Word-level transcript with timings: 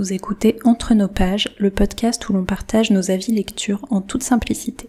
Vous 0.00 0.14
écoutez 0.14 0.56
Entre 0.64 0.94
nos 0.94 1.08
pages, 1.08 1.54
le 1.58 1.68
podcast 1.68 2.26
où 2.26 2.32
l'on 2.32 2.46
partage 2.46 2.90
nos 2.90 3.10
avis 3.10 3.32
lecture 3.32 3.84
en 3.90 4.00
toute 4.00 4.22
simplicité. 4.22 4.88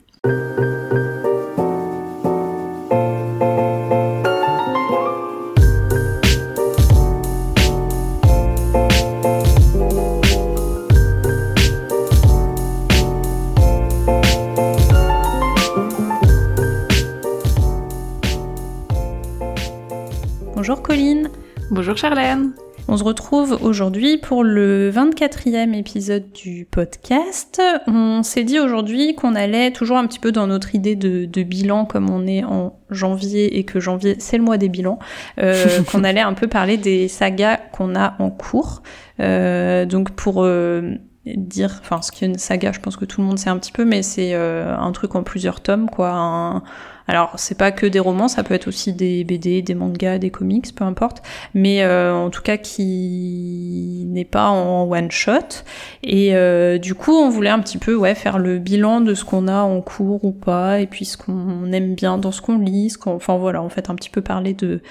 Bonjour 20.55 20.81
Colline. 20.81 21.29
Bonjour 21.69 21.97
Charlène. 21.97 22.53
On 22.87 22.97
se 22.97 23.03
retrouve 23.03 23.57
aujourd'hui 23.61 24.17
pour 24.17 24.43
le 24.43 24.91
24e 24.91 25.73
épisode 25.73 26.31
du 26.33 26.67
podcast. 26.69 27.61
On 27.87 28.23
s'est 28.23 28.43
dit 28.43 28.59
aujourd'hui 28.59 29.15
qu'on 29.15 29.35
allait 29.35 29.71
toujours 29.71 29.97
un 29.97 30.07
petit 30.07 30.19
peu 30.19 30.31
dans 30.31 30.47
notre 30.47 30.75
idée 30.75 30.95
de, 30.95 31.43
bilan, 31.43 31.85
comme 31.85 32.09
on 32.09 32.25
est 32.27 32.43
en 32.43 32.79
janvier 32.89 33.57
et 33.57 33.63
que 33.63 33.79
janvier 33.79 34.15
c'est 34.19 34.37
le 34.37 34.43
mois 34.43 34.57
des 34.57 34.67
bilans, 34.67 34.99
euh, 35.39 35.81
qu'on 35.91 36.03
allait 36.03 36.21
un 36.21 36.33
peu 36.33 36.47
parler 36.47 36.77
des 36.77 37.07
sagas 37.07 37.57
qu'on 37.57 37.95
a 37.95 38.15
en 38.19 38.29
cours. 38.29 38.81
Euh, 39.19 39.85
donc 39.85 40.11
pour 40.11 40.43
euh, 40.43 40.95
dire, 41.25 41.79
enfin 41.81 42.01
ce 42.01 42.11
qui 42.11 42.25
est 42.25 42.27
une 42.27 42.37
saga, 42.37 42.71
je 42.71 42.79
pense 42.79 42.97
que 42.97 43.05
tout 43.05 43.21
le 43.21 43.27
monde 43.27 43.39
sait 43.39 43.49
un 43.49 43.57
petit 43.57 43.71
peu, 43.71 43.85
mais 43.85 44.01
c'est 44.01 44.33
un 44.33 44.91
truc 44.91 45.15
en 45.15 45.23
plusieurs 45.23 45.61
tomes, 45.61 45.89
quoi. 45.89 46.09
Un, 46.09 46.63
alors, 47.11 47.33
c'est 47.35 47.57
pas 47.57 47.73
que 47.73 47.85
des 47.85 47.99
romans, 47.99 48.29
ça 48.29 48.41
peut 48.41 48.53
être 48.53 48.69
aussi 48.69 48.93
des 48.93 49.25
BD, 49.25 49.61
des 49.61 49.75
mangas, 49.75 50.17
des 50.17 50.29
comics, 50.29 50.73
peu 50.73 50.85
importe, 50.85 51.21
mais 51.53 51.83
euh, 51.83 52.13
en 52.13 52.29
tout 52.29 52.41
cas 52.41 52.55
qui 52.55 54.05
n'est 54.07 54.23
pas 54.23 54.47
en 54.47 54.89
one 54.89 55.11
shot. 55.11 55.65
Et 56.03 56.33
euh, 56.37 56.77
du 56.77 56.95
coup, 56.95 57.11
on 57.11 57.29
voulait 57.29 57.49
un 57.49 57.59
petit 57.59 57.79
peu 57.79 57.95
ouais 57.95 58.15
faire 58.15 58.39
le 58.39 58.59
bilan 58.59 59.01
de 59.01 59.13
ce 59.13 59.25
qu'on 59.25 59.49
a 59.49 59.59
en 59.61 59.81
cours 59.81 60.23
ou 60.23 60.31
pas, 60.31 60.79
et 60.79 60.87
puis 60.87 61.03
ce 61.03 61.17
qu'on 61.17 61.69
aime 61.73 61.95
bien 61.95 62.17
dans 62.17 62.31
ce 62.31 62.41
qu'on 62.41 62.59
lit, 62.59 62.91
ce 62.91 62.97
qu'on, 62.97 63.15
enfin 63.15 63.35
voilà, 63.35 63.61
en 63.61 63.67
fait 63.67 63.89
un 63.89 63.95
petit 63.95 64.09
peu 64.09 64.21
parler 64.21 64.53
de 64.53 64.81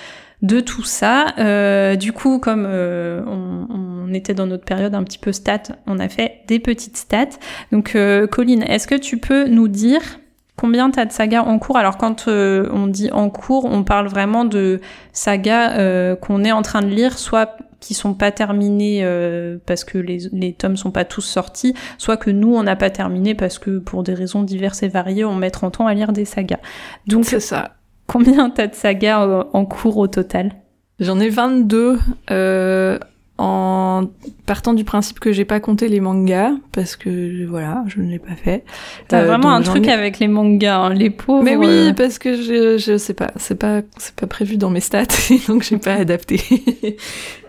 de 0.42 0.60
tout 0.60 0.84
ça. 0.84 1.28
Euh, 1.38 1.96
du 1.96 2.12
coup, 2.12 2.38
comme 2.38 2.66
on, 2.66 4.12
était 4.12 4.34
dans 4.34 4.46
notre 4.46 4.64
période 4.64 4.94
un 4.94 5.04
petit 5.04 5.18
peu 5.18 5.32
stat, 5.32 5.62
on 5.86 5.98
a 5.98 6.10
fait 6.10 6.42
des 6.48 6.58
petites 6.58 6.98
stats. 6.98 7.38
Donc, 7.72 7.96
Colline, 8.30 8.62
est-ce 8.64 8.86
que 8.86 8.96
tu 8.96 9.16
peux 9.16 9.46
nous 9.46 9.68
dire 9.68 10.19
Combien 10.60 10.90
t'as 10.90 11.06
de 11.06 11.12
sagas 11.12 11.40
en 11.40 11.58
cours 11.58 11.78
Alors 11.78 11.96
quand 11.96 12.28
euh, 12.28 12.68
on 12.70 12.86
dit 12.86 13.10
en 13.12 13.30
cours, 13.30 13.64
on 13.64 13.82
parle 13.82 14.08
vraiment 14.08 14.44
de 14.44 14.82
sagas 15.10 15.78
euh, 15.78 16.16
qu'on 16.16 16.44
est 16.44 16.52
en 16.52 16.60
train 16.60 16.82
de 16.82 16.88
lire, 16.88 17.18
soit 17.18 17.56
qui 17.80 17.94
sont 17.94 18.12
pas 18.12 18.30
terminées 18.30 19.00
euh, 19.02 19.56
parce 19.64 19.84
que 19.84 19.96
les, 19.96 20.28
les 20.32 20.52
tomes 20.52 20.76
sont 20.76 20.90
pas 20.90 21.06
tous 21.06 21.22
sortis, 21.22 21.72
soit 21.96 22.18
que 22.18 22.28
nous 22.28 22.54
on 22.54 22.62
n'a 22.62 22.76
pas 22.76 22.90
terminé 22.90 23.34
parce 23.34 23.58
que 23.58 23.78
pour 23.78 24.02
des 24.02 24.12
raisons 24.12 24.42
diverses 24.42 24.82
et 24.82 24.88
variées, 24.88 25.24
on 25.24 25.34
met 25.34 25.50
30 25.50 25.80
ans 25.80 25.86
à 25.86 25.94
lire 25.94 26.12
des 26.12 26.26
sagas. 26.26 26.60
Donc 27.06 27.24
c'est 27.24 27.40
ça. 27.40 27.76
Combien 28.06 28.50
t'as 28.50 28.66
de 28.66 28.74
sagas 28.74 29.46
en 29.54 29.64
cours 29.64 29.96
au 29.96 30.08
total? 30.08 30.52
J'en 30.98 31.20
ai 31.20 31.30
22. 31.30 31.98
Euh, 33.40 33.80
en 34.00 34.10
partant 34.46 34.74
du 34.74 34.84
principe 34.84 35.20
que 35.20 35.32
j'ai 35.32 35.44
pas 35.44 35.60
compté 35.60 35.88
les 35.88 36.00
mangas 36.00 36.52
parce 36.72 36.96
que 36.96 37.46
voilà 37.46 37.84
je 37.86 38.00
ne 38.00 38.10
l'ai 38.10 38.18
pas 38.18 38.34
fait. 38.34 38.64
T'as 39.08 39.22
euh, 39.22 39.26
vraiment 39.26 39.50
un 39.50 39.62
truc 39.62 39.88
avec 39.88 40.18
les 40.18 40.28
mangas 40.28 40.76
hein, 40.76 40.94
les 40.94 41.08
pauvres. 41.08 41.42
Mais 41.42 41.56
oui 41.56 41.66
euh. 41.68 41.92
parce 41.94 42.18
que 42.18 42.36
je 42.36 42.76
je 42.76 42.98
sais 42.98 43.14
pas 43.14 43.30
c'est 43.36 43.54
pas 43.54 43.82
c'est 43.96 44.14
pas 44.14 44.26
prévu 44.26 44.56
dans 44.56 44.68
mes 44.68 44.80
stats 44.80 45.06
donc 45.48 45.62
j'ai 45.62 45.78
pas 45.78 45.94
adapté. 45.94 46.40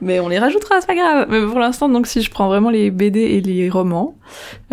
Mais 0.02 0.20
on 0.20 0.30
les 0.30 0.40
rajoutera 0.40 0.80
c'est 0.80 0.88
pas 0.88 0.96
grave. 0.96 1.28
Mais 1.30 1.46
pour 1.46 1.60
l'instant 1.60 1.90
donc 1.90 2.08
si 2.08 2.22
je 2.22 2.32
prends 2.32 2.48
vraiment 2.48 2.70
les 2.70 2.90
BD 2.90 3.20
et 3.20 3.42
les 3.42 3.70
romans 3.70 4.16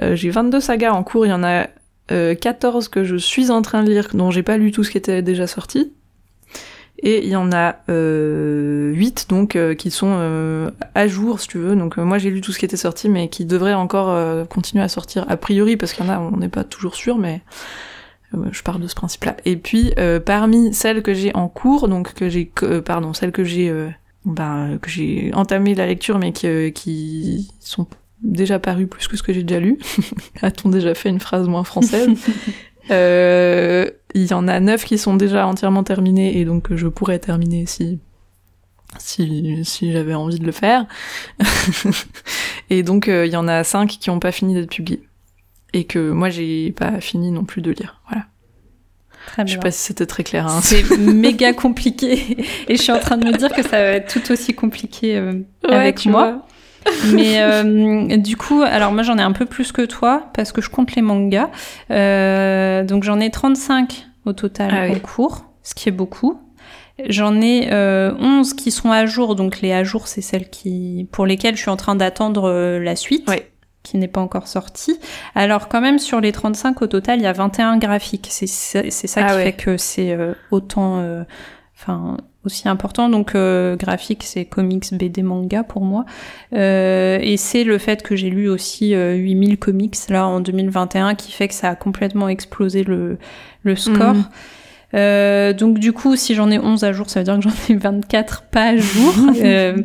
euh, 0.03 0.15
j'ai 0.15 0.31
22 0.31 0.61
sagas 0.61 0.93
en 0.93 1.03
cours. 1.03 1.27
Il 1.27 1.31
y 1.31 1.33
en 1.33 1.45
a 1.45 1.67
14 2.11 2.89
que 2.89 3.05
je 3.05 3.17
suis 3.17 3.51
en 3.51 3.61
train 3.61 3.83
de 3.83 3.91
lire 3.91 4.09
dont 4.15 4.31
j'ai 4.31 4.43
pas 4.43 4.57
lu 4.57 4.73
tout 4.73 4.83
ce 4.83 4.91
qui 4.91 4.97
était 4.97 5.21
déjà 5.21 5.47
sorti 5.47 5.93
et 7.01 7.25
il 7.25 7.31
y 7.31 7.37
en 7.37 7.53
a 7.53 7.77
euh, 7.89 8.93
8 8.93 9.27
donc 9.29 9.55
euh, 9.57 9.75
qui 9.75 9.91
sont 9.91 10.17
euh, 10.19 10.71
à 10.95 11.07
jour 11.07 11.41
si 11.41 11.49
tu 11.49 11.59
veux. 11.59 11.77
Donc 11.77 11.99
euh, 11.99 12.05
moi 12.05 12.19
j'ai 12.19 12.31
lu 12.31 12.41
tout 12.41 12.53
ce 12.53 12.59
qui 12.59 12.65
était 12.65 12.77
sorti 12.77 13.09
mais 13.09 13.29
qui 13.29 13.45
devrait 13.45 13.75
encore 13.75 14.47
continuer 14.49 14.83
à 14.83 14.89
sortir 14.89 15.25
a 15.29 15.37
priori 15.37 15.77
parce 15.77 15.93
qu'il 15.93 16.05
y 16.05 16.09
en 16.09 16.13
a 16.13 16.19
on 16.19 16.37
n'est 16.37 16.49
pas 16.49 16.65
toujours 16.65 16.97
sûr 16.97 17.19
mais 17.19 17.43
je 18.53 18.63
pars 18.63 18.79
de 18.79 18.87
ce 18.87 18.95
principe-là. 18.95 19.37
Et 19.45 19.57
puis 19.57 19.95
parmi 20.25 20.75
celles 20.75 21.03
que 21.03 21.15
j'ai 21.15 21.35
en 21.35 21.49
cours 21.49 21.89
donc 21.89 22.15
que 22.15 22.29
j'ai 22.29 22.51
pardon 22.85 23.13
celles 23.13 23.33
que 23.33 23.45
j'ai 23.45 23.73
ben, 24.25 24.79
que 24.83 24.91
j'ai 24.91 25.31
entamé 25.35 25.75
la 25.75 25.87
lecture 25.87 26.19
mais 26.19 26.33
qui, 26.33 26.73
qui 26.75 27.49
sont 27.61 27.87
déjà 28.23 28.59
parues 28.59 28.87
plus 28.87 29.09
que 29.09 29.17
ce 29.17 29.23
que 29.23 29.33
j'ai 29.33 29.43
déjà 29.43 29.61
lu. 29.61 29.79
A-t-on 30.43 30.69
déjà 30.69 30.95
fait 30.95 31.09
une 31.09 31.21
phrase 31.21 31.49
moins 31.49 31.65
française? 31.65 32.09
euh, 32.09 32.33
il 32.91 34.27
y 34.27 34.35
en 34.35 34.49
a 34.49 34.61
neuf 34.61 34.85
qui 34.85 34.99
sont 34.99 35.17
déjà 35.17 35.47
entièrement 35.47 35.85
terminés 35.85 36.39
et 36.39 36.45
donc 36.45 36.75
je 36.75 36.89
pourrais 36.89 37.19
terminer 37.19 37.67
si 37.67 37.99
si, 38.99 39.61
si 39.65 39.93
j'avais 39.93 40.15
envie 40.15 40.39
de 40.39 40.47
le 40.47 40.53
faire. 40.53 40.87
et 42.71 42.83
donc 42.83 43.09
euh, 43.09 43.27
il 43.27 43.33
y 43.33 43.37
en 43.37 43.49
a 43.49 43.65
cinq 43.65 43.99
qui 44.01 44.11
n'ont 44.11 44.19
pas 44.19 44.33
fini 44.33 44.55
d'être 44.55 44.71
publiés 44.71 45.03
et 45.75 45.85
que 45.85 46.11
moi 46.11 46.31
j'ai 46.31 46.73
pas 46.73 47.01
fini 47.01 47.31
non 47.31 47.45
plus 47.45 47.61
de 47.61 47.71
lire. 47.71 48.01
Voilà. 48.09 48.25
Très 49.27 49.45
bien. 49.45 49.53
Je 49.53 49.59
sais 49.59 49.63
pas 49.63 49.71
si 49.71 49.81
c'était 49.81 50.07
très 50.07 50.25
clair. 50.25 50.47
Hein. 50.47 50.61
C'est 50.63 50.97
méga 50.99 51.53
compliqué 51.53 52.39
et 52.69 52.77
je 52.77 52.83
suis 52.83 52.93
en 52.93 53.01
train 53.01 53.19
de 53.19 53.27
me 53.27 53.37
dire 53.37 53.53
que 53.53 53.63
ça 53.63 53.83
va 53.83 53.91
être 53.91 54.13
tout 54.13 54.33
aussi 54.33 54.55
compliqué 54.55 55.17
euh, 55.17 55.41
avec 55.69 56.07
moi. 56.07 56.47
Mais 57.15 57.41
euh, 57.43 58.17
du 58.17 58.37
coup, 58.37 58.63
alors 58.63 58.93
moi 58.93 59.03
j'en 59.03 59.19
ai 59.19 59.23
un 59.23 59.33
peu 59.33 59.47
plus 59.47 59.73
que 59.73 59.83
toi 59.83 60.31
parce 60.35 60.53
que 60.53 60.61
je 60.61 60.71
compte 60.71 60.95
les 60.95 61.03
mangas. 61.03 61.51
Euh, 61.91 62.85
donc 62.85 63.05
j'en 63.05 63.21
ai 63.21 63.31
35 63.31 64.07
au 64.25 64.33
total 64.33 64.71
ah 64.73 64.93
en 64.93 64.99
cours, 64.99 65.45
ce 65.63 65.75
qui 65.75 65.89
est 65.89 65.93
beaucoup. 65.93 66.41
J'en 67.07 67.41
ai 67.41 67.69
euh, 67.71 68.13
11 68.19 68.55
qui 68.55 68.71
sont 68.71 68.91
à 68.91 69.07
jour, 69.07 69.37
donc 69.37 69.61
les 69.61 69.73
à 69.73 69.85
jour 69.85 70.09
c'est 70.09 70.21
celles 70.21 70.51
qui 70.51 71.09
pour 71.13 71.27
lesquelles 71.27 71.55
je 71.55 71.61
suis 71.61 71.71
en 71.71 71.77
train 71.77 71.95
d'attendre 71.95 72.49
euh, 72.49 72.79
la 72.81 72.97
suite. 72.97 73.29
qui 73.85 73.97
n'est 73.97 74.09
pas 74.09 74.21
encore 74.21 74.49
sortie. 74.49 74.99
Alors 75.35 75.69
quand 75.69 75.81
même 75.81 75.99
sur 75.99 76.21
les 76.21 76.33
35 76.33 76.83
au 76.83 76.87
total, 76.89 77.21
il 77.21 77.23
y 77.23 77.27
a 77.27 77.33
21 77.33 77.79
graphiques. 77.79 78.27
C'est 78.31 78.47
ça 78.47 78.81
ah 78.83 79.37
qui 79.37 79.43
fait 79.45 79.53
que 79.53 79.77
c'est 79.77 80.13
euh, 80.13 80.35
autant 80.51 81.25
enfin 81.79 82.17
aussi 82.45 82.69
important. 82.69 83.09
Donc 83.09 83.35
euh, 83.35 83.77
graphique, 83.77 84.23
c'est 84.25 84.45
comics, 84.45 84.93
BD, 84.93 85.23
manga 85.23 85.63
pour 85.63 85.83
moi. 85.83 86.05
Euh, 86.53 87.19
et 87.21 87.37
c'est 87.37 87.65
le 87.65 87.79
fait 87.79 88.03
que 88.03 88.17
j'ai 88.17 88.31
lu 88.31 88.49
aussi 88.49 88.95
8000 88.95 89.53
euh, 89.53 89.57
comics 89.57 89.97
là 90.09 90.27
en 90.27 90.41
2021 90.41 91.15
qui 91.15 91.33
fait 91.33 91.49
que 91.49 91.55
ça 91.55 91.71
a 91.71 91.77
complètement 91.77 92.29
explosé 92.29 92.85
le, 92.85 93.19
le 93.63 93.77
score. 93.77 94.15
Mhm. 94.15 94.25
Euh, 94.95 95.53
donc 95.53 95.79
du 95.79 95.93
coup, 95.93 96.17
si 96.17 96.35
j'en 96.35 96.51
ai 96.51 96.59
11 96.59 96.83
à 96.85 96.93
jour, 96.93 97.11
ça 97.11 97.21
veut 97.21 97.25
dire 97.25 97.37
que 97.37 97.43
j'en 97.43 97.75
ai 97.75 97.77
24 97.77 98.45
pas 98.45 98.69
à 98.69 98.77
jour, 98.77 99.15
euh, 99.43 99.77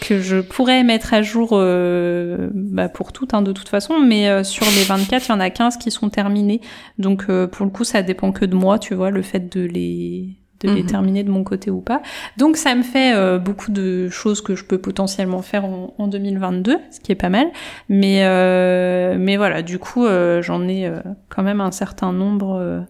que 0.00 0.20
je 0.20 0.36
pourrais 0.36 0.84
mettre 0.84 1.12
à 1.12 1.22
jour 1.22 1.50
euh, 1.52 2.50
bah, 2.54 2.88
pour 2.88 3.12
toutes 3.12 3.34
hein, 3.34 3.42
de 3.42 3.50
toute 3.50 3.68
façon, 3.68 3.98
mais 3.98 4.44
sur 4.44 4.64
les 4.66 4.84
24, 4.84 5.26
il 5.26 5.28
y 5.30 5.34
en 5.34 5.40
a 5.40 5.50
15 5.50 5.76
qui 5.76 5.90
sont 5.90 6.08
terminés. 6.08 6.60
Donc 6.98 7.26
pour 7.26 7.66
le 7.66 7.72
coup, 7.72 7.84
ça 7.84 8.02
dépend 8.02 8.30
que 8.30 8.44
de 8.44 8.54
moi, 8.54 8.78
tu 8.78 8.94
vois, 8.94 9.10
le 9.10 9.22
fait 9.22 9.52
de 9.52 9.62
les 9.62 10.36
de 10.60 10.70
les 10.70 10.82
mhm. 10.82 10.88
terminer 10.88 11.22
de 11.24 11.30
mon 11.30 11.44
côté 11.44 11.70
ou 11.70 11.80
pas. 11.80 12.02
Donc 12.36 12.56
ça 12.56 12.74
me 12.74 12.82
fait 12.82 13.14
euh, 13.14 13.38
beaucoup 13.38 13.70
de 13.70 14.08
choses 14.08 14.40
que 14.40 14.54
je 14.54 14.64
peux 14.64 14.78
potentiellement 14.78 15.42
faire 15.42 15.64
en, 15.64 15.94
en 15.98 16.06
2022, 16.06 16.78
ce 16.90 17.00
qui 17.00 17.12
est 17.12 17.16
pas 17.16 17.28
mal. 17.28 17.48
Mais 17.88 18.24
euh, 18.24 19.16
mais 19.18 19.36
voilà, 19.36 19.62
du 19.62 19.78
coup 19.78 20.04
euh, 20.04 20.42
j'en 20.42 20.66
ai 20.68 20.90
quand 21.28 21.42
même 21.42 21.60
un 21.60 21.72
certain 21.72 22.12
nombre 22.12 22.86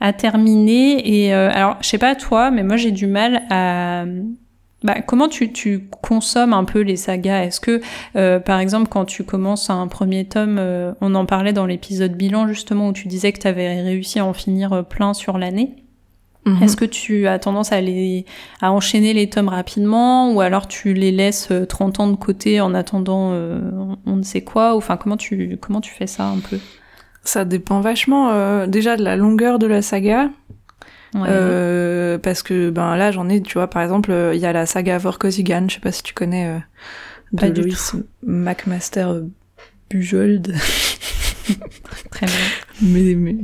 à 0.00 0.12
terminer. 0.12 1.24
Et 1.24 1.32
alors 1.32 1.76
je 1.80 1.88
sais 1.88 1.98
pas 1.98 2.14
toi, 2.14 2.50
mais 2.50 2.62
moi 2.62 2.76
j'ai 2.76 2.90
du 2.90 3.06
mal 3.06 3.42
à 3.50 4.04
bah, 4.82 5.00
comment 5.00 5.28
tu, 5.28 5.50
tu 5.50 5.88
consommes 6.02 6.52
un 6.52 6.64
peu 6.64 6.80
les 6.80 6.96
sagas? 6.96 7.44
Est-ce 7.44 7.58
que, 7.58 7.80
par 8.38 8.60
exemple, 8.60 8.88
quand 8.90 9.06
tu 9.06 9.24
commences 9.24 9.70
un 9.70 9.88
premier 9.88 10.26
tome, 10.26 10.60
on 11.00 11.14
en 11.14 11.24
parlait 11.24 11.54
dans 11.54 11.64
l'épisode 11.64 12.12
bilan 12.12 12.48
justement 12.48 12.88
où 12.88 12.92
tu 12.92 13.08
disais 13.08 13.32
que 13.32 13.40
tu 13.40 13.46
avais 13.46 13.80
réussi 13.80 14.18
à 14.18 14.26
en 14.26 14.34
finir 14.34 14.84
plein 14.86 15.14
sur 15.14 15.38
l'année? 15.38 15.83
Mhm. 16.46 16.62
Est-ce 16.62 16.76
que 16.76 16.84
tu 16.84 17.26
as 17.26 17.38
tendance 17.38 17.72
à, 17.72 17.80
les, 17.80 18.26
à 18.60 18.70
enchaîner 18.70 19.14
les 19.14 19.30
tomes 19.30 19.48
rapidement 19.48 20.32
ou 20.32 20.40
alors 20.40 20.68
tu 20.68 20.92
les 20.92 21.10
laisses 21.10 21.50
30 21.68 21.98
euh, 21.98 22.02
ans 22.02 22.08
de 22.08 22.16
côté 22.16 22.60
en 22.60 22.74
attendant 22.74 23.30
euh, 23.32 23.60
on 24.04 24.16
ne 24.16 24.22
sait 24.22 24.42
quoi 24.42 24.76
Enfin, 24.76 24.96
comment 24.96 25.16
tu, 25.16 25.58
comment 25.60 25.80
tu 25.80 25.92
fais 25.92 26.06
ça 26.06 26.26
un 26.26 26.38
peu? 26.38 26.58
Ça 27.22 27.46
dépend 27.46 27.80
vachement 27.80 28.30
euh, 28.30 28.66
déjà 28.66 28.96
de 28.96 29.02
la 29.02 29.16
longueur 29.16 29.58
de 29.58 29.66
la 29.66 29.80
saga. 29.80 30.30
parce 31.14 32.42
que 32.42 32.70
ben 32.70 32.96
là 32.96 33.10
j'en 33.10 33.28
ai, 33.28 33.40
tu 33.40 33.54
vois, 33.54 33.68
par 33.68 33.82
exemple, 33.82 34.12
il 34.34 34.40
y 34.40 34.46
a 34.46 34.52
la 34.52 34.66
saga 34.66 34.98
Vorkosigan, 34.98 35.66
je 35.68 35.74
sais 35.74 35.80
pas 35.80 35.92
si 35.92 36.02
tu 36.02 36.12
connais 36.12 36.60
de 37.32 37.46
Louis 37.46 37.74
McMaster 38.22 39.08
Bujold. 39.88 40.54
Très 42.10 42.26
bien. 42.26 42.34
Mes, 42.82 43.14
mes, 43.14 43.36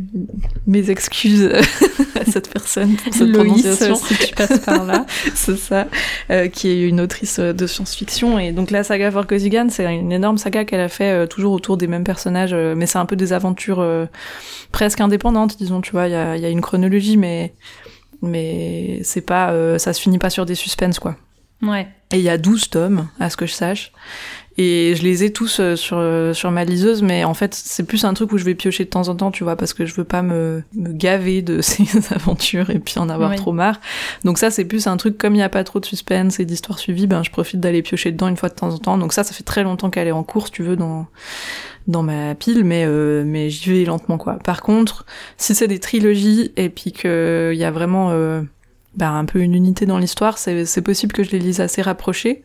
mes 0.66 0.90
excuses 0.90 1.52
à 2.20 2.24
cette 2.24 2.52
personne 2.52 2.96
pour 2.96 3.12
cette 3.12 3.28
Loïs, 3.28 3.62
prononciation. 3.62 3.94
si 3.96 4.14
tu 4.14 4.34
passes 4.34 4.58
par 4.60 4.84
là. 4.84 5.06
c'est 5.34 5.56
ça, 5.56 5.86
euh, 6.30 6.48
qui 6.48 6.68
est 6.68 6.82
une 6.82 7.00
autrice 7.00 7.40
de 7.40 7.66
science-fiction. 7.66 8.38
Et 8.38 8.52
donc 8.52 8.70
la 8.70 8.84
saga 8.84 9.10
Vorkosigan, 9.10 9.68
c'est 9.70 9.84
une 9.94 10.12
énorme 10.12 10.38
saga 10.38 10.64
qu'elle 10.64 10.80
a 10.80 10.88
fait 10.88 11.12
euh, 11.12 11.26
toujours 11.26 11.52
autour 11.52 11.76
des 11.76 11.86
mêmes 11.86 12.04
personnages, 12.04 12.52
euh, 12.52 12.74
mais 12.76 12.86
c'est 12.86 12.98
un 12.98 13.06
peu 13.06 13.16
des 13.16 13.32
aventures 13.32 13.80
euh, 13.80 14.06
presque 14.72 15.00
indépendantes, 15.00 15.56
disons, 15.58 15.80
tu 15.80 15.92
vois, 15.92 16.08
il 16.08 16.12
y 16.12 16.16
a, 16.16 16.36
y 16.36 16.44
a, 16.44 16.48
une 16.48 16.60
chronologie, 16.60 17.16
mais, 17.16 17.54
mais 18.22 19.00
c'est 19.02 19.20
pas, 19.20 19.52
euh, 19.52 19.78
ça 19.78 19.92
se 19.92 20.00
finit 20.00 20.18
pas 20.18 20.30
sur 20.30 20.46
des 20.46 20.54
suspens, 20.54 20.98
quoi. 21.00 21.16
Ouais. 21.62 21.88
Et 22.12 22.16
il 22.16 22.22
y 22.22 22.30
a 22.30 22.38
12 22.38 22.70
tomes, 22.70 23.08
à 23.18 23.30
ce 23.30 23.36
que 23.36 23.46
je 23.46 23.52
sache. 23.52 23.92
Et 24.58 24.94
je 24.96 25.04
les 25.04 25.24
ai 25.24 25.32
tous 25.32 25.58
euh, 25.60 25.76
sur, 25.76 25.96
euh, 25.98 26.34
sur 26.34 26.50
ma 26.50 26.64
liseuse, 26.64 27.02
mais 27.02 27.24
en 27.24 27.34
fait, 27.34 27.54
c'est 27.54 27.84
plus 27.84 28.04
un 28.04 28.12
truc 28.14 28.32
où 28.32 28.36
je 28.38 28.44
vais 28.44 28.54
piocher 28.54 28.84
de 28.84 28.90
temps 28.90 29.08
en 29.08 29.14
temps, 29.14 29.30
tu 29.30 29.44
vois, 29.44 29.56
parce 29.56 29.72
que 29.72 29.86
je 29.86 29.94
veux 29.94 30.04
pas 30.04 30.22
me, 30.22 30.62
me 30.74 30.92
gaver 30.92 31.40
de 31.40 31.60
ces 31.62 31.84
aventures 32.12 32.68
et 32.70 32.78
puis 32.80 32.98
en 32.98 33.08
avoir 33.08 33.30
Oui. 33.30 33.36
trop 33.36 33.52
marre. 33.52 33.80
Donc 34.24 34.38
ça, 34.38 34.50
c'est 34.50 34.64
plus 34.64 34.86
un 34.86 34.96
truc, 34.96 35.16
comme 35.16 35.34
il 35.34 35.38
n'y 35.38 35.42
a 35.42 35.48
pas 35.48 35.64
trop 35.64 35.78
de 35.80 35.86
suspense 35.86 36.40
et 36.40 36.44
d'histoires 36.44 36.78
suivies, 36.78 37.06
ben, 37.06 37.22
je 37.22 37.30
profite 37.30 37.60
d'aller 37.60 37.80
piocher 37.82 38.10
dedans 38.12 38.28
une 38.28 38.36
fois 38.36 38.48
de 38.48 38.54
temps 38.54 38.74
en 38.74 38.78
temps. 38.78 38.98
Donc 38.98 39.12
ça, 39.12 39.22
ça 39.24 39.32
fait 39.32 39.44
très 39.44 39.62
longtemps 39.62 39.88
qu'elle 39.88 40.08
est 40.08 40.12
en 40.12 40.24
cours, 40.24 40.46
si 40.46 40.52
tu 40.52 40.62
veux, 40.64 40.76
dans, 40.76 41.06
dans 41.86 42.02
ma 42.02 42.34
pile, 42.34 42.64
mais, 42.64 42.84
euh, 42.86 43.22
mais 43.24 43.50
j'y 43.50 43.70
vais 43.70 43.84
lentement, 43.84 44.18
quoi. 44.18 44.34
Par 44.44 44.62
contre, 44.62 45.06
si 45.38 45.54
c'est 45.54 45.68
des 45.68 45.78
trilogies 45.78 46.52
et 46.56 46.68
puis 46.68 46.92
qu'il 46.92 47.54
y 47.54 47.64
a 47.64 47.70
vraiment 47.70 48.10
euh, 48.10 48.42
ben, 48.96 49.14
un 49.14 49.24
peu 49.24 49.38
une 49.38 49.54
unité 49.54 49.86
dans 49.86 49.98
l'histoire, 49.98 50.36
c'est 50.38 50.64
c'est 50.66 50.82
possible 50.82 51.12
que 51.12 51.22
je 51.22 51.30
les 51.30 51.38
lise 51.38 51.60
assez 51.60 51.80
rapprochés. 51.82 52.42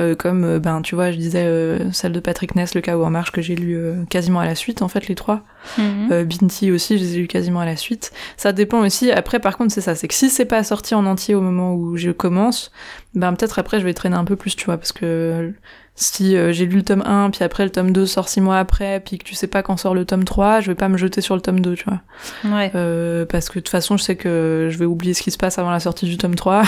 Euh, 0.00 0.16
comme 0.16 0.42
euh, 0.42 0.58
ben 0.58 0.82
tu 0.82 0.96
vois 0.96 1.12
je 1.12 1.16
disais 1.16 1.44
euh, 1.44 1.92
celle 1.92 2.10
de 2.10 2.18
Patrick 2.18 2.56
Ness 2.56 2.74
le 2.74 2.80
chaos 2.80 3.04
en 3.04 3.10
marche 3.10 3.30
que 3.30 3.40
j'ai 3.40 3.54
lu 3.54 3.76
euh, 3.76 4.04
quasiment 4.10 4.40
à 4.40 4.44
la 4.44 4.56
suite 4.56 4.82
en 4.82 4.88
fait 4.88 5.06
les 5.06 5.14
trois. 5.14 5.42
Mhm. 5.78 6.08
euh, 6.10 6.24
Binti 6.24 6.72
aussi 6.72 6.98
je 6.98 7.04
les 7.04 7.14
ai 7.14 7.18
lus 7.20 7.26
quasiment 7.28 7.60
à 7.60 7.64
la 7.64 7.76
suite. 7.76 8.10
Ça 8.36 8.52
dépend 8.52 8.80
aussi. 8.84 9.12
Après 9.12 9.38
par 9.38 9.56
contre 9.56 9.72
c'est 9.72 9.80
ça 9.80 9.94
c'est 9.94 10.08
que 10.08 10.14
si 10.14 10.30
c'est 10.30 10.46
pas 10.46 10.64
sorti 10.64 10.96
en 10.96 11.06
entier 11.06 11.36
au 11.36 11.40
moment 11.40 11.74
où 11.74 11.96
je 11.96 12.10
commence 12.10 12.72
ben 13.14 13.32
peut-être 13.34 13.60
après 13.60 13.78
je 13.78 13.84
vais 13.84 13.94
traîner 13.94 14.16
un 14.16 14.24
peu 14.24 14.34
plus 14.34 14.56
tu 14.56 14.64
vois 14.64 14.78
parce 14.78 14.90
que 14.90 15.52
si 15.96 16.36
euh, 16.36 16.52
j'ai 16.52 16.66
lu 16.66 16.76
le 16.78 16.82
tome 16.82 17.02
1 17.06 17.30
puis 17.30 17.44
après 17.44 17.62
le 17.64 17.70
tome 17.70 17.92
2 17.92 18.04
sort 18.06 18.28
6 18.28 18.40
mois 18.40 18.58
après 18.58 18.98
puis 19.00 19.16
que 19.18 19.22
tu 19.24 19.34
sais 19.36 19.46
pas 19.46 19.62
quand 19.62 19.76
sort 19.76 19.94
le 19.94 20.04
tome 20.04 20.24
3 20.24 20.60
je 20.60 20.66
vais 20.72 20.74
pas 20.74 20.88
me 20.88 20.96
jeter 20.96 21.20
sur 21.20 21.36
le 21.36 21.40
tome 21.40 21.60
2 21.60 21.74
tu 21.76 21.84
vois 21.84 22.00
Ouais. 22.44 22.72
euh, 22.74 23.24
parce 23.26 23.48
que 23.48 23.54
de 23.54 23.60
toute 23.60 23.68
façon, 23.68 23.96
je 23.96 24.02
sais 24.02 24.16
que 24.16 24.68
je 24.72 24.76
vais 24.78 24.86
oublier 24.86 25.14
ce 25.14 25.22
qui 25.22 25.30
se 25.30 25.38
passe 25.38 25.58
avant 25.58 25.70
la 25.70 25.78
sortie 25.80 26.06
du 26.06 26.16
tome 26.18 26.34
3. 26.34 26.62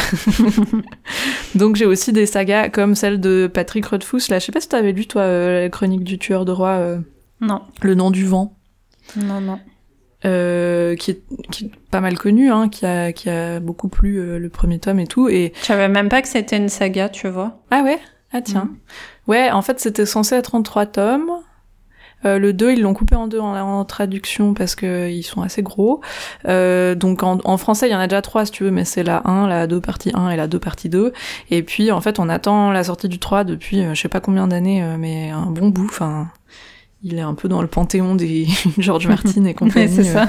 Donc 1.55 1.77
j'ai 1.77 1.87
aussi 1.87 2.13
des 2.13 2.27
sagas 2.27 2.69
comme 2.69 2.95
celle 2.95 3.21
de 3.21 3.51
Patrick 3.53 3.87
Rothfuss. 3.87 4.29
Là, 4.29 4.39
je 4.39 4.45
sais 4.47 4.53
pas 4.53 4.61
si 4.61 4.69
t'avais 4.69 4.93
lu, 4.93 5.07
toi, 5.07 5.23
euh, 5.23 5.63
la 5.63 5.69
chronique 5.71 6.05
du 6.05 6.19
tueur 6.19 6.45
de 6.45 6.53
roi, 6.53 6.69
euh, 6.71 6.99
Non. 7.41 7.63
Le 7.83 7.95
nom 7.95 8.11
du 8.11 8.25
vent, 8.27 8.57
Non, 9.17 9.41
non. 9.41 9.59
euh, 10.25 10.95
qui, 10.97 11.13
est, 11.13 11.23
qui 11.51 11.67
est 11.67 11.71
pas 11.91 12.01
mal 12.01 12.19
connu, 12.19 12.51
hein, 12.51 12.69
qui, 12.69 12.87
a, 12.87 13.13
qui 13.13 13.29
a 13.31 13.61
beaucoup 13.61 13.89
plu 13.89 14.19
euh, 14.19 14.39
le 14.39 14.49
premier 14.49 14.79
tome 14.79 15.01
et 15.01 15.07
tout. 15.07 15.29
Et... 15.29 15.53
Je 15.61 15.67
savais 15.67 15.89
même 15.89 16.09
pas 16.09 16.23
que 16.23 16.29
c'était 16.29 16.57
une 16.57 16.69
saga, 16.69 17.09
tu 17.09 17.29
vois. 17.29 17.61
Ah 17.71 17.83
ouais? 17.83 17.99
Ah 18.33 18.41
tiens. 18.43 18.65
Mhm. 18.65 18.77
Ouais, 19.29 19.51
en 19.51 19.63
fait, 19.63 19.81
c'était 19.81 20.07
censé 20.07 20.35
être 20.35 20.55
en 20.55 20.63
trois 20.63 20.87
tomes. 20.87 21.31
Euh, 22.25 22.39
le 22.39 22.53
2, 22.53 22.73
ils 22.73 22.81
l'ont 22.81 22.95
coupé 22.95 23.15
en 23.15 23.27
deux 23.27 23.39
en, 23.39 23.55
en 23.55 23.85
traduction 23.85 24.55
parce 24.55 24.75
que 24.75 25.09
ils 25.11 25.23
sont 25.23 25.43
assez 25.43 25.63
gros. 25.63 26.01
Euh, 26.49 26.95
donc 26.95 27.23
en, 27.23 27.39
en 27.45 27.57
français, 27.59 27.89
il 27.89 27.93
y 27.93 27.95
en 27.95 28.01
a 28.01 28.07
déjà 28.07 28.23
trois 28.23 28.47
si 28.47 28.53
tu 28.53 28.65
veux, 28.65 28.71
mais 28.71 28.85
c'est 28.87 29.03
la 29.03 29.21
1, 29.29 29.47
la 29.47 29.67
2 29.67 29.81
partie 29.81 30.11
1 30.15 30.31
et 30.31 30.37
la 30.37 30.47
2 30.49 30.59
partie 30.59 30.89
2. 30.89 31.13
Et 31.51 31.63
puis 31.63 31.93
en 31.93 32.01
fait, 32.01 32.19
on 32.19 32.29
attend 32.31 32.73
la 32.73 32.85
sortie 32.85 33.09
du 33.09 33.19
3 33.19 33.45
depuis 33.45 33.81
euh, 33.85 33.95
je 33.95 34.01
sais 34.01 34.09
pas 34.09 34.21
combien 34.21 34.47
d'années, 34.49 34.83
euh, 34.83 34.97
mais 34.99 35.31
un 35.31 35.47
bon 35.47 35.69
bout. 35.69 35.87
Enfin, 35.91 36.29
il 37.03 37.19
est 37.19 37.23
un 37.23 37.35
peu 37.35 37.49
dans 37.49 37.63
le 37.63 37.69
panthéon 37.69 38.15
des 38.15 38.47
George 38.79 39.07
Martin 39.07 39.45
et 39.45 39.55
compagnie. 39.55 39.95
C'est 39.95 40.05
ça. 40.05 40.29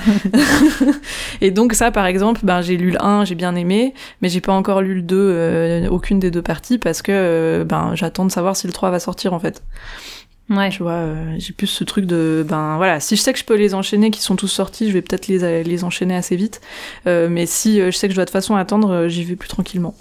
Et 1.42 1.52
donc 1.52 1.74
ça, 1.74 1.92
par 1.92 2.06
exemple, 2.06 2.42
ben, 2.44 2.62
j'ai 2.62 2.78
lu 2.78 2.92
le 2.92 3.04
1, 3.04 3.26
j'ai 3.26 3.36
bien 3.36 3.56
aimé, 3.56 3.94
mais 4.22 4.30
j'ai 4.30 4.42
pas 4.42 4.54
encore 4.54 4.82
lu 4.82 4.96
le 4.96 5.02
2, 5.02 5.16
euh, 5.18 5.88
aucune 5.90 6.20
des 6.20 6.32
deux 6.32 6.42
parties, 6.42 6.78
parce 6.78 7.02
que 7.02 7.12
euh, 7.14 7.64
ben, 7.64 7.92
j'attends 7.96 8.26
de 8.26 8.32
savoir 8.32 8.56
si 8.56 8.68
le 8.68 8.74
3 8.74 8.92
va 8.92 9.00
sortir, 9.00 9.34
en 9.34 9.40
fait. 9.40 9.64
Ouais. 10.50 10.70
Tu 10.70 10.82
vois, 10.82 10.94
euh, 10.94 11.36
j'ai 11.38 11.52
plus 11.52 11.68
ce 11.68 11.84
truc 11.84 12.06
de, 12.06 12.46
ben 12.48 12.78
voilà, 12.78 13.00
si 13.00 13.16
je 13.16 13.22
sais 13.22 13.34
que 13.34 13.40
je 13.40 13.44
peux 13.44 13.56
les 13.56 13.74
enchaîner, 13.74 14.12
qu'ils 14.12 14.24
sont 14.24 14.38
tous 14.38 14.48
sortis, 14.48 14.88
je 14.88 14.94
vais 14.94 15.02
peut-être 15.02 15.28
les, 15.28 15.64
les 15.64 15.84
enchaîner 15.84 16.16
assez 16.16 16.36
vite. 16.36 16.62
Euh, 17.06 17.28
mais 17.30 17.46
si 17.46 17.82
euh, 17.82 17.92
je 17.92 17.98
sais 17.98 18.08
que 18.08 18.14
je 18.14 18.16
dois 18.16 18.24
de 18.24 18.30
toute 18.30 18.34
façon 18.34 18.56
attendre, 18.56 18.92
euh, 18.92 19.08
j'y 19.10 19.24
vais 19.24 19.36
plus 19.36 19.50
tranquillement. 19.50 19.94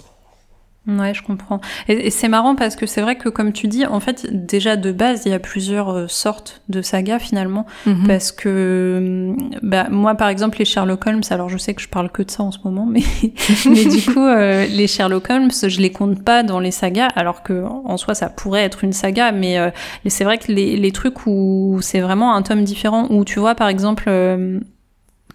Ouais, 0.87 1.13
je 1.13 1.21
comprends. 1.21 1.59
Et, 1.89 2.07
et 2.07 2.09
c'est 2.09 2.29
marrant 2.29 2.55
parce 2.55 2.77
que 2.77 2.85
c'est 2.85 3.01
vrai 3.01 3.17
que, 3.17 3.27
comme 3.27 3.51
tu 3.51 3.67
dis, 3.67 3.85
en 3.85 3.99
fait, 3.99 4.27
déjà 4.31 4.77
de 4.77 4.93
base, 4.93 5.23
il 5.25 5.31
y 5.31 5.35
a 5.35 5.39
plusieurs 5.39 5.89
euh, 5.89 6.07
sortes 6.07 6.61
de 6.69 6.81
sagas 6.81 7.19
finalement. 7.19 7.65
Mhm. 7.85 8.07
Parce 8.07 8.31
que, 8.31 9.33
hum, 9.35 9.49
bah, 9.61 9.87
moi, 9.89 10.15
par 10.15 10.29
exemple, 10.29 10.59
les 10.59 10.65
Sherlock 10.65 11.05
Holmes, 11.05 11.23
alors 11.29 11.49
je 11.49 11.57
sais 11.57 11.73
que 11.73 11.81
je 11.81 11.89
parle 11.89 12.09
que 12.09 12.23
de 12.23 12.31
ça 12.31 12.43
en 12.43 12.51
ce 12.51 12.59
moment, 12.63 12.85
mais, 12.85 13.01
mais 13.65 13.85
du 13.85 14.01
coup, 14.01 14.23
euh, 14.23 14.65
les 14.65 14.87
Sherlock 14.87 15.29
Holmes, 15.29 15.51
je 15.51 15.79
les 15.81 15.91
compte 15.91 16.23
pas 16.23 16.43
dans 16.43 16.61
les 16.61 16.71
sagas, 16.71 17.09
alors 17.15 17.43
que 17.43 17.63
en 17.63 17.97
soi, 17.97 18.15
ça 18.15 18.29
pourrait 18.29 18.63
être 18.63 18.85
une 18.85 18.93
saga, 18.93 19.33
mais 19.33 19.59
euh, 19.59 19.69
c'est 20.05 20.23
vrai 20.23 20.37
que 20.37 20.51
les, 20.51 20.77
les 20.77 20.91
trucs 20.91 21.25
où 21.27 21.79
c'est 21.81 21.99
vraiment 21.99 22.33
un 22.33 22.41
tome 22.43 22.63
différent, 22.63 23.07
où 23.09 23.25
tu 23.25 23.39
vois, 23.39 23.55
par 23.55 23.67
exemple, 23.67 24.05
euh, 24.07 24.59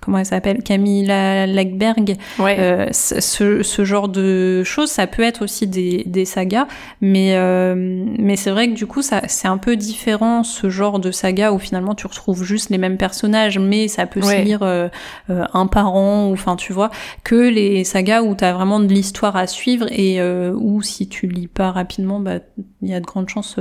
comment 0.02 0.18
elle 0.18 0.26
s'appelle 0.26 0.62
Camilla 0.62 1.46
Lackberg, 1.46 2.16
Ouais. 2.38 2.56
euh, 2.58 2.86
ce, 2.92 3.84
genre 3.84 4.08
de 4.08 4.62
choses, 4.64 4.90
ça 4.90 5.06
peut 5.06 5.22
être 5.22 5.42
aussi 5.42 5.66
des, 5.66 6.02
des 6.06 6.24
sagas, 6.24 6.66
mais, 7.00 7.34
euh, 7.36 7.74
mais 8.18 8.36
c'est 8.36 8.50
vrai 8.50 8.68
que 8.68 8.74
du 8.74 8.86
coup, 8.86 9.00
ça, 9.02 9.22
c'est 9.28 9.48
un 9.48 9.58
peu 9.58 9.76
différent 9.76 10.42
ce 10.42 10.68
genre 10.68 10.98
de 10.98 11.10
saga 11.10 11.52
où 11.52 11.58
finalement 11.58 11.94
tu 11.94 12.06
retrouves 12.06 12.42
juste 12.44 12.68
les 12.70 12.78
mêmes 12.78 12.96
personnages, 12.98 13.58
mais 13.58 13.88
ça 13.88 14.06
peut 14.06 14.20
Ouais. 14.20 14.38
se 14.40 14.42
lire 14.44 14.62
euh, 14.62 14.88
un 15.28 15.66
par 15.66 15.94
an, 15.94 16.28
ou 16.28 16.32
enfin 16.32 16.56
tu 16.56 16.72
vois, 16.72 16.90
que 17.24 17.34
les 17.34 17.84
sagas 17.84 18.22
où 18.22 18.34
tu 18.34 18.44
as 18.44 18.52
vraiment 18.52 18.80
de 18.80 18.86
l'histoire 18.92 19.36
à 19.36 19.46
suivre 19.46 19.86
et 19.90 20.20
où 20.52 20.82
si 20.82 21.08
tu 21.08 21.26
lis 21.26 21.46
pas 21.48 21.70
rapidement, 21.70 22.18
bah 22.20 22.38
il 22.82 22.88
y 22.90 22.94
a 22.94 23.00
de 23.00 23.06
grandes 23.06 23.28
chances 23.28 23.56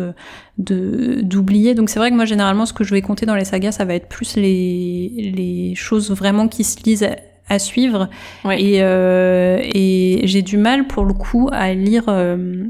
de 0.58 1.22
d'oublier. 1.22 1.76
Donc 1.76 1.90
c'est 1.90 2.00
vrai 2.00 2.10
que 2.10 2.16
moi 2.16 2.26
généralement 2.26 2.66
ce 2.66 2.74
que 2.74 2.84
je 2.84 2.94
vais 2.94 3.02
compter 3.02 3.26
dans 3.26 3.36
les 3.36 3.46
sagas, 3.46 3.72
ça 3.74 3.86
va 3.86 3.94
être 3.96 4.08
plus 4.08 4.36
les 4.36 5.32
les 5.36 5.76
choses 5.76 6.12
vraiment 6.12 6.31
qui 6.48 6.64
se 6.64 6.82
lisent 6.84 7.04
à, 7.04 7.16
à 7.50 7.60
suivre. 7.60 8.10
Ouais. 8.46 8.62
Et, 8.62 8.78
euh, 8.82 9.60
et 9.62 10.22
j'ai 10.24 10.42
du 10.42 10.58
mal 10.58 10.88
pour 10.88 11.06
le 11.06 11.14
coup 11.14 11.50
à 11.52 11.74
lire. 11.74 12.06
euh, 12.08 12.66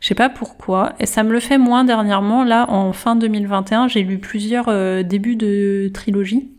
je 0.00 0.08
sais 0.08 0.14
pas 0.14 0.28
pourquoi. 0.28 0.92
Et 1.00 1.06
ça 1.06 1.22
me 1.22 1.32
le 1.32 1.40
fait 1.40 1.56
moins 1.56 1.82
dernièrement. 1.84 2.44
Là, 2.44 2.66
en 2.68 2.92
fin 2.92 3.16
2021, 3.16 3.88
j'ai 3.88 4.02
lu 4.02 4.18
plusieurs 4.18 4.66
euh, 4.68 5.02
débuts 5.02 5.36
de 5.36 5.90
trilogie. 5.94 6.50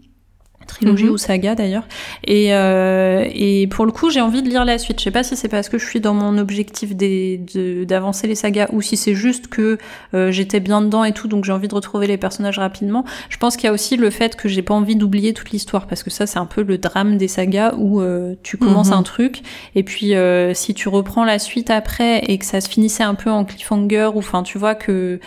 Trilogie 0.67 1.05
Mhm. 1.05 1.11
ou 1.11 1.17
saga 1.17 1.55
d'ailleurs. 1.55 1.87
Et, 2.25 2.53
euh, 2.53 3.25
et 3.33 3.67
pour 3.67 3.85
le 3.85 3.91
coup, 3.91 4.09
j'ai 4.09 4.21
envie 4.21 4.41
de 4.41 4.49
lire 4.49 4.65
la 4.65 4.77
suite. 4.77 4.99
Je 4.99 5.03
sais 5.05 5.11
pas 5.11 5.23
si 5.23 5.35
c'est 5.35 5.47
parce 5.47 5.69
que 5.69 5.77
je 5.77 5.85
suis 5.85 5.99
dans 5.99 6.13
mon 6.13 6.37
objectif 6.37 6.95
d'avancer 6.95 8.27
les 8.27 8.35
sagas 8.35 8.67
ou 8.71 8.81
si 8.81 8.97
c'est 8.97 9.15
juste 9.15 9.47
que 9.47 9.77
euh, 10.13 10.31
j'étais 10.31 10.59
bien 10.59 10.81
dedans 10.81 11.03
et 11.03 11.11
tout, 11.13 11.27
donc 11.27 11.45
j'ai 11.45 11.51
envie 11.51 11.67
de 11.67 11.75
retrouver 11.75 12.07
les 12.07 12.17
personnages 12.17 12.59
rapidement. 12.59 13.05
Je 13.29 13.37
pense 13.37 13.55
qu'il 13.57 13.65
y 13.65 13.69
a 13.69 13.73
aussi 13.73 13.97
le 13.97 14.09
fait 14.09 14.35
que 14.35 14.47
j'ai 14.49 14.61
pas 14.61 14.73
envie 14.73 14.95
d'oublier 14.95 15.33
toute 15.33 15.51
l'histoire 15.51 15.87
parce 15.87 16.03
que 16.03 16.09
ça, 16.09 16.27
c'est 16.27 16.39
un 16.39 16.45
peu 16.45 16.63
le 16.63 16.77
drame 16.77 17.17
des 17.17 17.27
sagas 17.27 17.73
où 17.77 18.01
euh, 18.01 18.35
tu 18.43 18.57
commences 18.57 18.89
Mhm. 18.89 18.93
un 18.97 19.03
truc 19.03 19.41
et 19.75 19.83
puis 19.83 20.15
euh, 20.15 20.53
si 20.53 20.73
tu 20.73 20.89
reprends 20.89 21.25
la 21.25 21.39
suite 21.39 21.69
après 21.69 22.19
et 22.27 22.37
que 22.37 22.45
ça 22.45 22.61
se 22.61 22.69
finissait 22.69 23.03
un 23.03 23.15
peu 23.15 23.29
en 23.29 23.45
cliffhanger 23.45 24.09
ou 24.13 24.19
enfin 24.19 24.43
tu 24.43 24.57
vois 24.57 24.75
que 24.75 25.19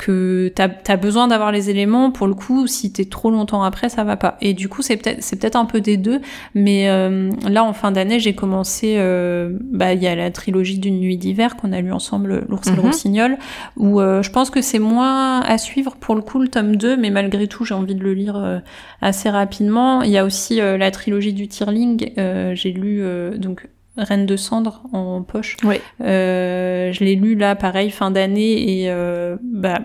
que 0.00 0.50
t'as 0.54 0.68
as 0.88 0.96
besoin 0.96 1.28
d'avoir 1.28 1.52
les 1.52 1.68
éléments 1.68 2.10
pour 2.10 2.26
le 2.26 2.32
coup 2.34 2.66
si 2.66 2.90
t'es 2.90 3.04
trop 3.04 3.30
longtemps 3.30 3.62
après 3.62 3.90
ça 3.90 4.02
va 4.02 4.16
pas 4.16 4.38
et 4.40 4.54
du 4.54 4.68
coup 4.68 4.80
c'est 4.80 4.96
peut-être 4.96 5.22
c'est 5.22 5.36
peut-être 5.38 5.56
un 5.56 5.66
peu 5.66 5.80
des 5.82 5.98
deux 5.98 6.20
mais 6.54 6.88
euh, 6.88 7.30
là 7.48 7.62
en 7.64 7.74
fin 7.74 7.92
d'année 7.92 8.18
j'ai 8.18 8.34
commencé 8.34 8.94
euh, 8.98 9.56
bah 9.60 9.92
il 9.92 10.02
y 10.02 10.06
a 10.06 10.14
la 10.14 10.30
trilogie 10.30 10.78
d'une 10.78 10.98
nuit 10.98 11.18
d'hiver 11.18 11.56
qu'on 11.56 11.72
a 11.72 11.80
lu 11.82 11.92
ensemble 11.92 12.44
l'ours 12.48 12.66
et 12.68 12.70
le 12.70 12.76
Mhm. 12.78 12.86
rossignol 12.86 13.36
où 13.76 14.00
euh, 14.00 14.22
je 14.22 14.30
pense 14.30 14.48
que 14.48 14.62
c'est 14.62 14.78
moins 14.78 15.40
à 15.42 15.58
suivre 15.58 15.96
pour 16.00 16.14
le 16.14 16.22
coup 16.22 16.38
le 16.40 16.48
tome 16.48 16.76
2 16.76 16.96
mais 16.96 17.10
malgré 17.10 17.46
tout 17.46 17.64
j'ai 17.66 17.74
envie 17.74 17.94
de 17.94 18.02
le 18.02 18.14
lire 18.14 18.36
euh, 18.36 18.58
assez 19.02 19.28
rapidement 19.28 20.02
il 20.02 20.10
y 20.10 20.16
a 20.18 20.24
aussi 20.24 20.60
euh, 20.62 20.78
la 20.78 20.90
trilogie 20.90 21.34
du 21.34 21.46
Tirling 21.46 22.12
euh, 22.16 22.54
j'ai 22.54 22.72
lu 22.72 23.00
euh, 23.02 23.36
donc 23.36 23.68
Reine 24.02 24.26
de 24.26 24.36
cendre 24.36 24.82
en 24.92 25.22
poche 25.22 25.56
Ouais. 25.64 25.80
euh, 26.02 26.92
je 26.92 27.04
l'ai 27.04 27.14
lu 27.16 27.34
là, 27.34 27.54
pareil, 27.56 27.90
fin 27.90 28.10
d'année, 28.10 28.80
et 28.82 28.90
euh, 28.90 29.36
bah, 29.42 29.80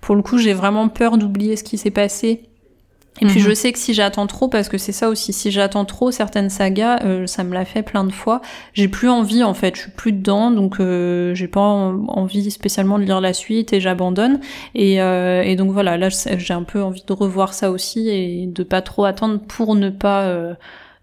pour 0.00 0.14
le 0.16 0.22
coup, 0.22 0.38
j'ai 0.38 0.52
vraiment 0.52 0.88
peur 0.88 1.18
d'oublier 1.18 1.56
ce 1.56 1.64
qui 1.64 1.78
s'est 1.78 1.90
passé. 1.90 2.42
Et 3.20 3.26
puis 3.26 3.40
Mhm. 3.40 3.48
je 3.48 3.52
sais 3.54 3.72
que 3.72 3.80
si 3.80 3.94
j'attends 3.94 4.28
trop, 4.28 4.46
parce 4.46 4.68
que 4.68 4.78
c'est 4.78 4.92
ça 4.92 5.08
aussi, 5.08 5.32
si 5.32 5.50
j'attends 5.50 5.84
trop 5.84 6.12
certaines 6.12 6.50
sagas, 6.50 7.00
euh, 7.04 7.26
ça 7.26 7.42
me 7.42 7.52
l'a 7.52 7.64
fait 7.64 7.82
plein 7.82 8.04
de 8.04 8.12
fois, 8.12 8.40
j'ai 8.74 8.86
plus 8.86 9.08
envie 9.08 9.42
en 9.42 9.54
fait, 9.54 9.74
je 9.74 9.80
suis 9.82 9.90
plus 9.90 10.12
dedans, 10.12 10.52
donc 10.52 10.78
euh, 10.78 11.34
j'ai 11.34 11.48
pas 11.48 11.60
en- 11.60 12.06
envie 12.06 12.48
spécialement 12.52 12.96
de 12.96 13.02
lire 13.02 13.20
la 13.20 13.32
suite 13.32 13.72
et 13.72 13.80
j'abandonne. 13.80 14.38
Et, 14.76 15.02
euh, 15.02 15.42
et 15.42 15.56
donc 15.56 15.72
voilà, 15.72 15.96
là 15.96 16.10
j'ai 16.10 16.54
un 16.54 16.62
peu 16.62 16.80
envie 16.80 17.02
de 17.04 17.12
revoir 17.12 17.54
ça 17.54 17.72
aussi 17.72 18.08
et 18.08 18.46
de 18.46 18.62
pas 18.62 18.82
trop 18.82 19.04
attendre 19.04 19.40
pour 19.48 19.74
ne 19.74 19.90
pas 19.90 20.22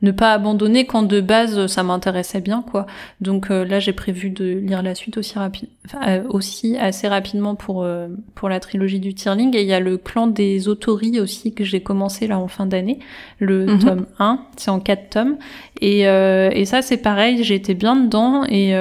ne 0.05 0.11
pas 0.11 0.33
abandonner 0.33 0.85
quand 0.85 1.03
de 1.03 1.19
base 1.19 1.65
ça 1.67 1.83
m'intéressait 1.83 2.39
bien 2.39 2.63
quoi. 2.69 2.85
Donc 3.21 3.49
euh, 3.49 3.65
là 3.65 3.79
j'ai 3.79 3.91
prévu 3.91 4.29
de 4.29 4.45
lire 4.45 4.83
la 4.83 4.93
suite 4.93 5.17
aussi 5.17 5.37
rapide, 5.37 5.67
euh, 6.07 6.23
aussi 6.29 6.77
assez 6.77 7.07
rapidement 7.07 7.55
pour 7.55 7.83
euh, 7.83 8.07
pour 8.35 8.47
la 8.47 8.59
trilogie 8.59 8.99
du 8.99 9.15
Tirling 9.15 9.55
et 9.55 9.61
il 9.61 9.67
y 9.67 9.73
a 9.73 9.79
le 9.79 9.97
clan 9.97 10.27
des 10.27 10.67
Autori 10.67 11.19
aussi 11.19 11.53
que 11.53 11.63
j'ai 11.63 11.81
commencé 11.81 12.27
là 12.27 12.37
en 12.37 12.47
fin 12.47 12.67
d'année, 12.67 12.99
le 13.39 13.65
mhm. 13.65 13.79
tome 13.79 14.05
1, 14.19 14.39
c'est 14.57 14.69
en 14.69 14.79
4 14.79 15.09
tomes 15.09 15.37
et 15.81 16.01
et 16.05 16.65
ça 16.65 16.81
c'est 16.81 16.97
pareil, 16.97 17.43
j'ai 17.43 17.55
été 17.55 17.73
bien 17.73 17.95
dedans 17.95 18.43
et 18.47 18.73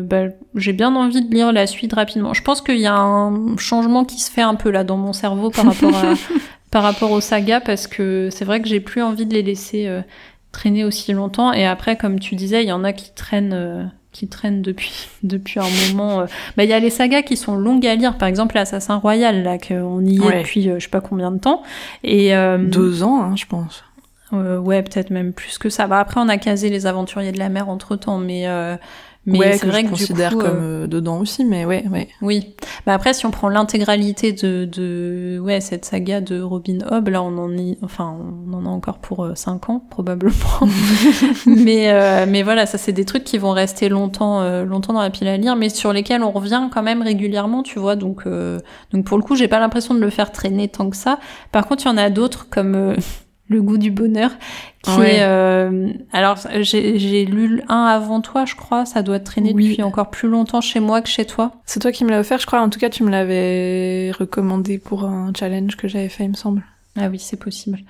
bah, 0.00 0.28
j'ai 0.54 0.72
bien 0.72 0.94
envie 0.96 1.22
de 1.22 1.32
lire 1.32 1.52
la 1.52 1.66
suite 1.66 1.92
rapidement. 1.92 2.32
Je 2.32 2.42
pense 2.42 2.62
qu'il 2.62 2.78
y 2.78 2.86
a 2.86 2.96
un 2.96 3.56
changement 3.58 4.04
qui 4.04 4.18
se 4.18 4.30
fait 4.30 4.42
un 4.42 4.54
peu 4.54 4.70
là 4.70 4.82
dans 4.82 4.96
mon 4.96 5.12
cerveau 5.12 5.50
par 5.50 5.66
rapport 5.66 5.94
à 5.94 6.14
par 6.70 6.82
rapport 6.82 7.10
aux 7.12 7.20
sagas 7.20 7.60
parce 7.60 7.86
que 7.86 8.28
c'est 8.30 8.44
vrai 8.44 8.60
que 8.60 8.68
j'ai 8.68 8.80
plus 8.80 9.02
envie 9.02 9.26
de 9.26 9.34
les 9.34 9.42
laisser 9.42 9.88
traîner 10.52 10.84
aussi 10.84 11.12
longtemps. 11.12 11.52
Et 11.52 11.66
après, 11.66 11.96
comme 11.96 12.18
tu 12.18 12.34
disais, 12.34 12.62
il 12.62 12.68
y 12.68 12.72
en 12.72 12.84
a 12.84 12.92
qui 12.92 13.12
traînent, 13.12 13.52
euh, 13.52 13.84
qui 14.12 14.28
traînent 14.28 14.62
depuis 14.62 15.08
depuis 15.22 15.60
un 15.60 15.88
moment. 15.88 16.20
Euh. 16.20 16.26
Bah, 16.56 16.64
il 16.64 16.70
y 16.70 16.72
a 16.72 16.80
les 16.80 16.90
sagas 16.90 17.22
qui 17.22 17.36
sont 17.36 17.56
longues 17.56 17.86
à 17.86 17.94
lire. 17.94 18.16
Par 18.18 18.28
exemple, 18.28 18.54
l'Assassin 18.54 18.96
Royal, 18.96 19.42
là, 19.42 19.58
qu'on 19.58 20.04
y 20.04 20.16
est 20.16 20.38
depuis 20.38 20.68
euh, 20.68 20.78
je 20.78 20.84
sais 20.84 20.90
pas 20.90 21.00
combien 21.00 21.30
de 21.30 21.38
temps. 21.38 21.62
Et 22.04 22.32
deux 22.58 23.02
ans, 23.02 23.22
hein, 23.22 23.36
je 23.36 23.46
pense. 23.46 23.84
ouais, 24.32 24.82
peut-être 24.82 25.10
même 25.10 25.32
plus 25.32 25.58
que 25.58 25.68
ça. 25.68 25.86
Bah, 25.86 26.00
après, 26.00 26.20
on 26.20 26.28
a 26.28 26.38
casé 26.38 26.70
les 26.70 26.86
Aventuriers 26.86 27.32
de 27.32 27.38
la 27.38 27.48
mer 27.48 27.68
entre 27.68 27.96
temps, 27.96 28.18
mais 28.18 28.46
mais 29.28 29.58
c'est 29.58 29.66
vrai 29.66 29.82
que, 29.82 29.88
je 29.88 29.92
considère 29.92 30.32
comme 30.32 30.46
euh, 30.46 30.84
euh, 30.84 30.86
dedans 30.86 31.18
aussi, 31.18 31.44
mais 31.44 31.64
ouais, 31.64 31.84
ouais. 31.90 32.08
Oui. 32.22 32.54
Bah 32.86 32.94
après, 32.94 33.12
si 33.12 33.26
on 33.26 33.30
prend 33.30 33.48
l'intégralité 33.48 34.32
de, 34.32 34.64
de 34.64 35.38
ouais 35.38 35.60
cette 35.60 35.84
saga 35.84 36.20
de 36.20 36.40
Robin 36.40 36.78
Hobb, 36.90 37.08
là 37.08 37.22
on 37.22 37.36
en 37.38 37.52
y, 37.56 37.76
enfin 37.82 38.16
on 38.48 38.54
en 38.54 38.64
a 38.64 38.68
encore 38.68 38.98
pour 38.98 39.28
5 39.34 39.68
euh, 39.68 39.72
ans 39.72 39.82
probablement. 39.90 40.34
mais 41.46 42.26
mais 42.26 42.42
voilà, 42.42 42.66
ça 42.66 42.78
c'est 42.78 42.92
des 42.92 43.04
trucs 43.04 43.24
qui 43.24 43.38
vont 43.38 43.52
rester 43.52 43.88
longtemps 43.88 44.42
longtemps 44.64 44.92
dans 44.92 45.02
la 45.02 45.10
pile 45.10 45.28
à 45.28 45.36
lire, 45.36 45.56
mais 45.56 45.68
sur 45.68 45.92
lesquels 45.92 46.22
on 46.22 46.30
revient 46.30 46.68
quand 46.72 46.82
même 46.82 47.02
régulièrement, 47.02 47.62
tu 47.62 47.78
vois. 47.78 47.96
Donc 47.96 48.24
donc 48.92 49.04
pour 49.04 49.18
le 49.18 49.22
coup, 49.22 49.36
j'ai 49.36 49.48
pas 49.48 49.58
l'impression 49.58 49.94
de 49.94 50.00
le 50.00 50.10
faire 50.10 50.32
traîner 50.32 50.68
tant 50.68 50.88
que 50.90 50.96
ça. 50.96 51.18
Par 51.52 51.66
contre, 51.66 51.84
il 51.84 51.88
y 51.88 51.90
en 51.90 51.98
a 51.98 52.10
d'autres 52.10 52.48
comme 52.48 52.94
le 53.48 53.62
goût 53.62 53.78
du 53.78 53.90
bonheur 53.90 54.30
qui 54.82 54.90
est 55.00 55.22
euh, 55.22 55.92
alors 56.12 56.38
j'ai 56.60 57.24
lu 57.24 57.62
un 57.68 57.84
avant 57.84 58.20
toi 58.20 58.44
je 58.44 58.54
crois 58.54 58.86
ça 58.86 59.02
doit 59.02 59.18
traîner 59.18 59.52
depuis 59.52 59.82
encore 59.82 60.10
plus 60.10 60.28
longtemps 60.28 60.60
chez 60.60 60.80
moi 60.80 61.02
que 61.02 61.08
chez 61.08 61.24
toi. 61.24 61.52
C'est 61.64 61.80
toi 61.80 61.92
qui 61.92 62.04
me 62.04 62.10
l'as 62.10 62.20
offert 62.20 62.38
je 62.38 62.46
crois. 62.46 62.60
En 62.60 62.68
tout 62.68 62.78
cas 62.78 62.90
tu 62.90 63.02
me 63.02 63.10
l'avais 63.10 64.12
recommandé 64.18 64.78
pour 64.78 65.04
un 65.04 65.32
challenge 65.36 65.76
que 65.76 65.88
j'avais 65.88 66.08
fait 66.08 66.24
il 66.24 66.30
me 66.30 66.34
semble. 66.34 66.64
Ah 66.96 67.08
oui 67.08 67.18
c'est 67.18 67.38
possible. 67.38 67.80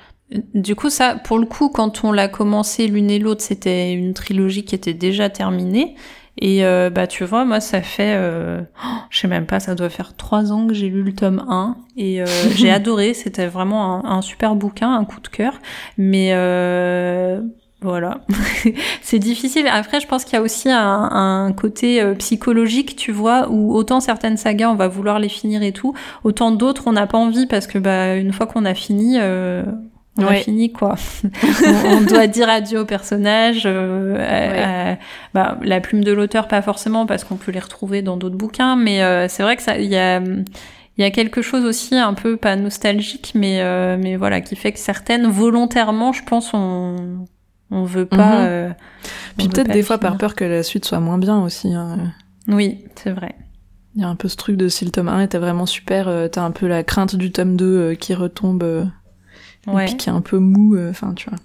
Du 0.54 0.74
coup 0.74 0.90
ça 0.90 1.16
pour 1.16 1.38
le 1.38 1.46
coup 1.46 1.68
quand 1.68 2.04
on 2.04 2.12
l'a 2.12 2.28
commencé 2.28 2.86
l'une 2.86 3.10
et 3.10 3.18
l'autre 3.18 3.42
c'était 3.42 3.92
une 3.92 4.14
trilogie 4.14 4.64
qui 4.64 4.74
était 4.74 4.94
déjà 4.94 5.28
terminée 5.30 5.94
et 6.40 6.64
euh, 6.64 6.88
bah 6.90 7.06
tu 7.06 7.24
vois, 7.24 7.44
moi 7.44 7.60
ça 7.60 7.82
fait, 7.82 8.14
euh, 8.16 8.60
je 9.10 9.18
sais 9.18 9.28
même 9.28 9.46
pas, 9.46 9.58
ça 9.60 9.74
doit 9.74 9.88
faire 9.88 10.14
trois 10.16 10.52
ans 10.52 10.66
que 10.66 10.74
j'ai 10.74 10.88
lu 10.88 11.02
le 11.02 11.12
tome 11.12 11.44
1 11.48 11.76
et 11.96 12.22
euh, 12.22 12.26
j'ai 12.54 12.70
adoré. 12.70 13.14
C'était 13.14 13.46
vraiment 13.46 14.04
un, 14.06 14.22
super 14.22 14.54
bouquin, 14.54 14.92
un 14.92 15.04
coup 15.04 15.20
de 15.20 15.28
cœur. 15.28 15.58
Mais 15.96 16.30
euh, 16.32 17.40
voilà, 17.80 18.20
c'est 19.02 19.18
difficile. 19.18 19.66
Après, 19.66 20.00
je 20.00 20.06
pense 20.06 20.24
qu'il 20.24 20.34
y 20.34 20.36
a 20.36 20.42
aussi 20.42 20.70
un, 20.70 21.08
un 21.10 21.52
côté 21.52 22.00
euh, 22.00 22.14
psychologique, 22.14 22.94
tu 22.94 23.10
vois, 23.10 23.48
où 23.50 23.74
autant 23.74 24.00
certaines 24.00 24.36
sagas 24.36 24.70
on 24.70 24.76
va 24.76 24.86
vouloir 24.88 25.18
les 25.18 25.28
finir 25.28 25.62
et 25.62 25.72
tout, 25.72 25.94
autant 26.22 26.52
d'autres 26.52 26.84
on 26.86 26.92
n'a 26.92 27.06
pas 27.06 27.18
envie 27.18 27.46
parce 27.46 27.66
que 27.66 27.78
bah 27.78 28.14
une 28.14 28.32
fois 28.32 28.46
qu'on 28.46 28.64
a 28.64 28.74
fini. 28.74 29.16
Euh, 29.18 29.64
on 30.18 30.26
a 30.26 30.34
fini 30.34 30.72
quoi. 30.72 30.96
on, 31.84 32.00
doit 32.02 32.26
dire 32.26 32.48
adieu 32.48 32.80
au 32.80 32.84
personnage. 32.84 33.62
Euh, 33.64 34.94
bah, 35.34 35.58
la 35.62 35.80
plume 35.80 36.02
de 36.02 36.12
l'auteur 36.12 36.48
pas 36.48 36.62
forcément 36.62 37.06
parce 37.06 37.24
qu'on 37.24 37.36
peut 37.36 37.52
les 37.52 37.60
retrouver 37.60 38.02
dans 38.02 38.16
d'autres 38.16 38.36
bouquins, 38.36 38.76
mais 38.76 39.02
euh, 39.02 39.28
c'est 39.28 39.42
vrai 39.42 39.56
que 39.56 39.62
ça, 39.62 39.78
il 39.78 39.88
y 39.88 39.96
a, 39.96 40.20
y 40.98 41.04
a 41.04 41.10
quelque 41.10 41.40
chose 41.40 41.64
aussi 41.64 41.96
un 41.96 42.14
peu 42.14 42.36
pas 42.36 42.56
nostalgique, 42.56 43.32
mais 43.34 43.60
euh, 43.60 43.96
mais 43.98 44.16
voilà 44.16 44.40
qui 44.40 44.56
fait 44.56 44.72
que 44.72 44.78
certaines 44.78 45.26
volontairement, 45.26 46.12
je 46.12 46.24
pense, 46.24 46.52
on 46.52 46.96
on 47.70 47.84
veut 47.84 48.06
pas. 48.06 48.48
Mhm. 48.48 48.74
Puis 49.36 49.48
peut-être 49.48 49.70
des 49.70 49.82
fois 49.82 49.98
par 49.98 50.16
peur 50.16 50.34
que 50.34 50.44
la 50.44 50.62
suite 50.62 50.84
soit 50.84 51.00
moins 51.00 51.18
bien 51.18 51.38
aussi. 51.40 51.72
Hein. 51.74 52.12
Oui, 52.48 52.84
c'est 52.96 53.12
vrai. 53.12 53.34
Il 53.94 54.02
y 54.02 54.04
a 54.04 54.08
un 54.08 54.16
peu 54.16 54.28
ce 54.28 54.36
truc 54.36 54.56
de 54.56 54.68
si 54.68 54.84
le 54.84 54.90
tome 54.90 55.08
1 55.08 55.22
était 55.22 55.38
vraiment 55.38 55.66
super, 55.66 56.28
t'as 56.30 56.42
un 56.42 56.50
peu 56.50 56.66
la 56.66 56.82
crainte 56.82 57.16
du 57.16 57.30
tome 57.30 57.56
2 57.56 57.94
qui 57.94 58.14
retombe 58.14 58.88
ouais. 59.72 59.84
et 59.84 59.86
puis 59.86 59.96
qui 59.96 60.08
est 60.08 60.12
un 60.12 60.20
peu 60.20 60.38
mou, 60.38 60.74
euh, 60.74 60.90
enfin 60.90 61.12
tu 61.14 61.28
vois. 61.28 61.38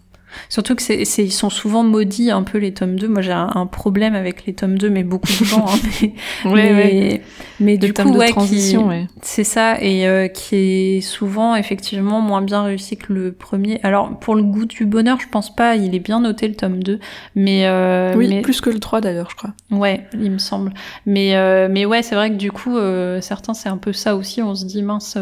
Surtout 0.50 0.76
que 0.76 0.82
c'est, 0.82 1.04
ils 1.18 1.32
sont 1.32 1.50
souvent 1.50 1.84
maudits 1.84 2.32
un 2.32 2.44
peu 2.44 2.58
les 2.58 2.74
tomes 2.74 2.98
2. 2.98 3.08
Moi 3.08 3.22
j'ai 3.22 3.32
un, 3.32 3.66
problème 3.66 4.16
avec 4.16 4.46
les 4.46 4.54
tomes 4.54 4.78
2, 4.78 4.90
mais 4.90 5.04
beaucoup 5.04 5.28
de 5.28 5.46
gens. 5.46 5.66
Hein, 5.68 5.80
mais, 6.46 6.52
ouais, 6.52 7.22
mais, 7.60 7.78
du 7.78 7.94
coup, 7.94 8.10
ouais, 8.14 8.30
transition, 8.30 8.90
c'est 9.22 9.44
ça, 9.44 9.82
et 9.82 10.08
euh, 10.08 10.28
qui 10.28 10.56
est 10.56 11.02
souvent 11.02 11.56
effectivement 11.56 12.22
moins 12.22 12.42
bien 12.42 12.64
réussi 12.64 12.98
que 12.98 13.14
le 13.14 13.32
premier. 13.32 13.80
Alors 13.84 14.20
pour 14.20 14.36
le 14.36 14.44
goût 14.44 14.66
du 14.66 14.86
bonheur, 14.86 15.20
je 15.20 15.28
pense 15.28 15.56
pas, 15.56 15.76
il 15.76 15.96
est 15.96 16.00
bien 16.00 16.20
noté 16.20 16.48
le 16.48 16.56
tome 16.56 16.84
2, 16.84 17.00
mais 17.36 17.66
euh, 17.66 18.14
oui, 18.16 18.42
plus 18.42 18.62
que 18.62 18.70
le 18.70 18.80
3 18.80 19.02
d'ailleurs, 19.02 19.30
je 19.30 19.36
crois. 19.36 19.54
Ouais, 19.72 20.08
il 20.14 20.32
me 20.32 20.38
semble. 20.38 20.74
Mais 21.06 21.36
euh, 21.36 21.68
mais 21.70 21.86
ouais, 21.86 22.04
c'est 22.04 22.16
vrai 22.16 22.30
que 22.30 22.36
du 22.36 22.52
coup, 22.52 22.78
euh, 22.78 23.22
certains 23.22 23.54
c'est 23.54 23.70
un 23.70 23.78
peu 23.78 23.94
ça 23.94 24.16
aussi. 24.16 24.42
On 24.42 24.56
se 24.56 24.66
dit 24.66 24.84
mince. 24.84 25.18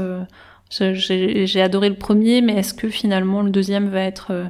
Euh, 0.80 0.94
j'ai 0.96 1.62
adoré 1.62 1.90
le 1.90 1.96
premier, 1.96 2.42
mais 2.42 2.54
est-ce 2.54 2.74
que 2.74 2.90
finalement 2.90 3.42
le 3.42 3.50
deuxième 3.50 3.90
va 3.90 4.02
être 4.02 4.28
euh, 4.32 4.46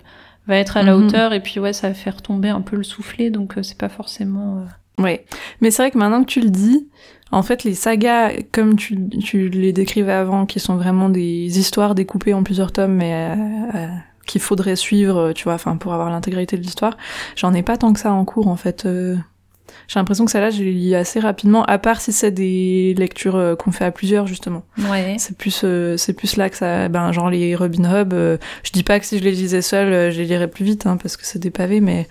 va 0.47 0.57
être 0.57 0.77
à 0.77 0.83
la 0.83 0.95
mhm. 0.95 1.07
hauteur 1.07 1.33
Et 1.33 1.39
puis 1.39 1.59
ouais, 1.59 1.73
ça 1.73 1.87
va 1.89 1.93
faire 1.93 2.21
tomber 2.21 2.49
un 2.49 2.61
peu 2.61 2.75
le 2.75 2.83
soufflet, 2.83 3.29
donc 3.29 3.57
euh, 3.57 3.63
c'est 3.63 3.77
pas 3.77 3.89
forcément. 3.89 4.57
Euh... 4.57 5.03
Ouais, 5.03 5.25
mais 5.61 5.71
c'est 5.71 5.83
vrai 5.83 5.91
que 5.91 5.97
maintenant 5.97 6.21
que 6.21 6.29
tu 6.29 6.41
le 6.41 6.49
dis, 6.49 6.87
en 7.31 7.41
fait, 7.41 7.63
les 7.63 7.73
sagas, 7.73 8.33
comme 8.51 8.75
tu, 8.75 8.99
tu 9.19 9.49
les 9.49 9.73
décrivais 9.73 10.11
avant, 10.11 10.45
qui 10.45 10.59
sont 10.59 10.75
vraiment 10.75 11.09
des 11.09 11.59
histoires 11.59 11.95
découpées 11.95 12.33
en 12.33 12.43
plusieurs 12.43 12.71
tomes, 12.71 12.95
mais 12.95 13.35
qu'il 14.27 14.41
faudrait 14.41 14.75
suivre, 14.75 15.31
tu 15.33 15.45
vois, 15.45 15.55
enfin 15.55 15.75
pour 15.77 15.93
avoir 15.93 16.11
l'intégralité 16.11 16.55
de 16.55 16.61
l'histoire, 16.61 16.97
j'en 17.35 17.53
ai 17.53 17.63
pas 17.63 17.77
tant 17.77 17.93
que 17.93 17.99
ça 17.99 18.13
en 18.13 18.25
cours 18.25 18.47
en 18.47 18.57
fait. 18.57 18.87
J'ai 19.87 19.99
l'impression 19.99 20.25
que 20.25 20.31
celle-là, 20.31 20.49
je 20.49 20.63
les 20.63 20.71
lis 20.71 20.95
assez 20.95 21.19
rapidement, 21.19 21.63
à 21.65 21.77
part 21.77 22.01
si 22.01 22.11
c'est 22.11 22.31
des 22.31 22.93
lectures 22.97 23.35
euh, 23.35 23.55
qu'on 23.55 23.71
fait 23.71 23.85
à 23.85 23.91
plusieurs, 23.91 24.27
justement. 24.27 24.63
Ouais. 24.89 25.15
C'est 25.19 25.37
plus, 25.37 25.61
euh, 25.63 25.97
c'est 25.97 26.13
plus 26.13 26.37
là 26.37 26.49
que 26.49 26.57
ça, 26.57 26.89
ben, 26.89 27.11
genre 27.11 27.29
les 27.29 27.55
Robin 27.55 27.83
Hood, 27.83 28.13
euh, 28.13 28.37
je 28.63 28.71
dis 28.71 28.83
pas 28.83 28.99
que 28.99 29.05
si 29.05 29.19
je 29.19 29.23
les 29.23 29.31
lisais 29.31 29.61
seule, 29.61 30.11
je 30.11 30.19
les 30.19 30.25
lirais 30.25 30.47
plus 30.47 30.65
vite, 30.65 30.85
hein, 30.85 30.97
parce 30.97 31.17
que 31.17 31.25
c'est 31.25 31.39
des 31.39 31.51
pavés, 31.51 31.81
mais, 31.81 32.07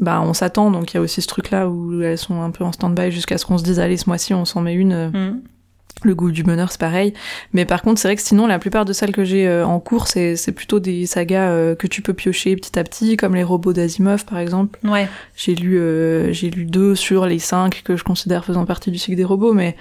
ben, 0.00 0.20
on 0.20 0.34
s'attend, 0.34 0.70
donc 0.70 0.92
il 0.92 0.96
y 0.96 0.98
a 0.98 1.00
aussi 1.00 1.22
ce 1.22 1.28
truc-là 1.28 1.68
où 1.68 2.02
elles 2.02 2.18
sont 2.18 2.42
un 2.42 2.50
peu 2.50 2.64
en 2.64 2.72
stand-by 2.72 3.10
jusqu'à 3.10 3.38
ce 3.38 3.46
qu'on 3.46 3.58
se 3.58 3.64
dise, 3.64 3.80
allez, 3.80 3.96
ce 3.96 4.08
mois-ci, 4.08 4.34
on 4.34 4.44
s'en 4.44 4.60
met 4.60 4.74
une. 4.74 5.08
Mm. 5.08 5.42
Le 6.02 6.14
goût 6.14 6.30
du 6.30 6.42
bonheur, 6.42 6.70
c'est 6.70 6.80
pareil. 6.80 7.14
Mais 7.52 7.64
par 7.64 7.82
contre, 7.82 8.00
c'est 8.00 8.08
vrai 8.08 8.16
que 8.16 8.22
sinon, 8.22 8.46
la 8.46 8.58
plupart 8.58 8.84
de 8.84 8.92
celles 8.92 9.12
que 9.12 9.24
j'ai 9.24 9.46
euh, 9.46 9.66
en 9.66 9.80
cours, 9.80 10.06
c'est, 10.08 10.52
plutôt 10.52 10.80
des 10.80 11.06
sagas 11.06 11.50
euh, 11.50 11.74
que 11.74 11.86
tu 11.86 12.02
peux 12.02 12.12
piocher 12.12 12.56
petit 12.56 12.78
à 12.78 12.84
petit, 12.84 13.16
comme 13.16 13.34
les 13.34 13.42
robots 13.42 13.72
d'Asimov, 13.72 14.24
par 14.24 14.38
exemple. 14.38 14.78
Ouais. 14.84 15.08
J'ai 15.36 15.54
lu, 15.54 15.78
euh, 15.78 16.32
j'ai 16.32 16.50
lu 16.50 16.64
deux 16.64 16.94
sur 16.94 17.26
les 17.26 17.38
cinq 17.38 17.82
que 17.84 17.96
je 17.96 18.04
considère 18.04 18.44
faisant 18.44 18.66
partie 18.66 18.90
du 18.90 18.98
cycle 18.98 19.16
des 19.16 19.24
robots, 19.24 19.54
mais 19.54 19.76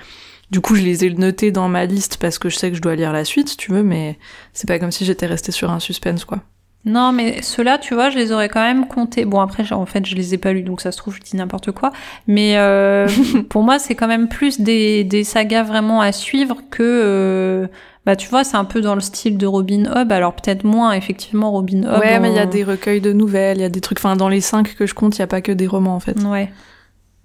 du 0.52 0.62
coup, 0.62 0.76
je 0.76 0.84
les 0.84 1.04
ai 1.04 1.10
notés 1.10 1.52
dans 1.52 1.68
ma 1.68 1.86
liste 1.86 2.18
parce 2.18 2.38
que 2.38 2.48
je 2.50 2.58
sais 2.58 2.70
que 2.70 2.78
je 2.78 2.82
dois 2.82 2.96
lire 2.96 3.12
la 3.12 3.26
suite, 3.26 3.50
si 3.50 3.58
tu 3.58 3.72
veux, 3.72 3.84
mais 3.84 4.18
c'est 4.54 4.68
pas 4.68 4.80
comme 4.80 4.92
si 4.92 5.04
j'étais 5.04 5.26
restée 5.26 5.52
sur 5.52 5.72
un 5.72 5.80
suspense, 5.80 6.26
quoi. 6.26 6.40
Non, 6.86 7.14
mais 7.14 7.42
ceux-là, 7.42 7.78
tu 7.78 7.94
vois, 7.94 8.10
je 8.10 8.18
les 8.18 8.34
aurais 8.34 8.50
quand 8.50 8.62
même 8.62 8.88
comptés. 8.88 9.24
Bon, 9.24 9.40
après, 9.40 9.72
en 9.72 9.86
fait, 9.86 10.06
je 10.06 10.16
les 10.16 10.34
ai 10.34 10.38
pas 10.38 10.52
lus, 10.52 10.64
donc 10.64 10.82
ça 10.82 10.92
se 10.92 10.98
trouve, 10.98 11.16
je 11.16 11.22
dis 11.22 11.38
n'importe 11.38 11.72
quoi. 11.72 11.94
Mais 12.28 12.58
euh, 12.58 13.08
pour 13.50 13.64
moi, 13.64 13.80
c'est 13.80 13.96
quand 13.96 14.08
même 14.08 14.28
plus 14.28 14.60
des, 14.60 15.06
des 15.06 15.24
sagas 15.24 15.64
vraiment 15.64 16.02
à 16.02 16.12
suivre 16.12 16.58
que... 16.70 16.84
Euh, 16.84 17.68
bah, 18.06 18.18
tu 18.18 18.28
vois, 18.28 18.44
c'est 18.44 18.58
un 18.58 18.66
peu 18.66 18.82
dans 18.82 18.96
le 18.96 19.02
style 19.02 19.38
de 19.38 19.46
Robin 19.46 19.86
Hood. 19.86 20.12
Alors, 20.12 20.34
peut-être 20.34 20.66
moins, 20.66 20.92
effectivement, 20.92 21.52
Robin 21.52 21.84
Hood. 21.84 22.02
Ouais, 22.02 22.20
mais 22.20 22.32
il 22.32 22.36
y 22.36 22.40
a 22.40 22.46
des 22.46 22.66
recueils 22.66 23.00
de 23.00 23.14
nouvelles, 23.14 23.60
il 23.60 23.62
y 23.62 23.66
a 23.66 23.70
des 23.70 23.80
trucs... 23.80 24.00
Enfin, 24.00 24.18
dans 24.18 24.28
les 24.28 24.42
cinq 24.42 24.76
que 24.76 24.86
je 24.86 24.94
compte, 24.94 25.16
il 25.16 25.20
y 25.20 25.24
a 25.24 25.28
pas 25.28 25.40
que 25.40 25.54
des 25.54 25.68
romans, 25.68 25.96
en 25.96 26.02
fait. 26.02 26.22
Ouais. 26.22 26.52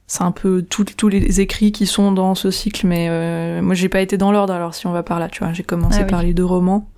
C'est 0.07 0.23
un 0.23 0.31
peu 0.31 0.63
tous 0.63 1.09
les 1.09 1.41
écrits 1.41 1.73
qui 1.73 1.87
sont 1.87 2.13
dans 2.13 2.37
ce 2.37 2.53
cycle, 2.53 2.87
mais 2.87 3.09
euh, 3.11 3.61
moi, 3.61 3.75
j'ai 3.75 3.89
pas 3.89 4.01
été 4.01 4.17
dans 4.17 4.31
l'ordre, 4.31 4.55
alors 4.55 4.75
si 4.75 4.87
on 4.87 4.93
va 4.93 5.03
par 5.03 5.19
là, 5.19 5.29
tu 5.29 5.43
vois. 5.43 5.53
J'ai 5.53 5.65
commencé 5.65 5.99
ah 6.03 6.05
par 6.05 6.23
les 6.23 6.33
deux 6.33 6.45
romans. 6.45 6.89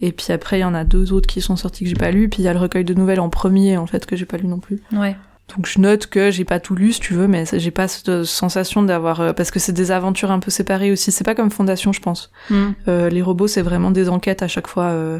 Et 0.00 0.12
puis 0.12 0.32
après, 0.32 0.58
il 0.58 0.62
y 0.62 0.64
en 0.64 0.74
a 0.74 0.84
deux 0.84 1.12
autres 1.12 1.26
qui 1.28 1.40
sont 1.40 1.56
sortis 1.56 1.84
que 1.84 1.90
j'ai 1.90 1.96
pas 1.96 2.10
lu. 2.10 2.28
Puis 2.28 2.42
il 2.42 2.44
y 2.44 2.48
a 2.48 2.52
le 2.52 2.58
recueil 2.58 2.84
de 2.84 2.94
nouvelles 2.94 3.20
en 3.20 3.30
premier, 3.30 3.76
en 3.76 3.86
fait, 3.86 4.06
que 4.06 4.16
j'ai 4.16 4.26
pas 4.26 4.36
lu 4.36 4.46
non 4.46 4.58
plus. 4.58 4.82
Ouais. 4.92 5.16
Donc 5.54 5.66
je 5.66 5.78
note 5.78 6.06
que 6.06 6.30
j'ai 6.30 6.44
pas 6.44 6.58
tout 6.58 6.74
lu, 6.74 6.92
si 6.92 7.00
tu 7.00 7.14
veux, 7.14 7.28
mais 7.28 7.44
j'ai 7.52 7.70
pas 7.70 7.86
cette 7.86 8.24
sensation 8.24 8.82
d'avoir... 8.82 9.20
Euh, 9.20 9.32
parce 9.32 9.50
que 9.50 9.58
c'est 9.58 9.72
des 9.72 9.90
aventures 9.90 10.30
un 10.30 10.40
peu 10.40 10.50
séparées 10.50 10.90
aussi. 10.90 11.12
C'est 11.12 11.24
pas 11.24 11.34
comme 11.34 11.50
Fondation, 11.50 11.92
je 11.92 12.00
pense. 12.00 12.30
Mm. 12.50 12.64
Euh, 12.88 13.08
les 13.10 13.22
robots, 13.22 13.46
c'est 13.46 13.62
vraiment 13.62 13.90
des 13.90 14.08
enquêtes 14.08 14.42
à 14.42 14.48
chaque 14.48 14.66
fois. 14.66 14.84
Euh. 14.84 15.18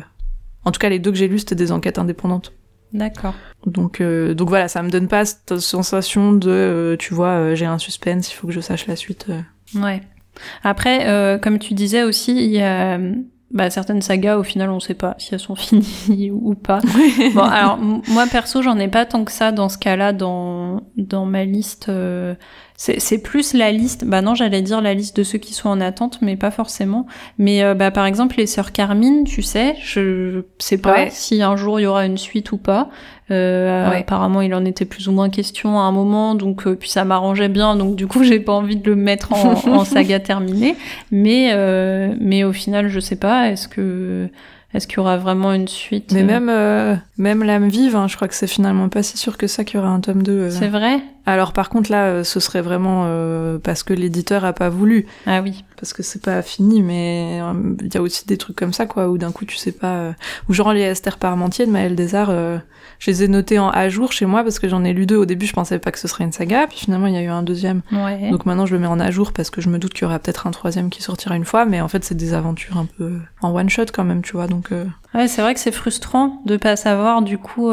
En 0.65 0.73
tout 0.73 0.79
cas, 0.79 0.89
les 0.89 0.99
deux 0.99 1.13
que 1.13 1.19
j'ai 1.19 1.29
lus, 1.29 1.41
c'était 1.41 1.55
des 1.55 1.73
enquêtes 1.73 1.99
indépendantes. 1.99 2.53
D'accord. 2.93 3.35
Donc, 3.67 4.01
donc 4.01 4.49
voilà, 4.49 4.69
ça 4.69 4.83
me 4.83 4.89
donne 4.89 5.09
pas 5.09 5.25
cette 5.25 5.59
sensation 5.59 6.33
de, 6.33 6.97
tu 6.99 7.13
vois, 7.13 7.55
j'ai 7.55 7.67
un 7.67 7.79
suspense, 7.79 8.31
il 8.31 8.35
faut 8.35 8.47
que 8.47 8.53
je 8.53 8.61
sache 8.61 8.87
la 8.87 8.95
suite. 8.95 9.27
Ouais. 9.75 10.01
Après, 10.63 11.41
comme 11.43 11.59
tu 11.59 11.75
disais 11.75 12.05
aussi, 12.05 12.37
il 12.37 12.53
y 12.53 12.63
a 12.63 13.01
bah, 13.51 13.71
certaines 13.71 14.03
sagas, 14.03 14.37
au 14.37 14.43
final, 14.43 14.71
on 14.71 14.81
sait 14.81 14.95
pas 14.95 15.15
si 15.19 15.35
elles 15.35 15.41
sont 15.41 15.55
finies 15.57 16.31
ou 16.31 16.55
pas. 16.55 16.81
bon, 17.35 17.43
alors, 17.43 17.79
moi, 17.79 18.27
perso, 18.31 18.63
j'en 18.63 18.79
ai 18.79 18.89
pas 18.89 19.07
tant 19.07 19.25
que 19.25 19.33
ça 19.33 19.53
dans 19.53 19.69
ce 19.69 19.79
cas-là, 19.79 20.13
dans, 20.13 20.83
dans 20.97 21.25
ma 21.25 21.45
liste. 21.45 21.89
Euh, 21.89 22.35
c'est 22.77 23.19
plus 23.19 23.55
la 23.55 23.71
liste, 23.71 24.05
bah 24.05 24.21
non, 24.21 24.35
j'allais 24.35 24.61
dire 24.61 24.81
la 24.81 24.95
liste 24.95 25.17
de 25.17 25.23
ceux 25.23 25.39
qui 25.39 25.55
sont 25.55 25.69
en 25.69 25.81
attente, 25.81 26.19
mais 26.23 26.37
pas 26.37 26.51
forcément. 26.51 27.07
Mais 27.39 27.63
euh, 27.63 27.75
bah, 27.75 27.93
par 27.93 28.05
exemple, 28.05 28.35
les 28.37 28.47
sœurs 28.47 28.73
Carmine, 28.73 29.25
tu 29.25 29.43
sais, 29.43 29.77
je 29.83 30.43
sais 30.59 30.79
pas 30.79 31.09
si 31.09 31.41
un 31.41 31.57
jour 31.57 31.79
il 31.79 31.85
y 31.85 31.87
aura 31.87 32.05
une 32.05 32.19
suite 32.19 32.51
ou 32.51 32.57
pas. 32.57 32.91
Euh, 33.31 33.91
Apparemment, 33.91 34.41
il 34.41 34.53
en 34.55 34.65
était 34.65 34.85
plus 34.85 35.09
ou 35.09 35.13
moins 35.13 35.31
question 35.31 35.79
à 35.79 35.83
un 35.83 35.93
moment, 35.93 36.35
donc 36.35 36.67
euh, 36.67 36.75
puis 36.75 36.91
ça 36.91 37.05
m'arrangeait 37.05 37.49
bien, 37.49 37.77
donc 37.77 37.95
du 37.95 38.09
coup, 38.09 38.23
j'ai 38.25 38.41
pas 38.41 38.53
envie 38.53 38.77
de 38.77 38.91
le 38.91 38.97
mettre 38.97 39.33
en, 39.33 39.53
en 39.69 39.85
saga 39.85 40.19
terminée. 40.19 40.75
Mais 41.13 41.51
euh, 41.53 42.13
mais 42.21 42.43
au 42.43 42.53
final, 42.53 42.89
je 42.89 42.99
sais 42.99 43.17
pas. 43.17 43.51
Est-ce 43.51 43.69
que 43.69 44.29
est-ce 44.75 44.89
qu'il 44.89 44.97
y 44.97 45.01
aura 45.01 45.17
vraiment 45.17 45.53
une 45.53 45.69
suite 45.69 46.11
Mais 46.13 46.25
même, 46.25 46.49
euh, 46.51 46.97
même 47.17 47.45
l'âme 47.45 47.69
vive, 47.69 47.95
hein, 47.95 48.09
je 48.09 48.17
crois 48.17 48.27
que 48.27 48.35
c'est 48.35 48.49
finalement 48.49 48.89
pas 48.89 49.05
si 49.05 49.17
sûr 49.17 49.39
que 49.39 49.47
ça 49.47 49.63
qu'il 49.63 49.79
y 49.79 49.83
aura 49.83 49.91
un 49.91 50.01
tome 50.01 50.25
2. 50.25 50.33
Euh. 50.33 50.51
C'est 50.51 50.69
vrai? 50.69 50.99
Alors 51.27 51.53
par 51.53 51.71
contre 51.71 51.91
là, 51.91 52.07
euh, 52.07 52.25
ce 52.25 52.41
serait 52.41 52.61
vraiment 52.61 53.09
parce 53.63 53.83
que 53.83 53.95
l'éditeur 53.95 54.45
a 54.45 54.53
pas 54.53 54.69
voulu. 54.69 55.07
Ah 55.27 55.41
oui. 55.43 55.65
Parce 55.77 55.93
que 55.93 56.03
c'est 56.03 56.23
pas 56.23 56.43
fini, 56.43 56.83
mais 56.83 57.41
il 57.81 57.95
y 57.95 57.97
a 57.97 58.03
aussi 58.03 58.27
des 58.27 58.37
trucs 58.37 58.57
comme 58.57 58.73
ça, 58.73 58.87
quoi, 58.87 59.09
où 59.09 59.19
d'un 59.19 59.33
coup 59.33 59.45
tu 59.45 59.57
sais 59.57 59.73
pas... 59.73 60.15
Ou 60.49 60.55
genre 60.55 60.73
les 60.73 60.83
Esther 60.83 61.19
Parmentier 61.19 61.67
de 61.67 61.71
Maël 61.71 61.95
Desarts, 61.95 62.31
je 62.99 63.11
les 63.11 63.25
ai 63.25 63.29
notés 63.29 63.59
en 63.59 63.69
à 63.69 63.89
jour 63.89 64.13
chez 64.13 64.27
moi 64.27 64.43
parce 64.43 64.59
que 64.59 64.69
j'en 64.69 64.85
ai 64.85 64.93
lu 64.93 65.07
deux. 65.07 65.17
Au 65.17 65.27
début, 65.27 65.47
je 65.47 65.53
pensais 65.53 65.79
pas 65.79 65.91
que 65.91 65.99
ce 65.99 66.09
serait 66.09 66.25
une 66.25 66.33
saga, 66.33 66.67
puis 66.67 66.79
finalement, 66.79 67.07
il 67.07 67.15
y 67.15 67.19
a 67.19 67.23
eu 67.23 67.29
un 67.29 67.43
deuxième. 67.43 67.83
Donc 68.31 68.47
maintenant, 68.47 68.67
je 68.67 68.75
le 68.75 68.81
mets 68.81 68.87
en 68.87 69.01
à 69.01 69.11
jour 69.11 69.33
parce 69.33 69.51
que 69.51 69.61
je 69.61 69.69
me 69.69 69.79
doute 69.79 69.93
qu'il 69.93 70.03
y 70.03 70.05
aura 70.07 70.19
peut-être 70.19 70.47
un 70.47 70.51
troisième 70.51 70.91
qui 70.91 71.03
sortira 71.03 71.37
une 71.37 71.45
fois, 71.45 71.65
mais 71.65 71.81
en 71.81 71.89
fait, 71.89 72.05
c'est 72.05 72.15
des 72.15 72.35
aventures 72.35 72.79
un 72.79 72.87
peu 72.87 73.19
en 73.43 73.55
one 73.55 73.69
shot 73.69 73.87
quand 73.93 74.05
même, 74.05 74.23
tu 74.23 74.33
vois. 74.33 74.47
Donc. 74.47 74.73
Euh. 74.73 74.87
Ouais, 75.15 75.29
c'est 75.29 75.43
vrai 75.43 75.55
que 75.55 75.61
c'est 75.61 75.73
frustrant 75.73 76.43
de 76.47 76.57
pas 76.57 76.77
savoir 76.77 77.23
du 77.23 77.39
coup. 77.39 77.71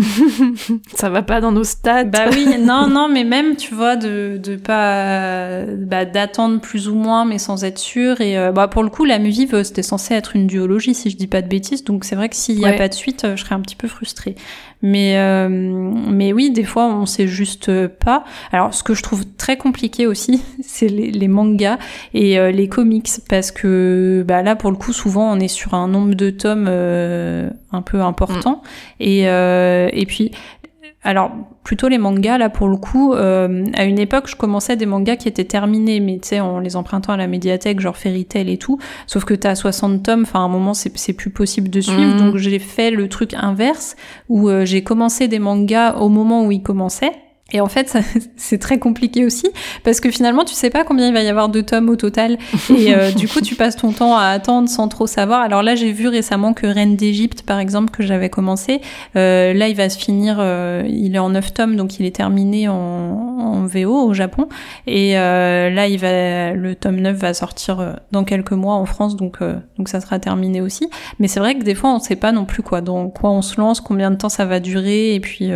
Euh 0.00 0.02
ça 0.94 1.10
va 1.10 1.22
pas 1.22 1.40
dans 1.40 1.52
nos 1.52 1.64
stats. 1.64 2.04
Bah 2.04 2.26
oui, 2.30 2.46
non, 2.60 2.88
non, 2.88 3.08
mais 3.08 3.24
même, 3.24 3.56
tu 3.56 3.74
vois, 3.74 3.96
de, 3.96 4.38
de 4.42 4.56
pas, 4.56 5.64
bah, 5.66 6.04
d'attendre 6.04 6.60
plus 6.60 6.88
ou 6.88 6.94
moins, 6.94 7.24
mais 7.24 7.38
sans 7.38 7.64
être 7.64 7.78
sûr. 7.78 8.20
Et 8.20 8.38
euh, 8.38 8.52
bah, 8.52 8.68
pour 8.68 8.82
le 8.82 8.90
coup, 8.90 9.04
la 9.04 9.18
vive, 9.18 9.62
c'était 9.62 9.82
censé 9.82 10.14
être 10.14 10.36
une 10.36 10.46
duologie, 10.46 10.94
si 10.94 11.10
je 11.10 11.16
dis 11.16 11.26
pas 11.26 11.42
de 11.42 11.48
bêtises. 11.48 11.84
Donc 11.84 12.04
c'est 12.04 12.16
vrai 12.16 12.28
que 12.28 12.36
s'il 12.36 12.58
y 12.58 12.66
a 12.66 12.72
pas 12.72 12.88
de 12.88 12.94
suite, 12.94 13.26
je 13.34 13.42
serais 13.42 13.54
un 13.54 13.60
petit 13.60 13.76
peu 13.76 13.88
frustrée. 13.88 14.34
Mais, 14.82 15.16
euh, 15.16 15.48
mais 15.48 16.32
oui, 16.32 16.50
des 16.50 16.64
fois, 16.64 16.86
on 16.86 17.06
sait 17.06 17.28
juste 17.28 17.86
pas. 17.88 18.24
Alors, 18.50 18.74
ce 18.74 18.82
que 18.82 18.94
je 18.94 19.02
trouve 19.02 19.24
très 19.36 19.56
compliqué 19.56 20.06
aussi, 20.06 20.42
c'est 20.62 20.88
les, 20.88 21.10
les, 21.10 21.28
mangas 21.28 21.78
et 22.14 22.38
euh, 22.38 22.50
les 22.50 22.68
comics, 22.68 23.08
parce 23.28 23.52
que 23.52 24.24
bah, 24.26 24.42
là, 24.42 24.56
pour 24.56 24.70
le 24.70 24.76
coup, 24.76 24.92
souvent, 24.92 25.32
on 25.32 25.38
est 25.38 25.48
sur 25.48 25.74
un 25.74 25.88
nombre 25.88 26.14
de 26.14 26.30
tomes 26.30 26.68
un 26.68 27.82
peu 27.82 28.00
important. 28.00 28.62
Mm. 29.00 29.02
Et, 29.04 29.20
et 29.22 30.06
puis, 30.06 30.32
alors 31.04 31.32
plutôt 31.64 31.88
les 31.88 31.98
mangas 31.98 32.38
là 32.38 32.48
pour 32.48 32.68
le 32.68 32.76
coup. 32.76 33.12
Euh, 33.12 33.64
à 33.74 33.84
une 33.84 33.98
époque, 33.98 34.28
je 34.28 34.36
commençais 34.36 34.76
des 34.76 34.86
mangas 34.86 35.16
qui 35.16 35.28
étaient 35.28 35.44
terminés, 35.44 36.00
mais 36.00 36.18
tu 36.18 36.28
sais 36.28 36.40
en 36.40 36.60
les 36.60 36.76
empruntant 36.76 37.12
à 37.12 37.16
la 37.16 37.26
médiathèque, 37.26 37.80
genre 37.80 37.96
Fairy 37.96 38.24
Tail 38.24 38.50
et 38.50 38.58
tout. 38.58 38.78
Sauf 39.06 39.24
que 39.24 39.34
t'as 39.34 39.54
60 39.54 40.02
tomes, 40.02 40.22
enfin 40.22 40.40
à 40.40 40.42
un 40.42 40.48
moment 40.48 40.74
c'est 40.74 41.12
plus 41.12 41.30
possible 41.30 41.70
de 41.70 41.80
suivre, 41.80 42.14
mhm. 42.14 42.18
donc 42.18 42.36
j'ai 42.36 42.58
fait 42.58 42.90
le 42.90 43.08
truc 43.08 43.34
inverse 43.34 43.96
où 44.28 44.48
euh, 44.48 44.64
j'ai 44.64 44.82
commencé 44.82 45.28
des 45.28 45.38
mangas 45.38 45.96
au 45.96 46.08
moment 46.08 46.44
où 46.44 46.52
ils 46.52 46.62
commençaient 46.62 47.12
et 47.52 47.60
en 47.60 47.68
fait, 47.68 47.96
c'est 48.36 48.58
très 48.58 48.78
compliqué 48.78 49.24
aussi 49.24 49.48
parce 49.84 50.00
que 50.00 50.10
finalement, 50.10 50.44
tu 50.44 50.54
sais 50.54 50.70
pas 50.70 50.84
combien 50.84 51.08
il 51.08 51.14
va 51.14 51.22
y 51.22 51.28
avoir 51.28 51.48
de 51.48 51.60
tomes 51.60 51.88
au 51.88 51.96
total. 51.96 52.38
Et 52.76 52.94
euh, 52.94 53.12
du 53.12 53.28
coup, 53.28 53.40
tu 53.40 53.54
passes 53.54 53.76
ton 53.76 53.92
temps 53.92 54.16
à 54.16 54.26
attendre 54.26 54.68
sans 54.68 54.88
trop 54.88 55.06
savoir. 55.06 55.40
Alors 55.40 55.62
là, 55.62 55.74
j'ai 55.74 55.92
vu 55.92 56.08
récemment 56.08 56.54
que 56.54 56.66
Reine 56.66 56.96
d'Égypte, 56.96 57.42
par 57.42 57.58
exemple, 57.58 57.90
que 57.90 58.02
j'avais 58.02 58.30
commencé, 58.30 58.80
euh, 59.16 59.52
là, 59.52 59.68
il 59.68 59.76
va 59.76 59.88
se 59.88 59.98
finir. 59.98 60.36
Euh, 60.38 60.82
il 60.88 61.14
est 61.14 61.18
en 61.18 61.30
9 61.30 61.52
tomes, 61.52 61.76
donc 61.76 61.98
il 62.00 62.06
est 62.06 62.14
terminé 62.14 62.68
en, 62.68 62.74
en 62.74 63.66
VO 63.66 64.08
au 64.08 64.14
Japon. 64.14 64.48
Et 64.86 65.14
là, 65.14 65.86
il 65.86 65.98
va, 65.98 66.52
le 66.52 66.74
tome 66.74 66.96
9 66.96 67.16
va 67.16 67.34
sortir 67.34 67.96
dans 68.12 68.24
quelques 68.24 68.52
mois 68.52 68.74
en 68.74 68.86
France, 68.86 69.16
donc 69.16 69.38
donc 69.78 69.88
ça 69.88 70.00
sera 70.00 70.18
terminé 70.18 70.60
aussi. 70.60 70.88
Mais 71.18 71.28
c'est 71.28 71.40
vrai 71.40 71.56
que 71.56 71.64
des 71.64 71.74
fois, 71.74 71.94
on 71.94 71.98
sait 71.98 72.16
pas 72.16 72.32
non 72.32 72.44
plus 72.44 72.62
quoi, 72.62 72.80
dans 72.80 73.08
quoi 73.08 73.30
on 73.30 73.42
se 73.42 73.60
lance, 73.60 73.80
combien 73.80 74.10
de 74.10 74.16
temps 74.16 74.28
ça 74.28 74.44
va 74.44 74.60
durer, 74.60 75.14
et 75.14 75.20
puis 75.20 75.50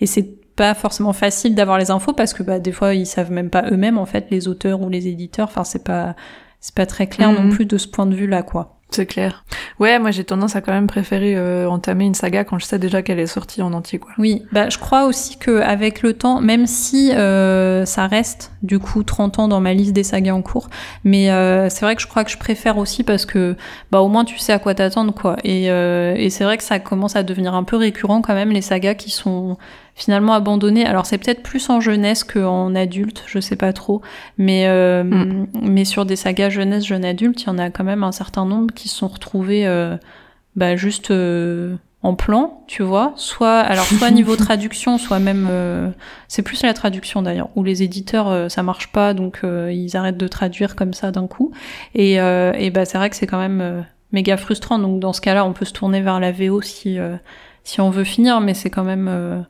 et 0.00 0.06
c'est 0.06 0.43
pas 0.56 0.74
forcément 0.74 1.12
facile 1.12 1.54
d'avoir 1.54 1.78
les 1.78 1.90
infos 1.90 2.12
parce 2.12 2.32
que 2.32 2.42
bah, 2.42 2.58
des 2.58 2.72
fois 2.72 2.94
ils 2.94 3.06
savent 3.06 3.32
même 3.32 3.50
pas 3.50 3.64
eux-mêmes 3.70 3.98
en 3.98 4.06
fait 4.06 4.26
les 4.30 4.48
auteurs 4.48 4.80
ou 4.82 4.88
les 4.88 5.08
éditeurs 5.08 5.48
enfin 5.48 5.64
c'est 5.64 5.84
pas 5.84 6.14
c'est 6.60 6.74
pas 6.74 6.86
très 6.86 7.06
clair 7.06 7.32
non 7.32 7.42
mhm. 7.42 7.50
plus 7.50 7.66
de 7.66 7.76
ce 7.76 7.88
point 7.88 8.06
de 8.06 8.14
vue 8.14 8.26
là 8.26 8.42
quoi 8.42 8.74
c'est 8.94 9.06
clair. 9.06 9.44
Ouais, 9.80 9.98
moi 9.98 10.12
j'ai 10.12 10.22
tendance 10.22 10.54
à 10.54 10.60
quand 10.60 10.72
même 10.72 10.86
préférer 10.86 11.34
euh, 11.36 11.68
entamer 11.68 12.04
une 12.04 12.14
saga 12.14 12.44
quand 12.44 12.58
je 12.60 12.64
sais 12.64 12.78
déjà 12.78 13.02
qu'elle 13.02 13.18
est 13.18 13.26
sortie 13.26 13.60
en 13.60 13.72
entier, 13.72 13.98
quoi. 13.98 14.12
Oui, 14.18 14.42
bah 14.52 14.68
je 14.68 14.78
crois 14.78 15.06
aussi 15.06 15.36
que 15.36 15.60
avec 15.62 16.02
le 16.02 16.12
temps, 16.12 16.40
même 16.40 16.68
si 16.68 17.10
euh, 17.12 17.84
ça 17.86 18.06
reste 18.06 18.52
du 18.62 18.78
coup 18.78 19.02
30 19.02 19.40
ans 19.40 19.48
dans 19.48 19.60
ma 19.60 19.74
liste 19.74 19.94
des 19.94 20.04
sagas 20.04 20.32
en 20.32 20.42
cours, 20.42 20.68
mais 21.02 21.30
euh, 21.30 21.68
c'est 21.70 21.84
vrai 21.84 21.96
que 21.96 22.02
je 22.02 22.06
crois 22.06 22.22
que 22.22 22.30
je 22.30 22.38
préfère 22.38 22.78
aussi 22.78 23.02
parce 23.02 23.26
que 23.26 23.56
bah 23.90 24.00
au 24.00 24.08
moins 24.08 24.24
tu 24.24 24.38
sais 24.38 24.52
à 24.52 24.60
quoi 24.60 24.74
t'attendre, 24.74 25.12
quoi. 25.12 25.36
Et, 25.42 25.64
et 25.64 26.30
c'est 26.30 26.44
vrai 26.44 26.56
que 26.56 26.64
ça 26.64 26.78
commence 26.78 27.16
à 27.16 27.24
devenir 27.24 27.54
un 27.54 27.64
peu 27.64 27.76
récurrent 27.76 28.22
quand 28.22 28.34
même 28.34 28.50
les 28.50 28.62
sagas 28.62 28.94
qui 28.94 29.10
sont 29.10 29.56
finalement 29.94 30.34
abandonné. 30.34 30.84
Alors 30.84 31.06
c'est 31.06 31.18
peut-être 31.18 31.42
plus 31.42 31.70
en 31.70 31.80
jeunesse 31.80 32.24
qu'en 32.24 32.74
adulte, 32.74 33.24
je 33.26 33.38
sais 33.38 33.56
pas 33.56 33.72
trop, 33.72 34.02
mais 34.38 34.66
euh, 34.66 35.04
mm. 35.04 35.46
mais 35.62 35.84
sur 35.84 36.04
des 36.04 36.16
sagas 36.16 36.50
jeunesse 36.50 36.86
jeune 36.86 37.04
adulte, 37.04 37.42
il 37.42 37.46
y 37.46 37.50
en 37.50 37.58
a 37.58 37.70
quand 37.70 37.84
même 37.84 38.02
un 38.02 38.12
certain 38.12 38.44
nombre 38.44 38.74
qui 38.74 38.88
se 38.88 38.96
sont 38.96 39.08
retrouvés 39.08 39.66
euh, 39.66 39.96
bah, 40.56 40.76
juste 40.76 41.10
euh, 41.10 41.76
en 42.02 42.14
plan, 42.14 42.64
tu 42.66 42.82
vois, 42.82 43.12
soit 43.16 43.60
alors 43.60 43.86
soit 43.86 44.10
niveau 44.10 44.36
traduction, 44.36 44.98
soit 44.98 45.20
même 45.20 45.48
c'est 46.28 46.42
plus 46.42 46.62
la 46.62 46.74
traduction 46.74 47.22
d'ailleurs 47.22 47.48
où 47.54 47.62
les 47.62 47.82
éditeurs 47.82 48.50
ça 48.50 48.62
marche 48.62 48.92
pas 48.92 49.14
donc 49.14 49.40
ils 49.42 49.96
arrêtent 49.96 50.18
de 50.18 50.28
traduire 50.28 50.76
comme 50.76 50.92
ça 50.92 51.12
d'un 51.12 51.26
coup 51.26 51.52
et 51.94 52.14
et 52.14 52.70
bah 52.70 52.84
c'est 52.84 52.98
vrai 52.98 53.08
que 53.08 53.16
c'est 53.16 53.26
quand 53.26 53.38
même 53.38 53.86
méga 54.12 54.36
frustrant 54.36 54.78
donc 54.78 55.00
dans 55.00 55.14
ce 55.14 55.22
cas-là 55.22 55.46
on 55.46 55.54
peut 55.54 55.64
se 55.64 55.72
tourner 55.72 56.02
vers 56.02 56.20
la 56.20 56.30
VO 56.30 56.60
si 56.60 56.98
si 57.62 57.80
on 57.80 57.88
veut 57.88 58.04
finir 58.04 58.42
mais 58.42 58.52
c'est 58.52 58.70
quand 58.70 58.84
même 58.84 59.46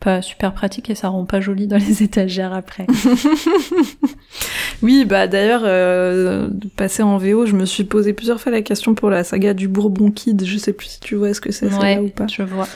pas 0.00 0.22
super 0.22 0.52
pratique 0.52 0.90
et 0.90 0.94
ça 0.94 1.08
rend 1.08 1.24
pas 1.24 1.40
joli 1.40 1.66
dans 1.66 1.78
les 1.78 2.02
étagères 2.04 2.52
après. 2.52 2.86
oui, 4.82 5.04
bah 5.04 5.26
d'ailleurs, 5.26 5.62
euh, 5.64 6.48
passer 6.76 7.02
en 7.02 7.16
VO, 7.18 7.46
je 7.46 7.54
me 7.54 7.64
suis 7.64 7.84
posé 7.84 8.12
plusieurs 8.12 8.40
fois 8.40 8.52
la 8.52 8.62
question 8.62 8.94
pour 8.94 9.10
la 9.10 9.24
saga 9.24 9.54
du 9.54 9.68
Bourbon 9.68 10.10
Kid. 10.10 10.44
Je 10.44 10.58
sais 10.58 10.72
plus 10.72 10.86
si 10.88 11.00
tu 11.00 11.14
vois 11.14 11.34
ce 11.34 11.40
que 11.40 11.52
c'est 11.52 11.72
ouais, 11.74 11.98
ou 11.98 12.08
pas. 12.08 12.26
Je 12.26 12.42
vois. 12.42 12.68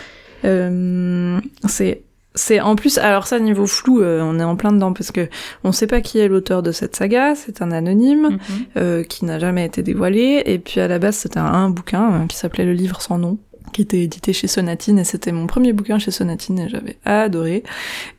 Euh, 0.44 1.38
c'est 1.66 2.02
c'est 2.34 2.60
en 2.60 2.76
plus 2.76 2.98
alors 2.98 3.26
ça 3.26 3.40
niveau 3.40 3.66
flou 3.66 4.00
euh, 4.00 4.20
on 4.22 4.38
est 4.38 4.44
en 4.44 4.54
plein 4.54 4.72
dedans 4.72 4.92
parce 4.92 5.10
que 5.10 5.28
on 5.64 5.72
sait 5.72 5.88
pas 5.88 6.00
qui 6.00 6.18
est 6.18 6.28
l'auteur 6.28 6.62
de 6.62 6.70
cette 6.70 6.94
saga 6.94 7.34
c'est 7.34 7.60
un 7.60 7.72
anonyme 7.72 8.30
mhm. 8.30 8.38
euh, 8.76 9.02
qui 9.02 9.24
n'a 9.24 9.40
jamais 9.40 9.64
été 9.64 9.82
dévoilé 9.82 10.42
et 10.46 10.60
puis 10.60 10.80
à 10.80 10.86
la 10.86 11.00
base 11.00 11.16
c'était 11.16 11.40
un, 11.40 11.44
un 11.44 11.70
bouquin 11.70 12.26
qui 12.28 12.36
s'appelait 12.36 12.64
le 12.64 12.72
livre 12.72 13.02
sans 13.02 13.18
nom 13.18 13.38
qui 13.72 13.82
était 13.82 14.00
édité 14.00 14.32
chez 14.32 14.46
Sonatine 14.46 14.98
et 14.98 15.04
c'était 15.04 15.32
mon 15.32 15.46
premier 15.46 15.72
bouquin 15.72 15.98
chez 15.98 16.10
Sonatine 16.10 16.58
et 16.58 16.68
j'avais 16.68 16.98
adoré. 17.04 17.62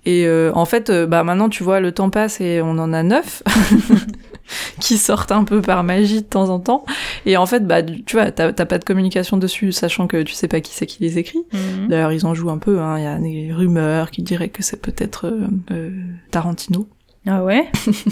Et 0.06 0.26
euh, 0.26 0.52
en 0.54 0.66
fait, 0.66 0.90
euh, 0.90 1.06
bah 1.08 1.24
maintenant 1.24 1.50
tu 1.50 1.64
vois, 1.64 1.80
le 1.80 1.92
temps 1.92 2.10
passe 2.10 2.42
et 2.42 2.62
on 2.62 2.72
en 2.72 2.94
a 2.94 3.04
neuf 3.04 3.44
qui 4.80 4.98
sortent 4.98 5.32
un 5.32 5.44
peu 5.44 5.62
par 5.62 5.84
magie 5.84 6.22
de 6.22 6.28
temps 6.28 6.50
en 6.50 6.60
temps. 6.60 6.86
Et 7.26 7.38
en 7.38 7.46
fait, 7.46 7.66
bah 7.66 7.82
tu 7.84 8.16
vois, 8.16 8.32
t'as 8.32 8.52
pas 8.52 8.78
de 8.78 8.84
communication 8.84 9.38
dessus, 9.38 9.72
sachant 9.72 10.08
que 10.08 10.24
tu 10.24 10.34
sais 10.34 10.48
pas 10.48 10.62
qui 10.62 10.74
c'est 10.74 10.86
qui 10.86 11.04
les 11.04 11.18
écrit. 11.18 11.44
Mhm. 11.54 11.88
D'ailleurs, 11.90 12.12
ils 12.12 12.26
en 12.26 12.34
jouent 12.34 12.52
un 12.52 12.58
peu. 12.58 12.80
Hein. 12.80 12.98
Il 12.98 13.04
y 13.04 13.08
a 13.08 13.18
des 13.18 13.54
rumeurs 13.54 14.12
qui 14.12 14.22
diraient 14.22 14.50
que 14.50 14.64
c'est 14.64 14.82
peut-être 14.82 15.32
euh, 15.72 15.92
Tarantino. 16.32 16.88
Ah 17.28 17.44
ouais 17.44 17.70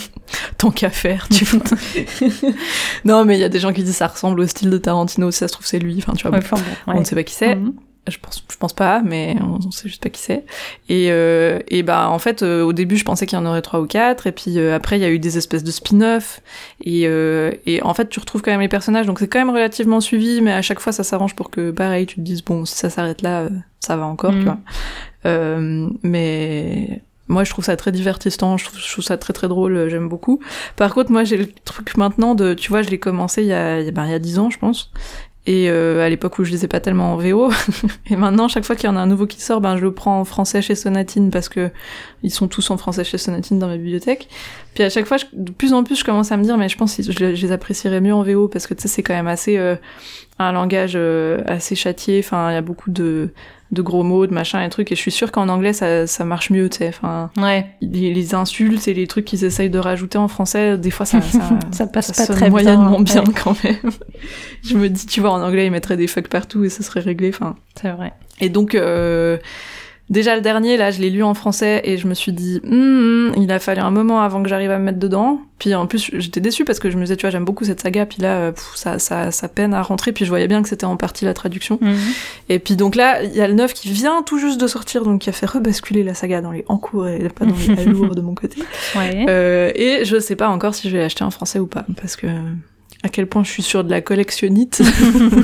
Tant 0.57 0.69
qu'à 0.69 0.91
faire, 0.91 1.27
tu 1.29 1.43
vois. 1.45 1.63
non, 3.05 3.25
mais 3.25 3.37
il 3.37 3.39
y 3.39 3.43
a 3.43 3.49
des 3.49 3.59
gens 3.59 3.73
qui 3.73 3.83
disent 3.83 3.95
ça 3.95 4.07
ressemble 4.07 4.39
au 4.39 4.47
style 4.47 4.69
de 4.69 4.77
Tarantino, 4.77 5.31
si 5.31 5.39
ça 5.39 5.47
se 5.47 5.53
trouve 5.53 5.65
c'est 5.65 5.79
lui, 5.79 5.95
enfin 5.97 6.13
tu 6.13 6.27
vois. 6.27 6.39
On 6.87 6.99
ne 6.99 7.03
sait 7.03 7.15
pas 7.15 7.23
qui 7.23 7.33
c'est. 7.33 7.55
Mhm. 7.55 7.73
Je 8.07 8.17
pense, 8.17 8.43
je 8.49 8.57
pense 8.57 8.73
pas, 8.73 9.01
mais 9.03 9.35
on, 9.41 9.57
ne 9.57 9.71
sait 9.71 9.87
juste 9.87 10.01
pas 10.01 10.09
qui 10.09 10.21
c'est. 10.21 10.45
Et, 10.87 11.07
euh, 11.11 11.59
et 11.67 11.83
bah 11.83 12.09
en 12.09 12.17
fait, 12.17 12.41
euh, 12.41 12.63
au 12.63 12.73
début, 12.73 12.97
je 12.97 13.05
pensais 13.05 13.27
qu'il 13.27 13.37
y 13.37 13.41
en 13.41 13.45
aurait 13.45 13.61
trois 13.61 13.81
ou 13.81 13.85
quatre, 13.85 14.25
et 14.25 14.31
puis 14.31 14.57
euh, 14.57 14.75
après, 14.75 14.97
il 14.97 15.01
y 15.01 15.05
a 15.05 15.09
eu 15.09 15.19
des 15.19 15.37
espèces 15.37 15.63
de 15.63 15.69
spin-off, 15.69 16.41
et, 16.83 17.03
et 17.65 17.83
en 17.83 17.93
fait, 17.93 18.09
tu 18.09 18.19
retrouves 18.19 18.41
quand 18.41 18.51
même 18.51 18.61
les 18.61 18.69
personnages, 18.69 19.05
donc 19.05 19.19
c'est 19.19 19.27
quand 19.27 19.39
même 19.39 19.51
relativement 19.51 20.01
suivi, 20.01 20.41
mais 20.41 20.53
à 20.53 20.61
chaque 20.61 20.79
fois, 20.79 20.91
ça 20.91 21.03
s'arrange 21.03 21.35
pour 21.35 21.51
que, 21.51 21.71
pareil, 21.71 22.05
tu 22.05 22.15
te 22.15 22.21
dises 22.21 22.43
bon, 22.43 22.65
si 22.65 22.75
ça 22.75 22.89
s'arrête 22.89 23.21
là, 23.21 23.47
ça 23.79 23.95
va 23.95 24.05
encore, 24.05 24.31
tu 24.31 24.37
mhm. 24.37 24.57
vois. 25.23 25.99
mais 26.01 27.01
moi, 27.29 27.43
je 27.43 27.51
trouve 27.51 27.63
ça 27.63 27.77
très 27.77 27.91
divertissant, 27.91 28.57
je 28.57 28.65
trouve, 28.65 29.03
ça 29.03 29.17
très 29.17 29.33
très 29.33 29.47
drôle, 29.47 29.75
euh, 29.77 29.89
j'aime 29.89 30.09
beaucoup. 30.09 30.39
Par 30.75 30.93
contre, 30.93 31.11
moi, 31.11 31.23
j'ai 31.23 31.37
le 31.37 31.47
truc 31.47 31.95
maintenant 31.95 32.35
de, 32.35 32.55
tu 32.55 32.69
vois, 32.69 32.81
je 32.81 32.89
l'ai 32.89 32.99
commencé 32.99 33.43
il 33.43 33.47
y 33.47 33.53
a, 33.53 33.89
ben, 33.91 34.05
il 34.05 34.11
y 34.11 34.15
a 34.15 34.19
10 34.19 34.39
ans, 34.39 34.49
je 34.49 34.57
pense. 34.57 34.91
Et 35.45 35.69
euh, 35.69 36.05
à 36.05 36.09
l'époque 36.09 36.37
où 36.37 36.43
je 36.43 36.51
lisais 36.51 36.67
pas 36.67 36.79
tellement 36.79 37.13
en 37.13 37.17
VO, 37.17 37.51
et 38.09 38.15
maintenant 38.15 38.47
chaque 38.47 38.65
fois 38.65 38.75
qu'il 38.75 38.87
y 38.87 38.91
en 38.91 38.95
a 38.95 38.99
un 38.99 39.07
nouveau 39.07 39.25
qui 39.25 39.41
sort, 39.41 39.61
ben 39.61 39.77
je 39.77 39.81
le 39.81 39.93
prends 39.93 40.19
en 40.19 40.25
français 40.25 40.61
chez 40.61 40.75
Sonatine 40.75 41.31
parce 41.31 41.49
que 41.49 41.71
ils 42.23 42.29
sont 42.29 42.47
tous 42.47 42.69
en 42.69 42.77
français 42.77 43.03
chez 43.03 43.17
Sonatine 43.17 43.57
dans 43.57 43.67
ma 43.67 43.77
bibliothèque. 43.77 44.27
Puis 44.75 44.83
à 44.83 44.89
chaque 44.89 45.05
fois, 45.05 45.17
de 45.33 45.51
plus 45.51 45.73
en 45.73 45.83
plus, 45.83 45.97
je 45.97 46.03
commence 46.03 46.31
à 46.31 46.37
me 46.37 46.43
dire, 46.43 46.57
mais 46.57 46.69
je 46.69 46.77
pense 46.77 46.95
que 46.95 47.03
je, 47.03 47.25
les 47.25 47.51
apprécierais 47.51 48.01
mieux 48.01 48.13
en 48.13 48.21
VO 48.21 48.47
parce 48.47 48.67
que 48.67 48.73
tu 48.73 48.83
sais, 48.83 48.87
c'est 48.89 49.01
quand 49.01 49.15
même 49.15 49.27
assez 49.27 49.57
euh, 49.57 49.75
un 50.39 50.51
langage 50.51 50.93
euh, 50.95 51.41
assez 51.47 51.75
châtié. 51.75 52.19
Enfin, 52.23 52.51
il 52.51 52.53
y 52.53 52.57
a 52.57 52.61
beaucoup 52.61 52.91
de 52.91 53.29
de 53.71 53.81
gros 53.81 54.03
mots, 54.03 54.25
de 54.25 54.33
machin 54.33 54.63
et 54.63 54.69
trucs. 54.69 54.91
Et 54.91 54.95
je 54.95 55.01
suis 55.01 55.11
sûre 55.11 55.31
qu'en 55.31 55.47
anglais, 55.49 55.73
ça, 55.73 56.07
ça 56.07 56.25
marche 56.25 56.49
mieux, 56.49 56.69
tu 56.69 56.77
sais. 56.77 56.89
Enfin, 56.89 57.29
ouais. 57.37 57.67
les, 57.81 58.35
insultes 58.35 58.87
et 58.87 58.93
les 58.93 59.07
trucs 59.07 59.25
qu'ils 59.25 59.43
essayent 59.43 59.69
de 59.69 59.79
rajouter 59.79 60.17
en 60.17 60.27
français, 60.27 60.77
des 60.77 60.91
fois, 60.91 61.05
ça, 61.05 61.21
ça, 61.21 61.59
ça 61.71 61.87
passe 61.87 62.11
pas 62.11 62.25
très 62.25 62.49
moyennement 62.49 62.99
bien, 62.99 63.23
quand 63.23 63.61
même. 63.63 63.91
je 64.63 64.75
me 64.75 64.89
dis, 64.89 65.05
tu 65.05 65.21
vois, 65.21 65.31
en 65.31 65.41
anglais, 65.41 65.65
ils 65.65 65.71
mettraient 65.71 65.97
des 65.97 66.07
fuck 66.07 66.27
partout 66.27 66.63
et 66.63 66.69
ça 66.69 66.83
serait 66.83 67.01
réglé. 67.01 67.29
Enfin, 67.29 67.55
c'est 67.79 67.91
vrai. 67.91 68.13
Et 68.41 68.49
donc, 68.49 68.75
euh, 68.75 69.37
Déjà 70.09 70.35
le 70.35 70.41
dernier, 70.41 70.75
là, 70.75 70.89
je 70.89 70.99
l'ai 70.99 71.11
lu 71.11 71.21
en 71.21 71.35
français 71.35 71.81
et 71.83 71.97
je 71.97 72.07
me 72.07 72.15
suis 72.15 72.31
dit, 72.31 72.59
hmm, 72.63 73.33
il 73.37 73.51
a 73.51 73.59
fallu 73.59 73.81
un 73.81 73.91
moment 73.91 74.21
avant 74.21 74.41
que 74.41 74.49
j'arrive 74.49 74.71
à 74.71 74.79
me 74.79 74.85
mettre 74.85 74.97
dedans. 74.97 75.41
Puis 75.59 75.75
en 75.75 75.85
plus, 75.85 76.09
j'étais 76.13 76.39
déçue 76.39 76.65
parce 76.65 76.79
que 76.79 76.89
je 76.89 76.97
me 76.97 77.03
disais, 77.03 77.15
tu 77.15 77.21
vois, 77.21 77.29
j'aime 77.29 77.45
beaucoup 77.45 77.63
cette 77.63 77.81
saga. 77.81 78.05
Puis 78.07 78.21
là, 78.21 78.51
ça, 78.75 78.97
ça, 78.97 79.31
ça 79.31 79.47
peine 79.47 79.73
à 79.73 79.83
rentrer. 79.83 80.11
Puis 80.11 80.25
je 80.25 80.29
voyais 80.29 80.47
bien 80.47 80.63
que 80.63 80.69
c'était 80.69 80.85
en 80.85 80.97
partie 80.97 81.25
la 81.25 81.35
traduction. 81.35 81.77
Mhm. 81.81 81.95
Et 82.49 82.57
puis 82.57 82.75
donc 82.75 82.95
là, 82.95 83.21
il 83.21 83.35
y 83.35 83.41
a 83.41 83.47
le 83.47 83.53
neuf 83.53 83.73
qui 83.73 83.91
vient 83.91 84.23
tout 84.23 84.39
juste 84.39 84.59
de 84.59 84.65
sortir, 84.65 85.03
donc 85.03 85.21
qui 85.21 85.29
a 85.29 85.33
fait 85.33 85.45
rebasculer 85.45 86.03
la 86.03 86.15
saga 86.15 86.41
dans 86.41 86.51
les 86.51 86.65
en 86.67 86.77
cours 86.77 87.07
et 87.07 87.29
pas 87.29 87.45
dans 87.45 87.55
les 87.55 87.85
lourds 87.85 88.15
de 88.15 88.21
mon 88.21 88.33
côté. 88.33 88.63
Ouais. 88.95 89.25
Euh, 89.29 89.71
et 89.75 90.05
je 90.05 90.19
sais 90.19 90.35
pas 90.35 90.49
encore 90.49 90.73
si 90.73 90.89
je 90.89 90.97
vais 90.97 91.03
l'acheter 91.03 91.23
en 91.23 91.31
français 91.31 91.59
ou 91.59 91.67
pas 91.67 91.85
parce 91.97 92.15
que 92.15 92.27
à 93.01 93.07
quel 93.07 93.27
point 93.27 93.45
je 93.45 93.49
suis 93.49 93.63
sur 93.63 93.85
de 93.85 93.89
la 93.89 94.01
collectionnite 94.01 94.81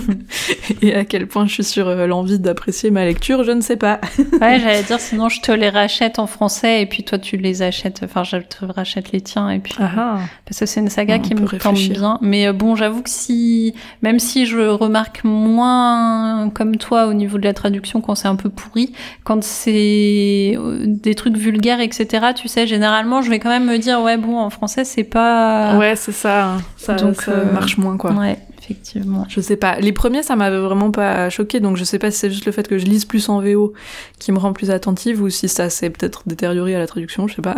et 0.81 0.93
à 0.93 1.05
quel 1.05 1.25
point 1.25 1.47
je 1.47 1.53
suis 1.53 1.63
sur 1.63 1.87
euh, 1.87 2.05
l'envie 2.05 2.37
d'apprécier 2.37 2.91
ma 2.91 3.05
lecture, 3.05 3.45
je 3.45 3.51
ne 3.51 3.61
sais 3.61 3.77
pas. 3.77 4.01
ouais, 4.41 4.59
j'allais 4.59 4.83
dire 4.83 4.99
sinon 4.99 5.29
je 5.29 5.39
te 5.39 5.53
les 5.53 5.69
rachète 5.69 6.19
en 6.19 6.27
français 6.27 6.81
et 6.81 6.85
puis 6.85 7.03
toi 7.03 7.17
tu 7.17 7.37
les 7.37 7.61
achètes, 7.61 8.01
enfin 8.03 8.23
je 8.23 8.37
te 8.37 8.65
rachète 8.65 9.13
les 9.13 9.21
tiens 9.21 9.49
et 9.49 9.59
puis 9.59 9.75
ah 9.79 9.89
ah. 9.97 10.19
parce 10.45 10.59
que 10.59 10.65
c'est 10.65 10.81
une 10.81 10.89
saga 10.89 11.19
qui 11.19 11.33
me 11.33 11.47
tente 11.57 11.75
bien. 11.75 12.17
Mais 12.21 12.47
euh, 12.47 12.53
bon, 12.53 12.75
j'avoue 12.75 13.01
que 13.01 13.09
si 13.09 13.73
même 14.01 14.19
si 14.19 14.45
je 14.45 14.59
remarque 14.59 15.23
moins 15.23 16.49
comme 16.53 16.75
toi 16.75 17.07
au 17.07 17.13
niveau 17.13 17.37
de 17.37 17.45
la 17.45 17.53
traduction 17.53 18.01
quand 18.01 18.15
c'est 18.15 18.27
un 18.27 18.35
peu 18.35 18.49
pourri, 18.49 18.91
quand 19.23 19.41
c'est 19.45 20.57
euh, 20.57 20.83
des 20.85 21.15
trucs 21.15 21.37
vulgaires 21.37 21.79
etc. 21.79 22.33
Tu 22.35 22.49
sais, 22.49 22.67
généralement 22.67 23.21
je 23.21 23.29
vais 23.29 23.39
quand 23.39 23.49
même 23.49 23.65
me 23.65 23.77
dire 23.77 24.01
ouais 24.01 24.17
bon 24.17 24.39
en 24.39 24.49
français 24.49 24.83
c'est 24.83 25.05
pas. 25.05 25.77
Ouais 25.77 25.95
c'est 25.95 26.11
ça. 26.11 26.47
Hein. 26.47 26.57
ça. 26.75 26.95
Donc 26.95 27.29
euh, 27.29 27.44
marche 27.51 27.77
moins 27.77 27.97
quoi. 27.97 28.11
Ouais, 28.13 28.37
effectivement. 28.57 29.25
Je 29.29 29.41
sais 29.41 29.55
pas. 29.55 29.79
Les 29.79 29.91
premiers, 29.91 30.23
ça 30.23 30.35
m'avait 30.35 30.59
vraiment 30.59 30.91
pas 30.91 31.29
choqué, 31.29 31.59
donc 31.59 31.77
je 31.77 31.83
sais 31.83 31.99
pas 31.99 32.11
si 32.11 32.19
c'est 32.19 32.29
juste 32.29 32.45
le 32.45 32.51
fait 32.51 32.67
que 32.67 32.77
je 32.77 32.85
lise 32.85 33.05
plus 33.05 33.29
en 33.29 33.41
VO 33.41 33.73
qui 34.19 34.31
me 34.31 34.37
rend 34.37 34.53
plus 34.53 34.71
attentive 34.71 35.21
ou 35.21 35.29
si 35.29 35.47
ça 35.47 35.69
s'est 35.69 35.89
peut-être 35.89 36.23
détérioré 36.25 36.75
à 36.75 36.79
la 36.79 36.87
traduction, 36.87 37.27
je 37.27 37.35
sais 37.35 37.41
pas. 37.41 37.55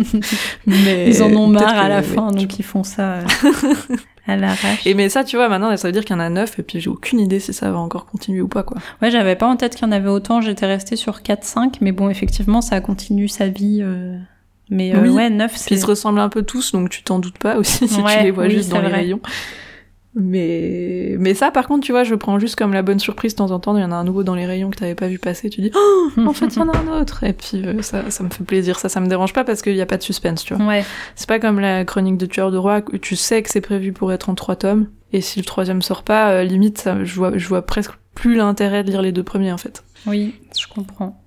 mais 0.66 1.08
ils 1.08 1.22
en 1.22 1.32
ont 1.34 1.48
marre 1.48 1.78
à 1.78 1.88
la 1.88 2.02
fin, 2.02 2.30
donc 2.30 2.58
ils 2.58 2.64
font 2.64 2.84
ça. 2.84 3.14
Euh, 3.14 3.24
à 4.26 4.36
l'arrache. 4.36 4.86
Et 4.86 4.94
mais 4.94 5.08
ça, 5.08 5.24
tu 5.24 5.36
vois, 5.36 5.48
maintenant, 5.48 5.76
ça 5.76 5.88
veut 5.88 5.92
dire 5.92 6.04
qu'il 6.04 6.16
y 6.16 6.18
en 6.18 6.22
a 6.22 6.30
neuf, 6.30 6.58
et 6.58 6.62
puis 6.62 6.80
j'ai 6.80 6.90
aucune 6.90 7.20
idée 7.20 7.40
si 7.40 7.52
ça 7.52 7.70
va 7.70 7.78
encore 7.78 8.06
continuer 8.06 8.40
ou 8.40 8.48
pas, 8.48 8.62
quoi. 8.62 8.78
Ouais, 9.02 9.10
j'avais 9.10 9.36
pas 9.36 9.46
en 9.46 9.56
tête 9.56 9.74
qu'il 9.74 9.86
y 9.86 9.88
en 9.88 9.92
avait 9.92 10.08
autant, 10.08 10.40
j'étais 10.40 10.66
restée 10.66 10.96
sur 10.96 11.20
4-5, 11.20 11.76
mais 11.80 11.92
bon, 11.92 12.08
effectivement, 12.08 12.60
ça 12.60 12.80
continue 12.80 13.28
sa 13.28 13.48
vie. 13.48 13.80
Euh... 13.82 14.16
Mais 14.70 14.94
euh, 14.94 15.10
ouais, 15.10 15.30
neuf, 15.30 15.56
c'est. 15.56 15.74
Ils 15.74 15.80
se 15.80 15.86
ressemblent 15.86 16.20
un 16.20 16.28
peu 16.28 16.42
tous, 16.42 16.72
donc 16.72 16.90
tu 16.90 17.02
t'en 17.02 17.18
doutes 17.18 17.38
pas 17.38 17.56
aussi 17.56 17.88
si 17.88 18.02
tu 18.02 18.22
les 18.22 18.30
vois 18.30 18.48
juste 18.48 18.70
dans 18.70 18.80
les 18.80 18.88
rayons. 18.88 19.20
Mais 20.16 21.16
mais 21.18 21.34
ça, 21.34 21.50
par 21.50 21.66
contre, 21.66 21.84
tu 21.84 21.92
vois, 21.92 22.04
je 22.04 22.14
prends 22.14 22.38
juste 22.38 22.54
comme 22.54 22.72
la 22.72 22.82
bonne 22.82 23.00
surprise 23.00 23.34
de 23.34 23.38
temps 23.38 23.50
en 23.50 23.58
temps. 23.58 23.76
Il 23.76 23.80
y 23.80 23.84
en 23.84 23.90
a 23.90 23.96
un 23.96 24.04
nouveau 24.04 24.22
dans 24.22 24.36
les 24.36 24.46
rayons 24.46 24.70
que 24.70 24.76
t'avais 24.76 24.94
pas 24.94 25.08
vu 25.08 25.18
passer. 25.18 25.50
Tu 25.50 25.60
dis, 25.60 25.72
oh, 25.74 26.10
en 26.26 26.32
fait, 26.32 26.46
il 26.46 26.56
y 26.56 26.62
en 26.62 26.68
a 26.68 26.76
un 26.76 27.00
autre. 27.00 27.24
Et 27.24 27.32
puis 27.32 27.66
euh, 27.66 27.82
ça, 27.82 28.10
ça 28.10 28.22
me 28.22 28.30
fait 28.30 28.44
plaisir. 28.44 28.78
Ça, 28.78 28.88
ça 28.88 29.00
me 29.00 29.08
dérange 29.08 29.32
pas 29.32 29.42
parce 29.42 29.60
qu'il 29.60 29.74
y 29.74 29.80
a 29.80 29.86
pas 29.86 29.96
de 29.96 30.02
suspense, 30.02 30.44
tu 30.44 30.54
vois. 30.54 30.64
Ouais. 30.64 30.84
C'est 31.16 31.28
pas 31.28 31.40
comme 31.40 31.58
la 31.58 31.84
chronique 31.84 32.16
de 32.16 32.26
tueur 32.26 32.52
de 32.52 32.56
roi 32.56 32.82
où 32.92 32.98
tu 32.98 33.16
sais 33.16 33.42
que 33.42 33.50
c'est 33.50 33.60
prévu 33.60 33.92
pour 33.92 34.12
être 34.12 34.30
en 34.30 34.34
trois 34.34 34.56
tomes. 34.56 34.86
Et 35.12 35.20
si 35.20 35.40
le 35.40 35.44
troisième 35.44 35.82
sort 35.82 36.04
pas, 36.04 36.30
euh, 36.30 36.44
limite, 36.44 36.78
ça, 36.78 37.04
je 37.04 37.14
vois, 37.14 37.36
je 37.36 37.48
vois 37.48 37.62
presque 37.62 37.92
plus 38.14 38.36
l'intérêt 38.36 38.84
de 38.84 38.90
lire 38.90 39.02
les 39.02 39.12
deux 39.12 39.24
premiers 39.24 39.52
en 39.52 39.58
fait. 39.58 39.84
Oui, 40.06 40.34
je 40.56 40.66
comprends. 40.68 41.23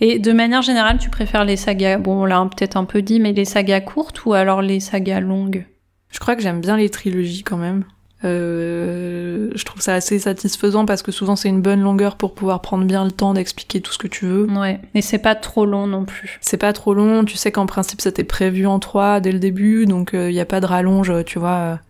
Et 0.00 0.18
de 0.18 0.32
manière 0.32 0.62
générale, 0.62 0.98
tu 0.98 1.10
préfères 1.10 1.44
les 1.44 1.56
sagas, 1.56 1.98
bon, 1.98 2.22
on 2.22 2.24
l'a 2.24 2.40
peut-être 2.56 2.76
un 2.76 2.84
peu 2.84 3.02
dit, 3.02 3.20
mais 3.20 3.32
les 3.32 3.44
sagas 3.44 3.80
courtes 3.80 4.24
ou 4.24 4.34
alors 4.34 4.62
les 4.62 4.80
sagas 4.80 5.20
longues? 5.20 5.66
Je 6.10 6.20
crois 6.20 6.36
que 6.36 6.42
j'aime 6.42 6.60
bien 6.60 6.76
les 6.76 6.90
trilogies 6.90 7.42
quand 7.42 7.56
même. 7.56 7.84
Euh, 8.24 9.50
je 9.54 9.64
trouve 9.64 9.82
ça 9.82 9.94
assez 9.94 10.18
satisfaisant 10.18 10.86
parce 10.86 11.02
que 11.02 11.12
souvent 11.12 11.36
c'est 11.36 11.50
une 11.50 11.60
bonne 11.60 11.82
longueur 11.82 12.16
pour 12.16 12.34
pouvoir 12.34 12.62
prendre 12.62 12.84
bien 12.84 13.04
le 13.04 13.10
temps 13.10 13.34
d'expliquer 13.34 13.80
tout 13.80 13.92
ce 13.92 13.98
que 13.98 14.06
tu 14.06 14.24
veux. 14.24 14.46
Ouais, 14.50 14.80
et 14.94 15.02
c'est 15.02 15.18
pas 15.18 15.34
trop 15.34 15.66
long 15.66 15.86
non 15.86 16.04
plus. 16.04 16.38
C'est 16.40 16.56
pas 16.56 16.72
trop 16.72 16.94
long, 16.94 17.24
tu 17.24 17.36
sais 17.36 17.52
qu'en 17.52 17.66
principe 17.66 18.00
c'était 18.00 18.24
prévu 18.24 18.66
en 18.66 18.78
trois 18.78 19.20
dès 19.20 19.32
le 19.32 19.38
début, 19.38 19.84
donc 19.84 20.10
il 20.14 20.18
euh, 20.18 20.30
n'y 20.30 20.40
a 20.40 20.46
pas 20.46 20.60
de 20.60 20.66
rallonge, 20.66 21.12
tu 21.26 21.38
vois. 21.38 21.80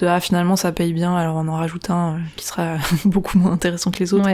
De 0.00 0.06
ah 0.06 0.18
finalement 0.18 0.56
ça 0.56 0.72
paye 0.72 0.94
bien 0.94 1.14
alors 1.14 1.36
on 1.36 1.46
en 1.46 1.56
rajoute 1.56 1.90
un 1.90 2.14
euh, 2.14 2.18
qui 2.36 2.46
sera 2.46 2.76
beaucoup 3.04 3.38
moins 3.38 3.52
intéressant 3.52 3.90
que 3.90 3.98
les 3.98 4.14
autres. 4.14 4.30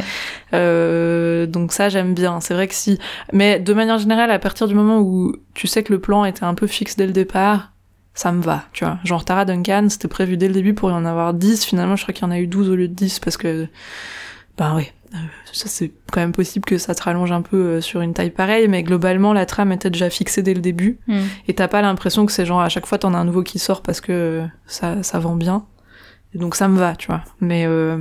Euh, 0.55 1.47
donc 1.47 1.73
ça 1.73 1.89
j'aime 1.89 2.15
bien. 2.15 2.41
C'est 2.41 2.55
vrai 2.55 2.69
que 2.69 2.75
si 2.75 3.01
mais 3.33 3.59
de 3.59 3.75
manière 3.75 3.99
générale 3.99 4.31
à 4.31 4.39
partir 4.39 4.69
du 4.69 4.77
moment 4.77 5.01
où 5.01 5.35
tu 5.55 5.67
sais 5.67 5.83
que 5.83 5.93
le 5.93 6.01
plan 6.01 6.25
était 6.25 6.45
un 6.45 6.55
peu 6.55 6.69
fixe 6.69 6.95
dès 6.97 7.07
le 7.07 7.13
départ 7.13 7.73
ça 8.15 8.31
me 8.31 8.43
va 8.43 8.65
tu 8.73 8.85
vois. 8.85 8.99
Genre 9.03 9.25
Tara 9.25 9.45
Duncan 9.45 9.89
c'était 9.91 10.07
prévu 10.07 10.37
dès 10.37 10.47
le 10.47 10.55
début 10.55 10.73
pour 10.73 10.91
y 10.91 10.93
en 10.93 11.05
avoir 11.05 11.35
10 11.35 11.65
finalement 11.65 11.97
je 11.97 12.03
crois 12.05 12.15
qu'il 12.15 12.25
y 12.25 12.29
en 12.29 12.31
a 12.31 12.39
eu 12.39 12.47
12 12.47 12.71
au 12.71 12.77
lieu 12.77 12.87
de 12.87 12.95
10 12.95 13.19
parce 13.19 13.37
que 13.37 13.67
ben 14.57 14.77
oui 14.77 14.85
euh, 14.85 14.91
ça 15.53 15.69
c'est 15.69 15.93
quand 16.13 16.21
même 16.21 16.33
possible 16.33 16.65
que 16.65 16.79
ça 16.79 16.95
te 16.95 17.03
rallonge 17.03 17.33
un 17.33 17.43
peu 17.43 17.57
euh, 17.57 17.81
sur 17.81 18.01
une 18.01 18.15
taille 18.15 18.31
pareille, 18.31 18.69
mais 18.69 18.83
globalement 18.83 19.33
la 19.33 19.47
trame 19.47 19.73
était 19.73 19.91
déjà 19.91 20.11
fixée 20.11 20.43
dès 20.43 20.55
le 20.55 20.61
début, 20.61 20.99
mm. 21.07 21.21
et 21.49 21.55
t'as 21.55 21.69
pas 21.69 21.83
l'impression 21.83 22.27
que 22.27 22.33
c'est 22.33 22.47
genre 22.47 22.61
à 22.61 22.69
chaque 22.69 22.87
fois 22.87 22.99
t'en 22.99 23.15
as 23.15 23.19
un 23.19 23.25
nouveau 23.25 23.43
qui 23.43 23.59
sort 23.59 23.83
parce 23.83 24.01
que 24.01 24.45
ça, 24.67 25.03
ça 25.03 25.19
vend 25.19 25.37
bien. 25.37 25.67
Et 26.35 26.39
donc 26.39 26.55
ça 26.55 26.69
me 26.69 26.79
va, 26.79 26.97
tu 26.97 27.07
vois. 27.07 27.23
Mais 27.41 27.67
euh, 27.67 27.99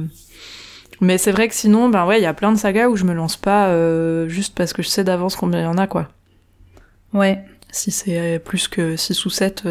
mais 1.00 1.18
c'est 1.18 1.32
vrai 1.32 1.48
que 1.48 1.56
sinon, 1.56 1.90
ben 1.90 2.06
ouais, 2.06 2.20
il 2.20 2.24
y 2.24 2.28
a 2.28 2.34
plein 2.34 2.52
de 2.52 2.58
sagas 2.58 2.90
où 2.90 2.96
je 2.96 3.04
me 3.04 3.14
lance 3.14 3.38
pas 3.38 3.70
juste 4.28 4.56
parce 4.56 4.74
que 4.74 4.82
je 4.82 4.88
sais 4.88 5.04
d'avance 5.04 5.36
combien 5.36 5.60
il 5.60 5.64
y 5.64 5.68
en 5.68 5.78
a, 5.78 5.88
quoi. 5.88 6.10
Ouais. 7.14 7.44
Si 7.72 7.92
c'est 7.92 8.40
plus 8.44 8.68
que 8.68 8.96
6 8.96 9.26
ou 9.26 9.30
7, 9.30 9.68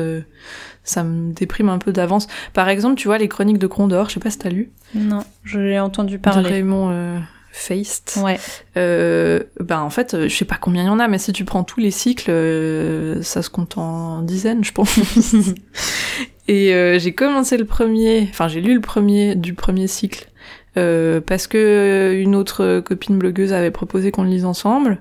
ça 0.84 1.02
me 1.02 1.32
déprime 1.32 1.68
un 1.68 1.78
peu 1.78 1.92
d'avance. 1.92 2.28
Par 2.52 2.68
exemple, 2.68 2.96
tu 2.96 3.08
vois, 3.08 3.18
les 3.18 3.28
chroniques 3.28 3.58
de 3.58 3.66
Condor, 3.66 4.08
je 4.08 4.14
sais 4.14 4.20
pas 4.20 4.30
si 4.30 4.38
t'as 4.38 4.50
lu. 4.50 4.70
Non, 4.94 5.24
je 5.42 5.58
l'ai 5.58 5.80
entendu 5.80 6.18
parler. 6.18 6.42
De 6.42 6.48
Raymond 6.48 6.90
euh, 6.92 7.18
Feist. 7.54 8.18
Ouais. 8.20 8.38
Euh, 8.76 9.44
ben 9.60 9.78
en 9.80 9.88
fait, 9.88 10.14
euh, 10.14 10.28
je 10.28 10.36
sais 10.36 10.44
pas 10.44 10.58
combien 10.60 10.82
il 10.82 10.86
y 10.86 10.90
en 10.90 10.98
a, 10.98 11.06
mais 11.06 11.18
si 11.18 11.32
tu 11.32 11.44
prends 11.44 11.62
tous 11.62 11.78
les 11.78 11.92
cycles, 11.92 12.30
euh, 12.30 13.22
ça 13.22 13.42
se 13.42 13.48
compte 13.48 13.78
en 13.78 14.22
dizaines, 14.22 14.64
je 14.64 14.72
pense. 14.72 14.98
Et 16.48 16.98
j'ai 16.98 17.14
commencé 17.14 17.56
le 17.56 17.64
premier, 17.64 18.28
enfin 18.28 18.48
j'ai 18.48 18.60
lu 18.60 18.74
le 18.74 18.80
premier 18.80 19.34
du 19.34 19.54
premier 19.54 19.86
cycle 19.86 20.28
parce 20.74 21.46
que 21.46 22.12
une 22.20 22.34
autre 22.34 22.80
copine 22.80 23.16
blogueuse 23.16 23.54
avait 23.54 23.70
proposé 23.70 24.10
qu'on 24.10 24.24
le 24.24 24.28
lise 24.28 24.44
ensemble, 24.44 25.00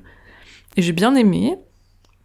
et 0.77 0.81
j'ai 0.81 0.93
bien 0.93 1.15
aimé. 1.15 1.57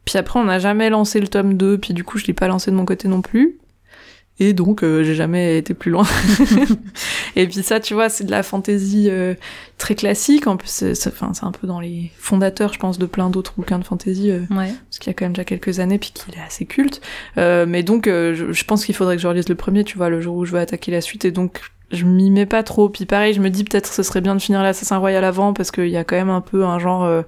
Puis 0.08 0.16
après, 0.16 0.40
on 0.40 0.44
n'a 0.44 0.58
jamais 0.58 0.88
lancé 0.88 1.20
le 1.20 1.28
tome 1.28 1.58
2, 1.58 1.76
puis 1.76 1.92
du 1.92 2.02
coup, 2.02 2.16
je 2.16 2.24
l'ai 2.24 2.32
pas 2.32 2.48
lancé 2.48 2.70
de 2.70 2.76
mon 2.76 2.86
côté 2.86 3.08
non 3.08 3.20
plus. 3.20 3.58
Et 4.40 4.54
donc, 4.54 4.82
euh, 4.82 5.04
j'ai 5.04 5.14
jamais 5.14 5.58
été 5.58 5.74
plus 5.74 5.90
loin. 5.90 6.06
et 7.36 7.46
puis 7.46 7.62
ça, 7.62 7.78
tu 7.78 7.92
vois, 7.92 8.08
c'est 8.08 8.24
de 8.24 8.30
la 8.30 8.42
fantaisie 8.42 9.08
euh, 9.10 9.34
très 9.76 9.94
classique. 9.94 10.46
En 10.46 10.56
plus, 10.56 10.70
c'est, 10.94 11.08
enfin, 11.08 11.34
c'est 11.34 11.44
un 11.44 11.52
peu 11.52 11.66
dans 11.66 11.78
les 11.78 12.10
fondateurs, 12.16 12.72
je 12.72 12.78
pense, 12.78 12.98
de 12.98 13.04
plein 13.04 13.28
d'autres 13.28 13.52
bouquins 13.54 13.78
de 13.78 13.84
fantaisie. 13.84 14.30
Euh, 14.30 14.40
ouais. 14.50 14.72
Parce 14.88 14.98
qu'il 14.98 15.08
y 15.08 15.10
a 15.10 15.12
quand 15.12 15.26
même 15.26 15.34
déjà 15.34 15.44
quelques 15.44 15.78
années, 15.78 15.98
puis 15.98 16.12
qu'il 16.14 16.34
est 16.34 16.42
assez 16.42 16.64
culte. 16.64 17.02
mais 17.36 17.82
donc, 17.82 18.06
je, 18.06 18.50
je, 18.50 18.64
pense 18.64 18.86
qu'il 18.86 18.94
faudrait 18.94 19.16
que 19.16 19.22
je 19.22 19.28
relise 19.28 19.50
le 19.50 19.56
premier, 19.56 19.84
tu 19.84 19.98
vois, 19.98 20.08
le 20.08 20.22
jour 20.22 20.36
où 20.36 20.46
je 20.46 20.52
vais 20.52 20.60
attaquer 20.60 20.90
la 20.90 21.02
suite. 21.02 21.26
Et 21.26 21.32
donc, 21.32 21.60
je 21.90 22.06
m'y 22.06 22.30
mets 22.30 22.46
pas 22.46 22.62
trop. 22.62 22.88
Puis 22.88 23.04
pareil, 23.04 23.34
je 23.34 23.42
me 23.42 23.50
dis 23.50 23.62
peut-être 23.62 23.92
ce 23.92 24.02
serait 24.02 24.22
bien 24.22 24.34
de 24.34 24.40
finir 24.40 24.62
l'Assassin 24.62 24.96
Royal 24.96 25.22
avant, 25.22 25.52
parce 25.52 25.70
qu'il 25.70 25.90
y 25.90 25.98
a 25.98 26.04
quand 26.04 26.16
même 26.16 26.30
un 26.30 26.40
peu 26.40 26.64
un 26.64 26.78
genre 26.78 27.24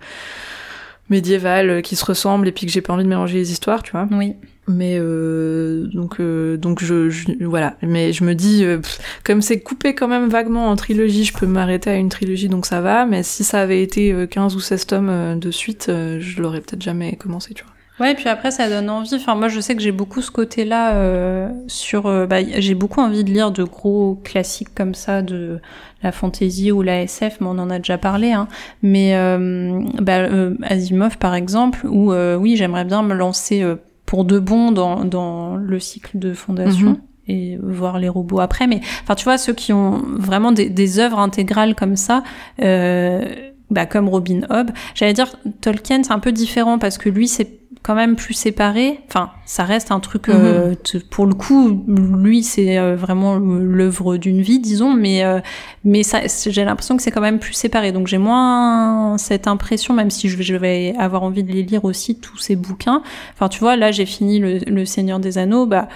médiéval 1.11 1.71
euh, 1.71 1.81
qui 1.81 1.97
se 1.97 2.05
ressemblent 2.05 2.49
et 2.49 2.53
puis 2.53 2.67
que 2.67 2.73
j'ai 2.73 2.81
pas 2.81 2.93
envie 2.93 3.05
de 3.05 3.09
mélanger 3.09 3.39
les 3.39 3.53
histoires, 3.53 3.83
tu 3.83 3.93
vois. 3.93 4.09
Oui. 4.11 4.35
Mais 4.71 4.97
euh, 4.99 5.87
donc 5.93 6.21
euh, 6.21 6.57
donc 6.57 6.83
je, 6.83 7.11
voilà. 7.45 7.77
Mais 7.83 8.13
je 8.13 8.25
me 8.25 8.35
dis 8.35 8.65
euh, 8.65 8.81
comme 9.25 9.43
c'est 9.43 9.61
coupé 9.61 9.95
quand 9.95 10.09
même 10.09 10.29
vaguement 10.29 10.69
en 10.69 10.77
trilogie, 10.77 11.25
je 11.25 11.35
peux 11.35 11.47
m'arrêter 11.47 11.91
à 11.91 11.97
une 11.97 12.09
trilogie 12.09 12.49
donc 12.49 12.67
ça 12.67 12.81
va. 12.81 13.05
Mais 13.07 13.23
si 13.23 13.45
ça 13.45 13.61
avait 13.61 13.83
été 13.83 14.27
15 14.29 14.57
ou 14.57 14.61
16 14.61 14.87
tomes 14.87 15.39
de 15.39 15.51
suite, 15.51 15.87
je 15.89 16.41
l'aurais 16.41 16.61
peut-être 16.61 16.83
jamais 16.83 17.17
commencé, 17.17 17.55
tu 17.55 17.65
vois. 17.65 17.73
Ouais, 17.99 18.13
et 18.13 18.15
puis 18.15 18.31
après, 18.31 18.51
ça 18.51 18.71
donne 18.71 18.89
envie. 18.89 19.15
Enfin, 19.17 19.35
moi, 19.35 19.49
je 19.49 19.61
sais 19.61 19.77
que 19.77 19.83
j'ai 19.83 19.93
beaucoup 19.93 20.23
ce 20.23 20.31
côté-là 20.31 21.51
sur. 21.67 22.05
Bah, 22.27 22.39
j'ai 22.43 22.75
beaucoup 22.75 23.01
envie 23.01 23.25
de 23.25 23.31
lire 23.31 23.51
de 23.51 23.63
gros 23.63 24.19
classiques 24.25 24.75
comme 24.75 24.95
ça, 24.95 25.21
de 25.21 25.61
la 26.03 26.13
fantasy 26.13 26.73
ou 26.73 26.83
la 26.83 27.03
SF, 27.03 27.39
mais 27.41 27.47
on 27.49 27.59
en 27.59 27.71
a 27.71 27.79
déjà 27.79 27.99
parlé. 27.99 28.33
Hein. 28.33 28.49
Mais 28.83 29.15
euh, 29.15 29.81
bah, 30.01 30.19
euh, 30.19 30.55
Asimov, 30.63 31.19
par 31.19 31.35
exemple, 31.35 31.87
où 31.87 32.13
oui, 32.13 32.57
j'aimerais 32.57 32.85
bien 32.85 33.03
me 33.03 33.15
lancer 33.15 33.65
pour 34.07 34.25
de 34.25 34.39
bon 34.39 34.73
dans, 34.73 35.05
dans 35.05 35.57
le 35.57 35.79
cycle 35.79 36.19
de 36.19 36.33
fondation. 36.33 37.01
et 37.31 37.59
voir 37.63 37.99
les 37.99 38.09
robots 38.09 38.41
après. 38.41 38.67
Mais 38.67 38.81
enfin, 39.03 39.15
tu 39.15 39.25
vois, 39.25 39.39
ceux 39.39 39.53
qui 39.53 39.73
ont 39.73 40.03
vraiment 40.17 40.53
des, 40.53 40.69
des 40.69 40.99
œuvres 40.99 41.19
intégrales 41.19 41.75
comme 41.75 41.97
ça, 41.97 42.23
euh, 42.61 43.25
bah, 43.71 43.87
comme 43.87 44.09
Robin 44.09 44.41
Hobb, 44.51 44.71
j'allais 44.95 45.13
dire 45.13 45.29
Tolkien, 45.61 46.03
c'est 46.03 46.13
un 46.13 46.19
peu 46.19 46.33
différent 46.33 46.79
parce 46.79 46.99
que 46.99 47.09
lui, 47.09 47.29
c'est 47.29 47.60
quand 47.83 47.95
même 47.95 48.15
plus 48.15 48.35
séparé. 48.35 49.01
Enfin, 49.09 49.31
ça 49.47 49.65
reste 49.65 49.91
un 49.91 50.01
truc. 50.01 50.29
Euh, 50.29 50.75
mhm. 50.95 51.01
pour 51.11 51.27
le 51.27 51.35
coup, 51.35 51.83
lui, 51.89 52.43
c'est 52.43 52.79
euh, 52.79 52.95
vraiment 52.95 53.37
l'œuvre 53.37 54.17
d'une 54.17 54.43
vie, 54.43 54.59
disons. 54.59 54.93
Mais 54.93 55.25
euh, 55.25 55.41
mais 55.85 56.03
ça, 56.03 56.21
j'ai 56.47 56.65
l'impression 56.65 56.97
que 56.97 57.03
c'est 57.03 57.11
quand 57.11 57.23
même 57.23 57.39
plus 57.39 57.55
séparé. 57.55 57.93
Donc 57.93 58.07
j'ai 58.07 58.19
moins 58.19 59.17
cette 59.19 59.47
impression, 59.47 59.95
même 59.95 60.11
si 60.11 60.29
je 60.29 60.55
vais 60.57 60.95
avoir 60.99 61.23
envie 61.23 61.43
de 61.43 61.53
les 61.53 61.63
lire 61.63 61.85
aussi 61.85 62.17
tous 62.17 62.39
ces 62.39 62.55
bouquins. 62.55 63.03
Enfin, 63.33 63.49
tu 63.49 63.61
vois, 63.61 63.77
là, 63.77 63.91
j'ai 63.93 64.07
fini 64.07 64.39
le, 64.39 64.59
le 64.59 64.85
Seigneur 64.85 65.19
des 65.19 65.39
Anneaux. 65.39 65.67
Bah 65.67 65.89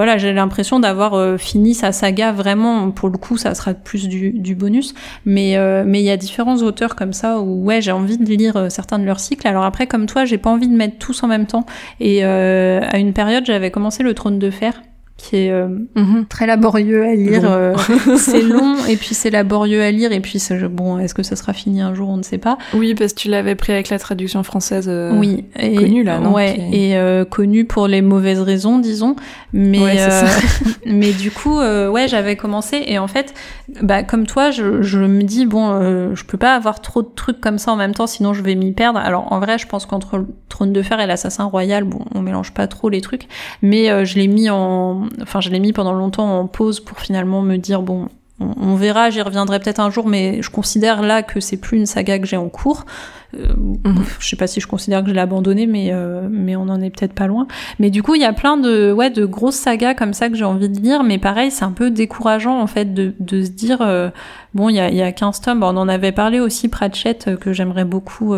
voilà, 0.00 0.16
j'ai 0.16 0.32
l'impression 0.32 0.80
d'avoir 0.80 1.12
euh, 1.12 1.36
fini 1.36 1.74
sa 1.74 1.92
saga 1.92 2.32
vraiment. 2.32 2.90
Pour 2.90 3.10
le 3.10 3.18
coup, 3.18 3.36
ça 3.36 3.54
sera 3.54 3.74
plus 3.74 4.08
du, 4.08 4.54
bonus. 4.54 4.94
Mais 5.26 5.58
euh, 5.58 5.84
mais 5.86 6.00
il 6.00 6.06
y 6.06 6.10
a 6.10 6.16
différents 6.16 6.56
auteurs 6.62 6.96
comme 6.96 7.12
ça 7.12 7.38
où 7.38 7.66
ouais, 7.66 7.82
j'ai 7.82 7.92
envie 7.92 8.16
de 8.16 8.24
lire 8.24 8.56
euh, 8.56 8.70
certains 8.70 8.98
de 8.98 9.04
leurs 9.04 9.20
cycles. 9.20 9.46
Alors 9.46 9.62
après, 9.62 9.86
comme 9.86 10.06
toi, 10.06 10.24
j'ai 10.24 10.38
pas 10.38 10.48
envie 10.48 10.68
de 10.68 10.74
mettre 10.74 10.96
tous 10.96 11.22
en 11.22 11.26
même 11.26 11.44
temps. 11.44 11.66
Et 12.00 12.24
à 12.24 12.96
une 12.96 13.12
période, 13.12 13.44
j'avais 13.44 13.70
commencé 13.70 14.02
le 14.02 14.14
Trône 14.14 14.38
de 14.38 14.50
Fer 14.50 14.80
qui 15.20 15.36
est 15.36 15.50
euh, 15.50 15.68
mhm. 15.94 16.26
très 16.28 16.46
laborieux 16.46 17.04
à 17.04 17.14
lire. 17.14 17.42
Euh, 17.44 17.76
c'est 18.16 18.42
long 18.42 18.76
et 18.88 18.96
puis 18.96 19.14
c'est 19.14 19.30
laborieux 19.30 19.82
à 19.82 19.90
lire 19.90 20.12
et 20.12 20.20
puis 20.20 20.42
bon, 20.70 20.98
est-ce 20.98 21.14
que 21.14 21.22
ça 21.22 21.36
sera 21.36 21.52
fini 21.52 21.80
un 21.80 21.94
jour 21.94 22.08
On 22.08 22.16
ne 22.16 22.22
sait 22.22 22.38
pas. 22.38 22.58
Oui, 22.74 22.94
parce 22.94 23.12
que 23.12 23.20
tu 23.20 23.28
l'avais 23.28 23.54
pris 23.54 23.72
avec 23.72 23.90
la 23.90 23.98
traduction 23.98 24.42
française. 24.42 24.86
Euh, 24.88 25.12
oui, 25.14 25.44
et, 25.58 25.74
connue 25.74 26.04
là, 26.04 26.18
non 26.18 26.32
Ouais, 26.32 26.58
et 26.72 26.96
connue 27.28 27.64
pour 27.64 27.86
les 27.86 28.02
mauvaises 28.02 28.40
raisons, 28.40 28.78
disons. 28.78 29.14
Mais 29.52 29.98
mais 30.86 31.12
du 31.12 31.30
coup, 31.30 31.58
ouais, 31.58 32.08
j'avais 32.08 32.36
commencé 32.36 32.82
et 32.86 32.98
en 32.98 33.08
fait, 33.08 33.34
bah 33.82 34.02
comme 34.02 34.26
toi, 34.26 34.50
je, 34.50 34.82
je 34.82 34.98
me 34.98 35.22
dis 35.22 35.46
bon, 35.46 36.14
je 36.14 36.24
peux 36.24 36.38
pas 36.38 36.54
avoir 36.54 36.80
trop 36.80 37.02
de 37.02 37.10
trucs 37.14 37.40
comme 37.40 37.58
ça 37.58 37.72
en 37.72 37.76
même 37.76 37.94
temps, 37.94 38.06
sinon 38.06 38.32
je 38.32 38.42
vais 38.42 38.54
m'y 38.54 38.72
perdre. 38.72 38.98
Alors 38.98 39.32
en 39.32 39.40
vrai, 39.40 39.58
je 39.58 39.66
pense 39.66 39.86
qu'entre 39.86 40.18
le 40.18 40.26
Trône 40.48 40.72
de 40.72 40.82
Fer 40.82 40.98
et 41.00 41.06
l'Assassin 41.06 41.44
Royal, 41.44 41.84
bon, 41.84 42.00
on 42.14 42.22
mélange 42.22 42.52
pas 42.52 42.66
trop 42.66 42.88
les 42.88 43.00
trucs, 43.00 43.28
mais 43.62 44.04
je 44.04 44.18
l'ai 44.18 44.28
mis 44.28 44.48
en 44.48 45.09
enfin, 45.22 45.40
je 45.40 45.50
l'ai 45.50 45.60
mis 45.60 45.72
pendant 45.72 45.92
longtemps 45.92 46.40
en 46.40 46.46
pause 46.46 46.80
pour 46.80 46.98
finalement 46.98 47.42
me 47.42 47.56
dire 47.56 47.82
bon, 47.82 48.08
on, 48.40 48.74
verra, 48.74 49.10
j'y 49.10 49.20
reviendrai 49.20 49.60
peut-être 49.60 49.80
un 49.80 49.90
jour, 49.90 50.06
mais 50.06 50.42
je 50.42 50.50
considère 50.50 51.02
là 51.02 51.22
que 51.22 51.40
c'est 51.40 51.58
plus 51.58 51.76
une 51.76 51.86
saga 51.86 52.18
que 52.18 52.26
j'ai 52.26 52.38
en 52.38 52.48
cours. 52.48 52.86
Euh, 53.34 53.54
mhm. 53.84 54.02
Je 54.18 54.28
sais 54.28 54.36
pas 54.36 54.46
si 54.46 54.60
je 54.60 54.66
considère 54.66 55.02
que 55.02 55.08
je 55.08 55.14
l'ai 55.14 55.20
abandonné, 55.20 55.66
mais 55.66 55.90
euh, 55.92 56.28
mais 56.30 56.56
on 56.56 56.62
en 56.62 56.80
est 56.80 56.90
peut-être 56.90 57.12
pas 57.12 57.26
loin. 57.26 57.46
Mais 57.78 57.90
du 57.90 58.02
coup, 58.02 58.14
il 58.14 58.20
y 58.20 58.24
a 58.24 58.32
plein 58.32 58.56
de 58.56 58.92
ouais 58.92 59.10
de 59.10 59.24
grosses 59.24 59.56
sagas 59.56 59.94
comme 59.94 60.14
ça 60.14 60.28
que 60.28 60.36
j'ai 60.36 60.44
envie 60.44 60.68
de 60.68 60.80
lire, 60.80 61.04
mais 61.04 61.18
pareil, 61.18 61.50
c'est 61.50 61.64
un 61.64 61.72
peu 61.72 61.90
décourageant 61.90 62.60
en 62.60 62.66
fait 62.66 62.92
de, 62.92 63.14
de 63.20 63.44
se 63.44 63.50
dire 63.50 63.78
euh, 63.82 64.10
bon, 64.54 64.68
il 64.68 64.76
y 64.76 64.80
a, 64.80 64.90
y 64.90 65.02
a 65.02 65.12
15 65.12 65.40
tomes. 65.40 65.62
on 65.62 65.76
en 65.76 65.88
avait 65.88 66.12
parlé 66.12 66.40
aussi 66.40 66.68
Pratchett 66.68 67.28
euh, 67.28 67.36
que 67.36 67.52
j'aimerais 67.52 67.84
beaucoup 67.84 68.34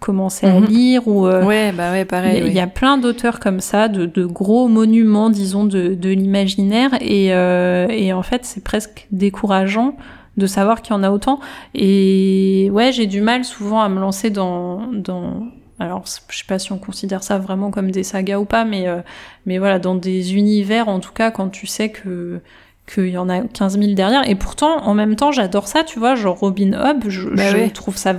commencer 0.00 0.46
à 0.46 0.58
mhm. 0.58 0.66
lire 0.66 1.08
ou 1.08 1.26
ouais 1.26 1.72
bah 1.72 1.92
ouais 1.92 2.04
pareil. 2.04 2.42
Il 2.44 2.52
y, 2.52 2.60
a 2.60 2.66
plein 2.66 2.98
d'auteurs 2.98 3.38
comme 3.38 3.60
ça, 3.60 3.88
de, 3.88 4.06
de 4.06 4.24
gros 4.26 4.68
monuments 4.68 5.30
disons 5.30 5.64
de, 5.64 5.94
de 5.94 6.10
l'imaginaire 6.10 6.90
et 7.00 7.28
et 7.28 8.12
en 8.12 8.22
fait 8.22 8.44
c'est 8.44 8.62
presque 8.62 9.06
décourageant 9.12 9.94
de 10.38 10.46
savoir 10.46 10.80
qu'il 10.80 10.94
y 10.94 10.96
en 10.96 11.02
a 11.02 11.10
autant. 11.10 11.40
Et 11.74 12.70
ouais, 12.72 12.92
j'ai 12.92 13.06
du 13.06 13.20
mal 13.20 13.44
souvent 13.44 13.80
à 13.80 13.88
me 13.88 14.00
lancer 14.00 14.30
dans, 14.30 14.86
dans 14.92 15.42
alors 15.78 16.04
je 16.06 16.36
sais 16.36 16.44
pas 16.46 16.58
si 16.58 16.72
on 16.72 16.78
considère 16.78 17.22
ça 17.22 17.38
vraiment 17.38 17.70
comme 17.70 17.90
des 17.90 18.02
sagas 18.02 18.38
ou 18.38 18.44
pas, 18.44 18.64
mais 18.64 18.88
euh, 18.88 19.00
mais 19.46 19.58
voilà, 19.58 19.78
dans 19.78 19.94
des 19.94 20.34
univers 20.34 20.88
en 20.88 21.00
tout 21.00 21.12
cas, 21.12 21.30
quand 21.30 21.50
tu 21.50 21.66
sais 21.66 21.90
que 21.90 22.40
qu'il 22.88 23.08
y 23.08 23.18
en 23.18 23.28
a 23.28 23.40
15 23.40 23.78
000 23.78 23.92
derrière. 23.92 24.28
Et 24.28 24.34
pourtant, 24.34 24.82
en 24.84 24.94
même 24.94 25.14
temps, 25.14 25.30
j'adore 25.30 25.68
ça, 25.68 25.84
tu 25.84 25.98
vois, 25.98 26.14
genre 26.14 26.38
Robin 26.38 26.72
Hood, 26.72 27.08
je, 27.08 27.28
bah 27.28 27.44
trouve 27.72 27.96
ça 27.96 28.16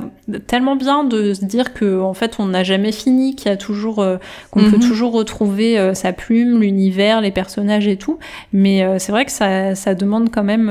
tellement 0.47 0.75
bien 0.75 1.03
de 1.03 1.33
se 1.33 1.43
dire 1.43 1.73
que 1.73 1.99
en 1.99 2.13
fait, 2.13 2.35
on 2.39 2.45
n'a 2.45 2.63
jamais 2.63 2.91
fini, 2.91 3.35
qu'il 3.35 3.49
y 3.49 3.53
a 3.53 3.57
toujours, 3.57 3.99
euh, 3.99 4.17
qu'on 4.51 4.61
peut 4.61 4.77
mhm. 4.77 4.87
toujours 4.87 5.11
retrouver 5.11 5.79
euh, 5.79 5.93
sa 5.93 6.13
plume, 6.13 6.61
l'univers, 6.61 7.21
les 7.21 7.31
personnages 7.31 7.87
et 7.87 7.97
tout. 7.97 8.19
Mais 8.53 8.83
euh, 8.83 8.99
c'est 8.99 9.11
vrai 9.11 9.25
que 9.25 9.31
ça, 9.31 9.75
ça 9.75 9.95
demande 9.95 10.29
quand 10.31 10.43
même 10.43 10.67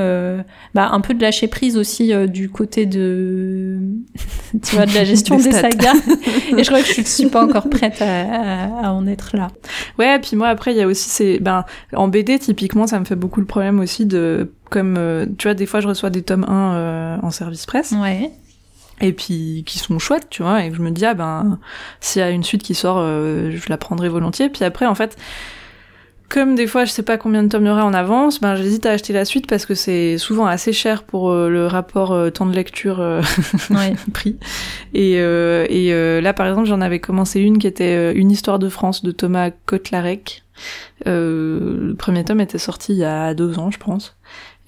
bah, 0.74 0.88
un 0.92 1.00
peu 1.00 1.14
de 1.14 1.22
lâcher 1.22 1.48
prise 1.48 1.76
aussi 1.76 2.12
du 2.28 2.48
côté 2.48 2.87
de, 2.87 3.78
tu 4.62 4.76
vois, 4.76 4.87
de 4.87 4.94
la 4.94 5.04
gestion 5.04 5.37
des, 5.37 5.50
sagas. 5.50 5.94
et 6.56 6.62
je 6.62 6.68
crois 6.68 6.82
que 6.82 6.92
je 6.92 7.02
suis 7.02 7.26
pas 7.26 7.44
encore 7.44 7.68
prête 7.68 8.00
à, 8.00 8.87
à, 8.87 8.92
en 8.92 9.06
être 9.06 9.37
là. 9.37 9.48
Ouais, 9.98 10.16
et 10.16 10.18
puis 10.18 10.37
moi 10.37 10.48
après, 10.48 10.72
il 10.72 10.76
y 10.76 10.82
a 10.82 10.87
aussi 10.87 11.08
ces, 11.08 11.38
ben, 11.40 11.64
en 11.94 12.06
BD 12.06 12.38
typiquement, 12.38 12.87
ça 12.87 13.00
me 13.00 13.04
fait 13.04 13.16
beaucoup 13.16 13.40
le 13.40 13.46
problème 13.46 13.80
aussi 13.80 13.88
aussi 13.88 14.05
de 14.05 14.53
comme 14.70 14.96
euh, 14.98 15.24
tu 15.38 15.48
vois 15.48 15.55
des 15.55 15.64
fois 15.64 15.81
je 15.81 15.88
reçois 15.88 16.11
des 16.11 16.22
tomes 16.22 16.44
1 16.46 16.74
euh, 16.74 17.16
en 17.22 17.31
service 17.31 17.64
presse. 17.64 17.92
Ouais. 17.92 18.31
Et 19.01 19.12
puis 19.12 19.62
qui 19.64 19.79
sont 19.79 19.98
chouettes, 19.98 20.29
tu 20.29 20.42
vois, 20.42 20.64
et 20.64 20.74
je 20.74 20.83
me 20.83 20.90
dis 20.90 21.07
ah 21.07 21.14
ben 21.14 21.59
s'il 22.01 22.20
y 22.20 22.22
a 22.22 22.31
une 22.31 22.42
suite 22.42 22.62
qui 22.62 22.74
sort, 22.74 22.98
euh, 22.98 23.51
je 23.51 23.68
la 23.70 23.79
prendrai 23.79 24.09
volontiers. 24.09 24.51
Puis 24.51 24.64
après 24.64 24.87
en 24.87 24.94
fait, 24.94 25.16
comme 26.28 26.54
des 26.54 26.66
fois 26.66 26.84
je 26.84 26.90
sais 26.90 27.02
pas 27.02 27.16
combien 27.16 27.42
de 27.42 27.48
tomes 27.48 27.64
il 27.64 27.68
y 27.68 27.70
aura 27.70 27.84
en 27.84 27.94
avance, 27.94 28.40
ben 28.40 28.54
j'hésite 28.54 28.86
à 28.86 28.92
acheter 28.92 29.12
la 29.12 29.24
suite 29.24 29.46
parce 29.46 29.66
que 29.66 29.74
c'est 29.74 30.18
souvent 30.18 30.46
assez 30.46 30.72
cher 30.72 31.02
pour 31.02 31.32
le 31.32 31.66
rapport 31.66 32.14
temps 32.32 32.46
de 32.46 32.54
lecture 32.54 32.98
ouais. 33.70 33.94
prix. 34.12 34.36
Et, 34.94 35.14
et 35.14 36.20
là 36.20 36.32
par 36.32 36.46
exemple 36.46 36.68
j'en 36.68 36.80
avais 36.80 37.00
commencé 37.00 37.40
une 37.40 37.58
qui 37.58 37.66
était 37.66 38.12
une 38.12 38.30
histoire 38.30 38.58
de 38.58 38.68
France 38.68 39.02
de 39.02 39.10
Thomas 39.10 39.50
Kotlarek 39.66 40.44
euh, 41.06 41.88
le 41.88 41.94
premier 41.94 42.24
tome 42.24 42.40
était 42.40 42.58
sorti 42.58 42.92
il 42.92 42.98
y 42.98 43.04
a 43.04 43.34
deux 43.34 43.58
ans, 43.58 43.70
je 43.70 43.78
pense. 43.78 44.16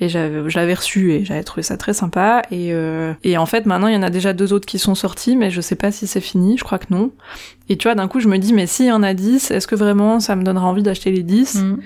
Et 0.01 0.09
j'avais, 0.09 0.49
je 0.49 0.59
l'avais 0.59 0.75
reçu 0.75 1.13
et 1.13 1.25
j'avais 1.25 1.45
trouvé 1.45 1.63
ça 1.63 1.77
très 1.77 1.93
sympa. 1.93 2.43
Et, 2.51 2.73
euh, 2.73 3.13
et 3.23 3.37
en 3.37 3.47
fait, 3.47 3.67
maintenant, 3.67 3.87
il 3.87 3.95
y 3.95 3.97
en 3.97 4.03
a 4.03 4.11
déjà 4.11 4.33
deux 4.33 4.53
autres 4.53 4.67
qui 4.67 4.79
sont 4.79 4.95
sortis, 4.95 5.37
mais 5.37 5.51
je 5.51 5.61
sais 5.61 5.77
pas 5.77 5.93
si 5.93 6.07
c'est 6.07 6.23
fini, 6.23 6.57
je 6.57 6.65
crois 6.65 6.79
que 6.79 6.87
non. 6.91 7.11
Et 7.69 7.77
tu 7.77 7.87
vois, 7.87 7.95
d'un 7.95 8.09
coup, 8.09 8.19
je 8.19 8.29
me 8.29 8.39
dis, 8.39 8.55
mais 8.55 8.67
s'il 8.67 8.87
y 8.87 8.93
en 8.93 9.03
a 9.03 9.13
dix, 9.13 9.51
est-ce 9.51 9.67
que 9.67 9.75
vraiment 9.75 10.19
ça 10.19 10.37
me 10.37 10.43
donnera 10.43 10.67
envie 10.67 10.83
d'acheter 10.83 11.11
les 11.11 11.23
dix? 11.23 11.57
Mm. 11.57 11.81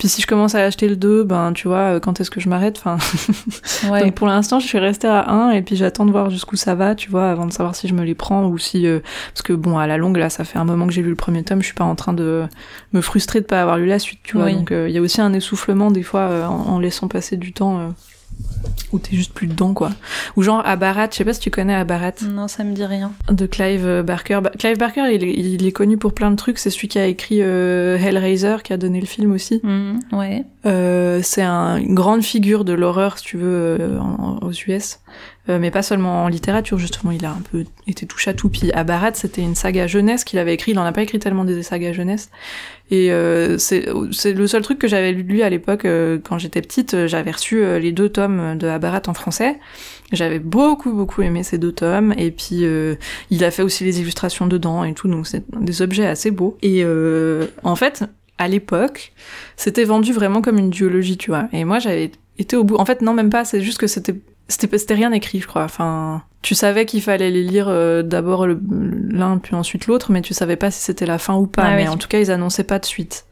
Puis 0.00 0.08
si 0.08 0.22
je 0.22 0.26
commence 0.26 0.54
à 0.54 0.64
acheter 0.64 0.88
le 0.88 0.96
2, 0.96 1.24
ben 1.24 1.52
tu 1.52 1.68
vois, 1.68 1.96
euh, 1.96 2.00
quand 2.00 2.22
est-ce 2.22 2.30
que 2.30 2.40
je 2.40 2.48
m'arrête 2.48 2.78
Enfin, 2.82 2.96
ouais. 3.90 4.00
donc 4.00 4.14
pour 4.14 4.28
l'instant, 4.28 4.58
je 4.58 4.66
suis 4.66 4.78
restée 4.78 5.06
à 5.06 5.28
1 5.28 5.50
et 5.50 5.60
puis 5.60 5.76
j'attends 5.76 6.06
de 6.06 6.10
voir 6.10 6.30
jusqu'où 6.30 6.56
ça 6.56 6.74
va, 6.74 6.94
tu 6.94 7.10
vois, 7.10 7.30
avant 7.30 7.44
de 7.44 7.52
savoir 7.52 7.74
si 7.74 7.86
je 7.86 7.92
me 7.92 8.02
les 8.02 8.14
prends 8.14 8.46
ou 8.46 8.56
si 8.56 8.86
euh, 8.86 9.00
parce 9.34 9.42
que 9.42 9.52
bon, 9.52 9.76
à 9.76 9.86
la 9.86 9.98
longue 9.98 10.16
là, 10.16 10.30
ça 10.30 10.44
fait 10.44 10.58
un 10.58 10.64
moment 10.64 10.86
que 10.86 10.94
j'ai 10.94 11.02
lu 11.02 11.10
le 11.10 11.16
premier 11.16 11.42
tome, 11.42 11.60
je 11.60 11.66
suis 11.66 11.74
pas 11.74 11.84
en 11.84 11.96
train 11.96 12.14
de 12.14 12.44
me 12.94 13.02
frustrer 13.02 13.42
de 13.42 13.44
pas 13.44 13.60
avoir 13.60 13.76
lu 13.76 13.84
la 13.84 13.98
suite, 13.98 14.20
tu 14.22 14.38
vois. 14.38 14.50
Donc 14.50 14.72
euh, 14.72 14.88
il 14.88 14.94
y 14.94 14.96
a 14.96 15.02
aussi 15.02 15.20
un 15.20 15.34
essoufflement 15.34 15.90
des 15.90 16.02
fois 16.02 16.48
en, 16.48 16.72
en, 16.72 16.78
laissant 16.78 17.06
passer 17.06 17.36
du 17.36 17.52
temps 17.52 17.92
où 18.92 18.98
t'es 18.98 19.16
juste 19.16 19.32
plus 19.32 19.46
dedans 19.46 19.72
quoi. 19.72 19.90
Ou 20.36 20.42
genre 20.42 20.62
Abarat, 20.66 21.08
je 21.10 21.16
sais 21.16 21.24
pas 21.24 21.32
si 21.32 21.40
tu 21.40 21.50
connais 21.50 21.74
Abarat. 21.74 22.12
Non, 22.28 22.48
ça 22.48 22.64
me 22.64 22.74
dit 22.74 22.84
rien. 22.84 23.12
De 23.30 23.46
Clive 23.46 24.02
Barker. 24.02 24.40
Bah, 24.42 24.50
Clive 24.58 24.78
Barker, 24.78 25.12
il 25.12 25.24
est, 25.24 25.32
il 25.32 25.66
est, 25.66 25.72
connu 25.72 25.96
pour 25.96 26.12
plein 26.12 26.30
de 26.30 26.36
trucs. 26.36 26.58
C'est 26.58 26.70
celui 26.70 26.88
qui 26.88 26.98
a 26.98 27.06
écrit 27.06 27.42
euh, 27.42 27.96
Hellraiser, 27.98 28.56
qui 28.64 28.72
a 28.72 28.76
donné 28.76 29.00
le 29.00 29.06
film 29.06 29.32
aussi. 29.32 29.60
Mmh, 29.62 29.98
ouais. 30.12 30.44
Euh, 30.66 31.20
c'est 31.22 31.42
un, 31.42 31.78
une 31.78 31.94
grande 31.94 32.22
figure 32.22 32.64
de 32.64 32.72
l'horreur, 32.72 33.18
si 33.18 33.24
tu 33.24 33.36
veux, 33.38 33.78
euh, 33.80 33.98
aux 34.42 34.52
US. 34.52 35.00
Euh, 35.48 35.58
mais 35.58 35.70
pas 35.70 35.82
seulement 35.82 36.24
en 36.24 36.28
littérature, 36.28 36.78
justement, 36.78 37.12
il 37.12 37.24
a 37.24 37.30
un 37.30 37.42
peu 37.50 37.64
été 37.86 38.06
touché 38.06 38.30
à 38.30 38.34
tout. 38.34 38.50
Puis 38.50 38.70
Abarat, 38.72 39.14
c'était 39.14 39.40
une 39.40 39.54
saga 39.54 39.86
jeunesse 39.86 40.22
qu'il 40.22 40.38
avait 40.38 40.52
écrit. 40.52 40.72
Il 40.72 40.78
en 40.78 40.84
a 40.84 40.92
pas 40.92 41.02
écrit 41.02 41.18
tellement 41.18 41.44
des 41.44 41.62
sagas 41.62 41.92
jeunesse. 41.92 42.30
Et 42.90 43.10
euh, 43.10 43.56
c'est 43.56 43.86
le 43.86 44.46
seul 44.46 44.62
truc 44.62 44.78
que 44.78 44.88
j'avais 44.88 45.12
lu 45.12 45.42
à 45.42 45.48
l'époque 45.48 45.86
quand 46.24 46.38
j'étais 46.38 46.60
petite. 46.60 47.06
J'avais 47.06 47.30
reçu 47.30 47.62
les 47.78 47.92
deux 47.92 48.08
tomes 48.08 48.58
de 48.58 48.66
Abarat 48.66 49.02
en 49.06 49.14
français. 49.14 49.58
J'avais 50.12 50.40
beaucoup 50.40 50.92
beaucoup 50.92 51.22
aimé 51.22 51.44
ces 51.44 51.56
deux 51.56 51.72
tomes. 51.72 52.12
Et 52.18 52.32
puis 52.32 52.64
il 53.30 53.44
a 53.44 53.50
fait 53.52 53.62
aussi 53.62 53.84
les 53.84 54.00
illustrations 54.00 54.48
dedans 54.48 54.82
et 54.82 54.92
tout, 54.92 55.06
donc 55.06 55.28
c'est 55.28 55.44
des 55.56 55.82
objets 55.82 56.06
assez 56.06 56.32
beaux. 56.32 56.58
Et 56.62 56.84
en 57.62 57.76
fait, 57.76 58.04
à 58.40 58.48
l'époque, 58.48 59.12
c'était 59.56 59.84
vendu 59.84 60.12
vraiment 60.12 60.40
comme 60.40 60.58
une 60.58 60.70
duologie, 60.70 61.18
tu 61.18 61.30
vois. 61.30 61.48
Et 61.52 61.64
moi, 61.64 61.78
j'avais 61.78 62.10
été 62.38 62.56
au 62.56 62.64
bout. 62.64 62.76
En 62.76 62.86
fait, 62.86 63.02
non, 63.02 63.12
même 63.12 63.28
pas. 63.28 63.44
C'est 63.44 63.60
juste 63.60 63.78
que 63.78 63.86
c'était 63.86 64.16
c'était 64.48 64.94
rien 64.94 65.12
écrit, 65.12 65.40
je 65.40 65.46
crois. 65.46 65.62
Enfin, 65.62 66.22
tu 66.42 66.54
savais 66.54 66.86
qu'il 66.86 67.02
fallait 67.02 67.30
les 67.30 67.44
lire 67.44 67.68
euh, 67.68 68.02
d'abord 68.02 68.46
l'un 68.46 69.38
puis 69.38 69.54
ensuite 69.54 69.86
l'autre, 69.86 70.10
mais 70.10 70.22
tu 70.22 70.34
savais 70.34 70.56
pas 70.56 70.70
si 70.70 70.80
c'était 70.80 71.06
la 71.06 71.18
fin 71.18 71.34
ou 71.34 71.46
pas. 71.46 71.64
Ah 71.64 71.76
mais 71.76 71.86
en 71.86 71.98
tout 71.98 72.08
cas, 72.08 72.18
ils 72.18 72.30
annonçaient 72.30 72.64
pas 72.64 72.78
de 72.78 72.86
suite. 72.86 73.26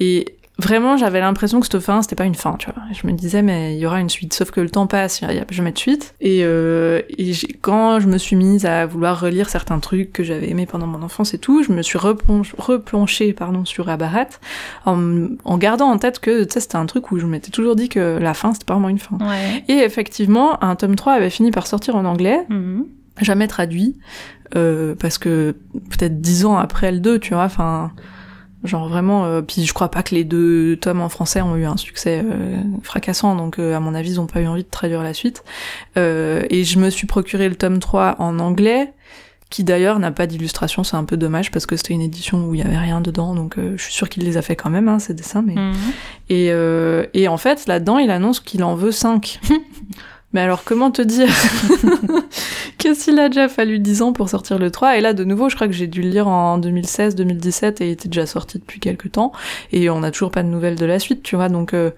Et 0.00 0.34
vraiment, 0.60 0.96
j'avais 0.96 1.20
l'impression 1.20 1.60
que 1.60 1.66
cette 1.66 1.80
fin, 1.80 2.02
c'était 2.02 2.16
pas 2.16 2.24
une 2.24 2.34
fin, 2.34 2.54
tu 2.58 2.70
vois. 2.70 2.82
Je 2.92 3.06
me 3.06 3.12
disais, 3.12 3.42
mais 3.42 3.74
il 3.74 3.80
y 3.80 3.86
aura 3.86 4.00
une 4.00 4.08
suite. 4.08 4.32
Sauf 4.32 4.50
que 4.50 4.60
le 4.60 4.70
temps 4.70 4.86
passe, 4.86 5.20
il 5.20 5.32
y 5.32 5.38
a 5.38 5.44
jamais 5.50 5.72
de 5.72 5.78
suite. 5.78 6.14
Et, 6.20 6.40
euh, 6.42 7.02
et 7.18 7.32
quand 7.60 8.00
je 8.00 8.06
me 8.06 8.18
suis 8.18 8.36
mise 8.36 8.66
à 8.66 8.86
vouloir 8.86 9.20
relire 9.20 9.48
certains 9.48 9.78
trucs 9.80 10.12
que 10.12 10.22
j'avais 10.22 10.50
aimés 10.50 10.66
pendant 10.66 10.86
mon 10.86 11.02
enfance 11.02 11.34
et 11.34 11.38
tout, 11.38 11.62
je 11.62 11.72
me 11.72 11.82
suis 11.82 11.98
replonchée 11.98 13.32
pardon, 13.32 13.64
sur 13.64 13.88
Abarat 13.88 14.28
en, 14.86 15.28
en 15.44 15.58
gardant 15.58 15.88
en 15.88 15.98
tête 15.98 16.18
que, 16.20 16.44
tu 16.44 16.54
sais, 16.54 16.60
c'était 16.60 16.76
un 16.76 16.86
truc 16.86 17.10
où 17.10 17.18
je 17.18 17.26
m'étais 17.26 17.50
toujours 17.50 17.76
dit 17.76 17.88
que 17.88 18.18
la 18.20 18.34
fin, 18.34 18.52
c'était 18.52 18.66
pas 18.66 18.74
vraiment 18.74 18.88
une 18.88 18.98
fin. 18.98 19.18
Et 19.68 19.78
effectivement, 19.78 20.62
un 20.62 20.76
tome 20.76 20.96
3 20.96 21.14
avait 21.14 21.30
fini 21.30 21.50
par 21.50 21.66
sortir 21.66 21.96
en 21.96 22.04
anglais. 22.04 22.46
Mm-hmm. 22.50 22.84
Jamais 23.22 23.48
traduit, 23.48 23.98
euh, 24.56 24.94
parce 24.98 25.18
que 25.18 25.54
peut-être 25.90 26.20
dix 26.20 26.46
ans 26.46 26.56
après 26.56 26.90
le 26.90 27.00
2, 27.00 27.18
tu 27.18 27.34
vois, 27.34 27.44
enfin, 27.44 27.92
Genre 28.62 28.88
vraiment, 28.88 29.24
euh, 29.24 29.40
puis 29.40 29.64
je 29.64 29.72
crois 29.72 29.90
pas 29.90 30.02
que 30.02 30.14
les 30.14 30.24
deux 30.24 30.76
tomes 30.76 31.00
en 31.00 31.08
français 31.08 31.40
ont 31.40 31.56
eu 31.56 31.64
un 31.64 31.78
succès 31.78 32.22
euh, 32.22 32.60
fracassant, 32.82 33.34
donc 33.34 33.58
euh, 33.58 33.74
à 33.74 33.80
mon 33.80 33.94
avis 33.94 34.10
ils 34.10 34.20
ont 34.20 34.26
pas 34.26 34.40
eu 34.42 34.46
envie 34.46 34.64
de 34.64 34.68
traduire 34.68 35.02
la 35.02 35.14
suite. 35.14 35.42
et 35.96 36.64
je 36.64 36.78
me 36.78 36.90
suis 36.90 37.06
procuré 37.06 37.48
le 37.48 37.54
tome 37.54 37.78
3 37.78 38.16
en 38.18 38.38
anglais, 38.38 38.92
qui 39.48 39.64
d'ailleurs 39.64 39.98
n'a 39.98 40.10
pas 40.10 40.26
d'illustration, 40.26 40.84
c'est 40.84 40.96
un 40.96 41.04
peu 41.04 41.16
dommage 41.16 41.50
parce 41.50 41.64
que 41.64 41.74
c'était 41.74 41.94
une 41.94 42.02
édition 42.02 42.48
où 42.48 42.54
il 42.54 42.60
y 42.60 42.62
avait 42.62 42.76
rien 42.76 43.00
dedans, 43.00 43.34
donc 43.34 43.56
je 43.56 43.82
suis 43.82 43.94
sûre 43.94 44.10
qu'il 44.10 44.24
les 44.24 44.36
a 44.36 44.42
fait 44.42 44.56
quand 44.56 44.70
même, 44.70 44.88
hein, 44.88 44.98
ces 44.98 45.14
dessins. 45.14 45.42
Mais... 45.42 45.54
Mhm. 45.54 45.74
Et, 46.28 46.52
et 47.14 47.28
en 47.28 47.36
fait, 47.38 47.66
là-dedans, 47.66 47.98
il 47.98 48.10
annonce 48.10 48.40
qu'il 48.40 48.62
en 48.62 48.74
veut 48.74 48.92
5. 48.92 49.40
Mais 50.32 50.40
alors, 50.40 50.62
comment 50.62 50.92
te 50.92 51.02
dire 51.02 51.28
que 52.78 52.94
s'il 52.94 53.18
a 53.18 53.28
déjà 53.28 53.48
fallu 53.48 53.80
10 53.80 54.02
ans 54.02 54.12
pour 54.12 54.28
sortir 54.28 54.58
le 54.58 54.70
3 54.70 54.96
Et 54.96 55.00
là, 55.00 55.12
de 55.12 55.24
nouveau, 55.24 55.48
je 55.48 55.56
crois 55.56 55.66
que 55.66 55.72
j'ai 55.72 55.88
dû 55.88 56.02
le 56.02 56.10
lire 56.10 56.28
en 56.28 56.58
2016, 56.58 57.16
2017 57.16 57.80
et 57.80 57.88
il 57.88 57.90
était 57.90 58.08
déjà 58.08 58.26
sorti 58.26 58.58
depuis 58.58 58.78
quelques 58.78 59.12
temps. 59.12 59.32
Et 59.72 59.90
on 59.90 60.00
n'a 60.00 60.12
toujours 60.12 60.30
pas 60.30 60.44
de 60.44 60.48
nouvelles 60.48 60.76
de 60.76 60.86
la 60.86 61.00
suite, 61.00 61.24
tu 61.24 61.34
vois. 61.34 61.48
Donc, 61.48 61.74
euh, 61.74 61.90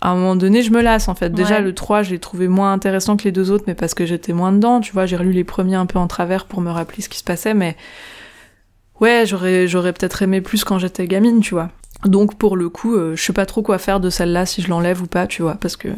à 0.00 0.10
un 0.10 0.16
moment 0.16 0.34
donné, 0.34 0.62
je 0.62 0.72
me 0.72 0.82
lasse, 0.82 1.08
en 1.08 1.14
fait. 1.14 1.30
Déjà, 1.30 1.60
le 1.60 1.72
3, 1.72 2.02
je 2.02 2.10
l'ai 2.10 2.18
trouvé 2.18 2.48
moins 2.48 2.72
intéressant 2.72 3.16
que 3.16 3.22
les 3.22 3.32
deux 3.32 3.52
autres, 3.52 3.64
mais 3.68 3.74
parce 3.74 3.94
que 3.94 4.04
j'étais 4.04 4.32
moins 4.32 4.52
dedans, 4.52 4.80
tu 4.80 4.92
vois. 4.92 5.06
J'ai 5.06 5.16
relu 5.16 5.32
les 5.32 5.44
premiers 5.44 5.76
un 5.76 5.86
peu 5.86 6.00
en 6.00 6.08
travers 6.08 6.46
pour 6.46 6.60
me 6.60 6.70
rappeler 6.70 7.02
ce 7.02 7.08
qui 7.08 7.18
se 7.18 7.24
passait, 7.24 7.54
mais 7.54 7.76
ouais, 9.00 9.24
j'aurais, 9.26 9.68
j'aurais 9.68 9.92
peut-être 9.92 10.22
aimé 10.22 10.40
plus 10.40 10.64
quand 10.64 10.78
j'étais 10.78 11.06
gamine, 11.06 11.40
tu 11.40 11.54
vois. 11.54 11.70
Donc 12.04 12.36
pour 12.36 12.56
le 12.56 12.68
coup, 12.68 12.94
euh, 12.94 13.16
je 13.16 13.22
sais 13.22 13.32
pas 13.32 13.46
trop 13.46 13.62
quoi 13.62 13.78
faire 13.78 14.00
de 14.00 14.10
celle-là, 14.10 14.46
si 14.46 14.62
je 14.62 14.68
l'enlève 14.68 15.02
ou 15.02 15.06
pas, 15.06 15.26
tu 15.26 15.42
vois, 15.42 15.54
parce 15.54 15.76
que... 15.76 15.88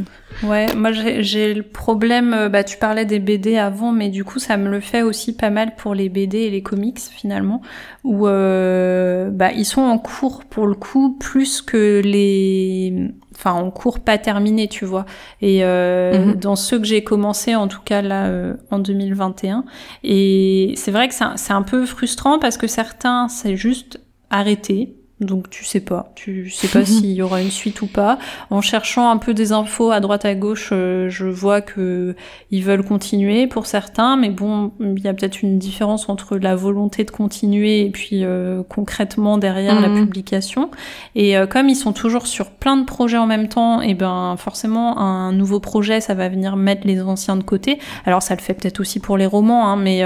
Ouais, 0.43 0.67
moi 0.75 0.93
j'ai 0.93 1.55
le 1.55 1.63
problème, 1.63 2.35
euh, 2.35 2.49
bah 2.49 2.63
tu 2.63 2.77
parlais 2.77 3.05
des 3.05 3.19
BD 3.19 3.57
avant, 3.57 3.91
mais 3.91 4.11
du 4.11 4.23
coup 4.23 4.39
ça 4.39 4.57
me 4.57 4.69
le 4.69 4.81
fait 4.81 5.03
aussi 5.03 5.35
pas 5.35 5.51
mal 5.51 5.75
pour 5.77 5.95
les 5.95 6.09
BD 6.09 6.39
et 6.41 6.51
les 6.51 6.63
comics 6.63 6.99
finalement, 6.99 7.63
où 8.05 8.27
euh, 8.27 9.31
bah, 9.31 9.53
ils 9.53 9.65
sont 9.65 9.83
en 9.83 9.99
cours 9.99 10.45
pour 10.45 10.67
le 10.67 10.75
coup 10.75 11.17
plus 11.19 11.63
que 11.63 12.01
les... 12.05 13.11
Enfin 13.35 13.53
en 13.53 13.71
cours 13.71 14.01
pas 14.01 14.17
terminé, 14.17 14.67
tu 14.67 14.87
vois. 14.87 15.05
Et 15.43 15.63
euh, 15.63 16.27
mhm. 16.27 16.35
dans 16.37 16.57
ceux 16.57 16.79
que 16.79 16.87
j'ai 16.87 17.05
commencé, 17.05 17.55
en 17.55 17.69
tout 17.69 17.83
cas 17.85 18.01
là 18.01 18.31
en 18.71 18.79
2021, 18.79 19.65
et 20.05 20.75
c'est 20.77 20.91
vrai 20.91 21.09
que 21.09 21.15
c'est 21.15 21.53
un 21.53 21.63
peu 21.63 21.85
frustrant 21.85 22.39
parce 22.39 22.57
que 22.57 22.67
certains 22.67 23.29
c'est 23.29 23.57
juste 23.57 24.01
arrêté 24.31 24.96
donc 25.21 25.49
tu 25.49 25.65
sais 25.65 25.81
pas, 25.81 26.13
tu 26.15 26.51
sais 26.51 26.69
pas 26.69 26.85
s'il 26.85 27.13
y 27.13 27.23
aura 27.23 27.41
une 27.41 27.51
suite 27.51 27.81
ou 27.81 27.87
pas. 27.87 28.19
En 28.51 28.61
cherchant 28.61 29.09
un 29.11 29.17
peu 29.17 29.33
des 29.33 29.53
infos 29.53 29.91
à 29.91 30.01
droite 30.01 30.27
à 30.27 30.35
gauche, 30.35 30.71
euh, 30.73 31.09
je 31.09 31.25
vois 31.25 31.63
que 31.63 32.15
ils 32.51 32.63
veulent 32.63 32.85
continuer 32.85 33.47
pour 33.47 33.65
certains, 33.65 34.17
mais 34.17 34.29
bon, 34.29 34.73
il 34.79 35.01
y 35.01 35.09
a 35.09 35.15
peut-être 35.15 35.43
une 35.43 35.59
différence 35.59 36.11
entre 36.11 36.37
la 36.37 36.55
volonté 36.55 37.05
de 37.05 37.11
continuer 37.11 37.87
et 37.87 37.91
puis 37.91 38.25
euh, 38.25 38.63
concrètement 38.69 39.39
derrière 39.39 39.81
la 39.81 39.89
mhm. 39.89 40.05
publication. 40.05 40.71
Et 41.15 41.39
euh, 41.39 41.47
comme 41.47 41.71
ils 41.71 41.77
sont 41.77 41.95
toujours 41.95 42.27
sur 42.27 42.51
plein 42.51 42.77
de 42.77 42.85
projets 42.85 43.19
en 43.19 43.27
même 43.27 43.49
temps, 43.49 43.81
et 43.81 43.95
ben 43.95 44.37
forcément 44.37 44.99
un 44.99 45.33
nouveau 45.33 45.61
projet, 45.61 46.03
ça 46.03 46.13
va 46.13 46.29
venir 46.29 46.57
mettre 46.57 46.87
les 46.87 47.01
anciens 47.01 47.37
de 47.37 47.43
côté. 47.43 47.79
Alors 48.05 48.23
ça 48.23 48.35
le 48.35 48.43
fait 48.43 48.53
peut-être 48.53 48.81
aussi 48.81 49.01
pour 49.01 49.17
les 49.17 49.27
romans, 49.27 49.67
hein, 49.67 49.77
mais 49.77 50.03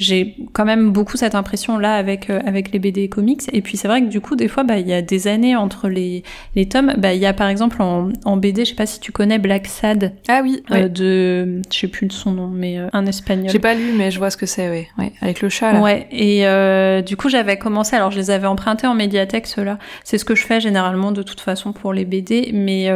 j'ai 0.00 0.36
quand 0.52 0.64
même 0.64 0.90
beaucoup 0.90 1.16
cette 1.16 1.34
impression 1.34 1.78
là 1.78 1.94
avec 1.94 2.30
avec 2.30 2.72
les 2.72 2.78
BD 2.78 3.02
et 3.02 3.08
comics. 3.08 3.42
Et 3.52 3.60
puis 3.60 3.76
c'est 3.76 3.88
vrai 3.88 4.02
que 4.02 4.08
du 4.08 4.20
coup 4.20 4.36
des 4.36 4.48
fois, 4.48 4.64
bah, 4.64 4.78
il 4.78 4.88
y 4.88 4.92
a 4.92 5.02
des 5.02 5.28
années 5.28 5.56
entre 5.56 5.88
les, 5.88 6.22
les 6.56 6.66
tomes. 6.66 6.94
Bah, 6.98 7.14
il 7.14 7.20
y 7.20 7.26
a 7.26 7.32
par 7.32 7.48
exemple 7.48 7.80
en, 7.82 8.08
en 8.24 8.36
BD, 8.36 8.64
je 8.64 8.70
sais 8.70 8.74
pas 8.74 8.86
si 8.86 9.00
tu 9.00 9.12
connais 9.12 9.38
Black 9.38 9.66
Sad. 9.66 10.14
Ah 10.28 10.40
oui. 10.42 10.62
Euh, 10.70 10.88
de, 10.88 11.62
je 11.70 11.78
sais 11.78 11.88
plus 11.88 12.06
de 12.06 12.12
son 12.12 12.32
nom, 12.32 12.48
mais 12.48 12.78
euh, 12.78 12.88
un 12.92 13.06
espagnol. 13.06 13.50
J'ai 13.50 13.58
pas 13.58 13.74
lu, 13.74 13.92
mais 13.96 14.10
je 14.10 14.18
vois 14.18 14.30
ce 14.30 14.36
que 14.36 14.46
c'est, 14.46 14.70
oui. 14.70 14.86
Ouais, 14.98 15.12
avec 15.20 15.42
le 15.42 15.48
chat 15.48 15.72
là. 15.72 15.80
Ouais. 15.80 16.06
Et 16.10 16.46
euh, 16.46 17.02
du 17.02 17.16
coup, 17.16 17.28
j'avais 17.28 17.58
commencé. 17.58 17.96
Alors, 17.96 18.10
je 18.10 18.18
les 18.18 18.30
avais 18.30 18.46
empruntés 18.46 18.86
en 18.86 18.94
médiathèque, 18.94 19.46
ceux-là. 19.46 19.78
C'est 20.04 20.18
ce 20.18 20.24
que 20.24 20.34
je 20.34 20.44
fais 20.46 20.60
généralement 20.60 21.12
de 21.12 21.22
toute 21.22 21.40
façon 21.40 21.72
pour 21.72 21.92
les 21.92 22.04
BD. 22.04 22.50
Mais 22.52 22.90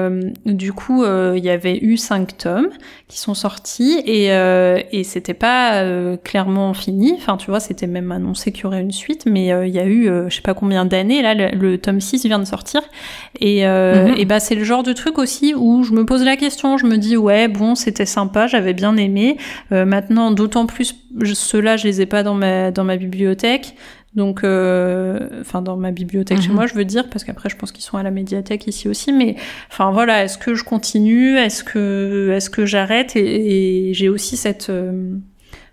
du 0.46 0.72
coup, 0.72 1.04
il 1.04 1.44
y 1.44 1.50
avait 1.50 1.78
eu 1.78 1.96
cinq 1.96 2.36
tomes 2.38 2.70
qui 3.08 3.18
sont 3.18 3.34
sortis 3.34 4.02
et 4.06 4.28
et 4.92 5.04
c'était 5.04 5.34
pas 5.34 5.84
clairement 6.22 6.74
fini. 6.74 6.93
Enfin, 7.16 7.36
tu 7.36 7.50
vois, 7.50 7.60
c'était 7.60 7.86
même 7.86 8.12
annoncé 8.12 8.52
qu'il 8.52 8.64
y 8.64 8.66
aurait 8.66 8.80
une 8.80 8.92
suite, 8.92 9.24
mais 9.26 9.46
il 9.46 9.74
y 9.74 9.78
a 9.78 9.86
eu, 9.86 10.10
je 10.28 10.34
sais 10.34 10.42
pas 10.42 10.54
combien 10.54 10.84
d'années 10.84 11.22
là 11.22 11.34
le, 11.34 11.78
tome 11.78 12.00
6 12.00 12.26
vient 12.26 12.38
de 12.38 12.44
sortir. 12.44 12.82
Et, 13.40 13.66
euh, 13.66 14.08
mhm. 14.08 14.14
et 14.18 14.24
bah, 14.24 14.40
c'est 14.40 14.54
le 14.54 14.64
genre 14.64 14.82
de 14.82 14.92
truc 14.92 15.18
aussi 15.18 15.54
où 15.54 15.82
je 15.82 15.92
me 15.92 16.04
pose 16.04 16.24
la 16.24 16.36
question, 16.36 16.78
je 16.78 16.86
me 16.86 16.96
dis, 16.96 17.16
ouais, 17.16 17.48
bon, 17.48 17.74
c'était 17.74 18.06
sympa, 18.06 18.46
j'avais 18.46 18.72
bien 18.72 18.96
aimé. 18.96 19.36
Euh, 19.72 19.84
maintenant, 19.84 20.30
d'autant 20.30 20.66
plus, 20.66 20.94
ceux-là, 21.22 21.76
je 21.76 21.86
les 21.86 22.00
ai 22.00 22.06
pas 22.06 22.22
dans 22.22 22.34
ma, 22.34 22.70
dans 22.70 22.84
ma 22.84 22.96
bibliothèque. 22.96 23.74
Donc, 24.14 24.44
euh, 24.44 25.40
enfin, 25.40 25.60
dans 25.60 25.76
ma 25.76 25.90
bibliothèque 25.90 26.40
chez 26.40 26.48
mhm. 26.48 26.54
moi, 26.54 26.66
je 26.66 26.74
veux 26.74 26.84
dire, 26.84 27.10
parce 27.10 27.24
qu'après, 27.24 27.48
je 27.48 27.56
pense 27.56 27.72
qu'ils 27.72 27.82
sont 27.82 27.96
à 27.96 28.04
la 28.04 28.12
médiathèque 28.12 28.68
ici 28.68 28.88
aussi. 28.88 29.12
Mais, 29.12 29.34
enfin, 29.70 29.90
voilà, 29.90 30.22
est-ce 30.22 30.38
que 30.38 30.54
je 30.54 30.62
continue? 30.62 31.36
Est-ce 31.36 31.64
que, 31.64 32.30
est-ce 32.32 32.48
que 32.48 32.64
j'arrête? 32.64 33.16
Et, 33.16 33.92
j'ai 33.92 34.08
aussi 34.08 34.36
cette, 34.36 34.70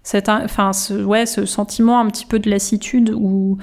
cette, 0.03 0.29
enfin, 0.29 0.73
ce, 0.73 1.03
ouais, 1.03 1.25
ce 1.25 1.45
sentiment 1.45 1.99
un 1.99 2.07
petit 2.07 2.25
peu 2.25 2.39
de 2.39 2.49
lassitude 2.49 3.13
où 3.15 3.57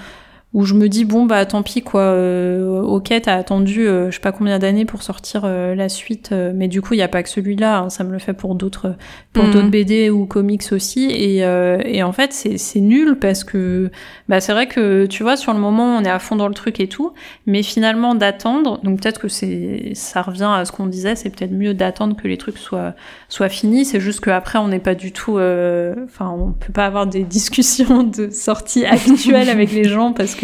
où 0.54 0.64
je 0.64 0.72
me 0.72 0.88
dis 0.88 1.04
bon 1.04 1.26
bah 1.26 1.44
tant 1.44 1.62
pis 1.62 1.82
quoi 1.82 2.00
euh, 2.00 2.80
ok 2.80 3.12
t'as 3.22 3.34
attendu 3.34 3.86
euh, 3.86 4.10
je 4.10 4.14
sais 4.14 4.20
pas 4.20 4.32
combien 4.32 4.58
d'années 4.58 4.86
pour 4.86 5.02
sortir 5.02 5.42
euh, 5.44 5.74
la 5.74 5.90
suite 5.90 6.30
euh, 6.32 6.52
mais 6.54 6.68
du 6.68 6.80
coup 6.80 6.94
il 6.94 6.96
y 6.96 7.02
a 7.02 7.08
pas 7.08 7.22
que 7.22 7.28
celui-là 7.28 7.80
hein, 7.80 7.90
ça 7.90 8.02
me 8.02 8.12
le 8.12 8.18
fait 8.18 8.32
pour 8.32 8.54
d'autres 8.54 8.94
pour 9.34 9.44
mhm. 9.44 9.50
d'autres 9.52 9.68
BD 9.68 10.08
ou 10.08 10.24
comics 10.24 10.64
aussi 10.72 11.10
et, 11.10 11.38
et 11.40 12.02
en 12.02 12.12
fait 12.12 12.32
c'est 12.32 12.56
c'est 12.56 12.80
nul 12.80 13.18
parce 13.20 13.44
que 13.44 13.90
bah 14.28 14.40
c'est 14.40 14.52
vrai 14.52 14.66
que 14.68 15.04
tu 15.04 15.22
vois 15.22 15.36
sur 15.36 15.52
le 15.52 15.58
moment 15.58 15.98
on 15.98 16.04
est 16.04 16.10
à 16.10 16.18
fond 16.18 16.34
dans 16.34 16.48
le 16.48 16.54
truc 16.54 16.80
et 16.80 16.88
tout 16.88 17.12
mais 17.46 17.62
finalement 17.62 18.14
d'attendre 18.14 18.80
donc 18.82 19.02
peut-être 19.02 19.20
que 19.20 19.28
c'est 19.28 19.92
ça 19.94 20.22
revient 20.22 20.50
à 20.50 20.64
ce 20.64 20.72
qu'on 20.72 20.86
disait 20.86 21.14
c'est 21.14 21.28
peut-être 21.28 21.52
mieux 21.52 21.74
d'attendre 21.74 22.16
que 22.16 22.26
les 22.26 22.38
trucs 22.38 22.56
soient 22.58 22.94
soient 23.28 23.50
finis 23.50 23.84
c'est 23.84 24.00
juste 24.00 24.20
qu'après 24.20 24.58
on 24.58 24.68
n'est 24.68 24.78
pas 24.78 24.94
du 24.94 25.12
tout 25.12 25.32
enfin 25.32 26.30
on 26.30 26.52
peut 26.52 26.72
pas 26.72 26.86
avoir 26.86 27.06
des 27.06 27.22
discussions 27.24 28.02
de 28.02 28.30
sortie 28.30 28.86
actuelle 28.86 29.50
avec 29.50 29.72
les 29.72 29.84
gens 29.84 30.14
parce 30.14 30.34
que 30.34 30.37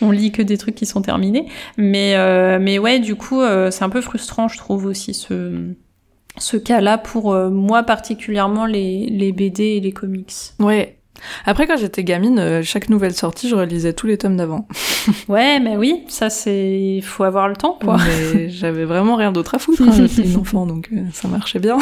on 0.00 0.10
lit 0.10 0.32
que 0.32 0.42
des 0.42 0.58
trucs 0.58 0.74
qui 0.74 0.86
sont 0.86 1.02
terminés. 1.02 1.46
Mais, 1.76 2.14
euh, 2.16 2.58
mais 2.60 2.78
ouais, 2.78 2.98
du 2.98 3.14
coup, 3.14 3.40
euh, 3.40 3.70
c'est 3.70 3.84
un 3.84 3.88
peu 3.88 4.00
frustrant, 4.00 4.48
je 4.48 4.58
trouve 4.58 4.86
aussi 4.86 5.14
ce, 5.14 5.70
ce 6.38 6.56
cas-là 6.56 6.98
pour 6.98 7.32
euh, 7.32 7.50
moi 7.50 7.82
particulièrement 7.82 8.66
les, 8.66 9.06
les 9.06 9.32
BD 9.32 9.64
et 9.64 9.80
les 9.80 9.92
comics. 9.92 10.32
Ouais, 10.58 10.98
après, 11.46 11.66
quand 11.66 11.76
j'étais 11.76 12.04
gamine, 12.04 12.62
chaque 12.62 12.88
nouvelle 12.88 13.14
sortie, 13.14 13.48
je 13.48 13.54
relisais 13.54 13.92
tous 13.92 14.06
les 14.06 14.18
tomes 14.18 14.36
d'avant. 14.36 14.66
ouais, 15.28 15.60
mais 15.60 15.76
oui, 15.76 16.02
ça 16.08 16.28
c'est, 16.28 16.96
il 16.96 17.02
faut 17.02 17.24
avoir 17.24 17.48
le 17.48 17.56
temps, 17.56 17.78
quoi. 17.80 17.98
Mais 18.04 18.50
j'avais 18.50 18.84
vraiment 18.84 19.16
rien 19.16 19.30
d'autre 19.30 19.54
à 19.54 19.58
foutre 19.58 19.78
quand 19.78 19.92
j'étais 19.92 20.28
une 20.28 20.36
enfant, 20.36 20.66
donc 20.66 20.90
ça 21.12 21.28
marchait 21.28 21.60
bien. 21.60 21.78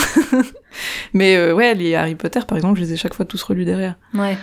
mais 1.14 1.50
ouais, 1.52 1.74
les 1.74 1.94
Harry 1.94 2.14
Potter, 2.14 2.40
par 2.46 2.58
exemple, 2.58 2.78
je 2.78 2.84
les 2.84 2.92
ai 2.92 2.96
chaque 2.96 3.14
fois 3.14 3.24
tous 3.24 3.42
relus 3.42 3.64
derrière. 3.64 3.94
Ouais. 4.14 4.36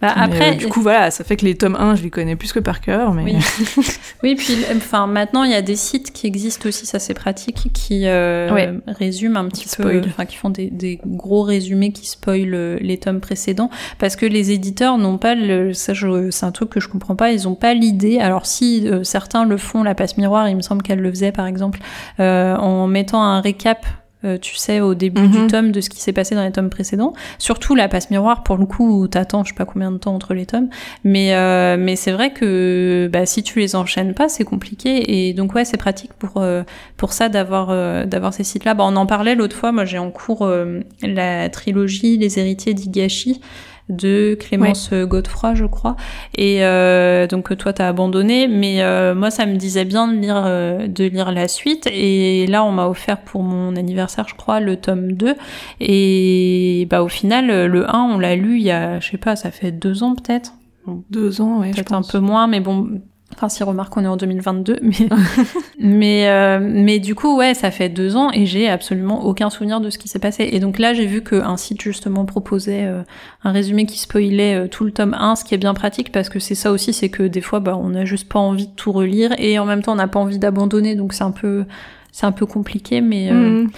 Bah, 0.00 0.12
après, 0.16 0.52
euh, 0.52 0.56
du 0.56 0.68
coup, 0.68 0.82
voilà, 0.82 1.10
ça 1.10 1.24
fait 1.24 1.36
que 1.36 1.44
les 1.44 1.54
tomes 1.54 1.76
1, 1.76 1.96
je 1.96 2.02
les 2.02 2.10
connais 2.10 2.36
plus 2.36 2.52
que 2.52 2.58
par 2.58 2.80
cœur. 2.80 3.12
Mais... 3.12 3.24
Oui. 3.24 3.36
oui, 4.22 4.34
puis 4.34 4.56
enfin, 4.76 5.06
maintenant, 5.06 5.44
il 5.44 5.50
y 5.50 5.54
a 5.54 5.62
des 5.62 5.76
sites 5.76 6.12
qui 6.12 6.26
existent 6.26 6.68
aussi, 6.68 6.86
ça 6.86 6.98
c'est 6.98 7.14
pratique, 7.14 7.68
qui 7.72 8.06
euh, 8.06 8.78
résument 8.86 9.40
un 9.40 9.48
petit 9.48 9.66
peu, 9.76 10.02
enfin, 10.06 10.24
qui 10.24 10.36
font 10.36 10.50
des, 10.50 10.70
des, 10.70 11.00
gros 11.04 11.42
résumés 11.42 11.92
qui 11.92 12.06
spoilent 12.06 12.54
euh, 12.54 12.78
les 12.80 12.98
tomes 12.98 13.20
précédents, 13.20 13.70
parce 13.98 14.16
que 14.16 14.26
les 14.26 14.50
éditeurs 14.50 14.98
n'ont 14.98 15.18
pas, 15.18 15.34
le, 15.34 15.72
ça 15.72 15.92
c'est 16.30 16.46
un 16.46 16.52
truc 16.52 16.70
que 16.70 16.80
je 16.80 16.88
comprends 16.88 17.16
pas, 17.16 17.32
ils 17.32 17.48
ont 17.48 17.54
pas 17.54 17.74
l'idée, 17.74 18.18
alors 18.18 18.46
si 18.46 18.88
certains 19.02 19.44
le 19.44 19.56
font, 19.56 19.82
la 19.82 19.94
passe 19.94 20.16
miroir, 20.16 20.48
il 20.48 20.56
me 20.56 20.62
semble 20.62 20.82
qu'elle 20.82 21.00
le 21.00 21.10
faisait 21.10 21.32
par 21.32 21.46
exemple, 21.46 21.80
en 22.18 22.86
mettant 22.86 23.22
un 23.22 23.40
récap 23.40 23.86
euh, 24.24 24.38
tu 24.38 24.56
sais, 24.56 24.80
au 24.80 24.94
début 24.94 25.28
du 25.28 25.38
mhm. 25.38 25.50
tome 25.50 25.72
de 25.72 25.80
ce 25.80 25.90
qui 25.90 26.00
s'est 26.00 26.12
passé 26.12 26.34
dans 26.34 26.44
les 26.44 26.52
tomes 26.52 26.70
précédents. 26.70 27.12
Surtout 27.38 27.74
la 27.74 27.88
passe 27.88 28.10
miroir, 28.10 28.42
pour 28.42 28.56
le 28.56 28.66
coup, 28.66 29.02
où 29.02 29.08
t'attends 29.08 29.44
je 29.44 29.50
sais 29.50 29.54
pas 29.54 29.64
combien 29.64 29.90
de 29.90 29.98
temps 29.98 30.14
entre 30.14 30.34
les 30.34 30.46
tomes. 30.46 30.68
Mais, 31.04 31.34
euh, 31.34 31.76
mais 31.78 31.96
c'est 31.96 32.12
vrai 32.12 32.32
que 32.32 33.08
bah, 33.12 33.26
si 33.26 33.42
tu 33.42 33.58
les 33.58 33.76
enchaînes 33.76 34.14
pas, 34.14 34.28
c'est 34.28 34.44
compliqué. 34.44 35.28
Et 35.28 35.34
donc 35.34 35.54
ouais, 35.54 35.64
c'est 35.64 35.76
pratique 35.76 36.12
pour, 36.18 36.38
euh, 36.38 36.62
pour 36.96 37.12
ça 37.12 37.28
d'avoir 37.28 37.68
d'avoir 38.06 38.32
ces 38.32 38.44
sites-là. 38.44 38.74
Bah, 38.74 38.84
on 38.86 38.96
en 38.96 39.06
parlait 39.06 39.34
l'autre 39.34 39.56
fois, 39.56 39.72
moi 39.72 39.84
j'ai 39.84 39.98
en 39.98 40.10
cours 40.10 40.48
la 41.02 41.48
trilogie 41.48 42.16
Les 42.16 42.38
héritiers 42.38 42.74
d'Igashi 42.74 43.40
de 43.88 44.36
Clémence 44.40 44.92
Godefroy, 44.92 45.54
je 45.54 45.66
crois. 45.66 45.96
Et 46.36 46.64
euh, 46.64 47.26
donc 47.26 47.56
toi, 47.56 47.72
t'as 47.72 47.88
abandonné, 47.88 48.48
mais 48.48 48.82
euh, 48.82 49.14
moi, 49.14 49.30
ça 49.30 49.46
me 49.46 49.56
disait 49.56 49.84
bien 49.84 50.08
de 50.08 50.14
lire, 50.14 50.42
euh, 50.46 50.86
de 50.86 51.04
lire 51.04 51.32
la 51.32 51.48
suite. 51.48 51.86
Et 51.92 52.46
là, 52.46 52.64
on 52.64 52.72
m'a 52.72 52.86
offert 52.86 53.20
pour 53.20 53.42
mon 53.42 53.76
anniversaire, 53.76 54.26
je 54.28 54.34
crois, 54.34 54.60
le 54.60 54.76
tome 54.76 55.12
2. 55.12 55.34
Et 55.80 56.86
bah 56.90 57.02
au 57.02 57.08
final, 57.08 57.66
le 57.66 57.94
1, 57.94 58.10
on 58.14 58.18
l'a 58.18 58.36
lu 58.36 58.56
il 58.56 58.64
y 58.64 58.70
a, 58.70 59.00
je 59.00 59.10
sais 59.10 59.18
pas, 59.18 59.36
ça 59.36 59.50
fait 59.50 59.72
deux 59.72 60.02
ans 60.02 60.14
peut-être. 60.14 60.54
Deux 61.10 61.40
ans, 61.40 61.60
ouais. 61.60 61.70
Peut-être 61.70 61.94
un 61.94 62.02
peu 62.02 62.18
moins, 62.18 62.46
mais 62.46 62.60
bon, 62.60 63.00
Enfin, 63.34 63.48
si 63.48 63.64
remarque, 63.64 63.96
on 63.96 64.04
est 64.04 64.08
en 64.08 64.16
2022, 64.16 64.78
mais 64.82 65.08
mais 65.78 66.28
euh, 66.28 66.60
mais 66.62 66.98
du 67.00 67.14
coup, 67.14 67.36
ouais, 67.36 67.54
ça 67.54 67.70
fait 67.70 67.88
deux 67.88 68.16
ans 68.16 68.30
et 68.32 68.46
j'ai 68.46 68.68
absolument 68.68 69.24
aucun 69.24 69.50
souvenir 69.50 69.80
de 69.80 69.90
ce 69.90 69.98
qui 69.98 70.08
s'est 70.08 70.20
passé. 70.20 70.48
Et 70.52 70.60
donc 70.60 70.78
là, 70.78 70.94
j'ai 70.94 71.06
vu 71.06 71.22
qu'un 71.22 71.56
site 71.56 71.82
justement 71.82 72.24
proposait 72.24 72.84
euh, 72.84 73.02
un 73.42 73.50
résumé 73.50 73.86
qui 73.86 73.98
spoilait 73.98 74.54
euh, 74.54 74.68
tout 74.68 74.84
le 74.84 74.92
tome 74.92 75.14
1, 75.18 75.36
ce 75.36 75.44
qui 75.44 75.54
est 75.54 75.58
bien 75.58 75.74
pratique 75.74 76.12
parce 76.12 76.28
que 76.28 76.38
c'est 76.38 76.54
ça 76.54 76.70
aussi, 76.70 76.92
c'est 76.92 77.08
que 77.08 77.24
des 77.24 77.40
fois, 77.40 77.58
bah, 77.58 77.76
on 77.76 77.88
n'a 77.90 78.04
juste 78.04 78.28
pas 78.28 78.38
envie 78.38 78.68
de 78.68 78.74
tout 78.74 78.92
relire 78.92 79.34
et 79.38 79.58
en 79.58 79.66
même 79.66 79.82
temps, 79.82 79.92
on 79.92 79.96
n'a 79.96 80.08
pas 80.08 80.20
envie 80.20 80.38
d'abandonner, 80.38 80.94
donc 80.94 81.12
c'est 81.12 81.24
un 81.24 81.32
peu 81.32 81.64
c'est 82.12 82.26
un 82.26 82.32
peu 82.32 82.46
compliqué, 82.46 83.00
mais 83.00 83.32
mm. 83.32 83.68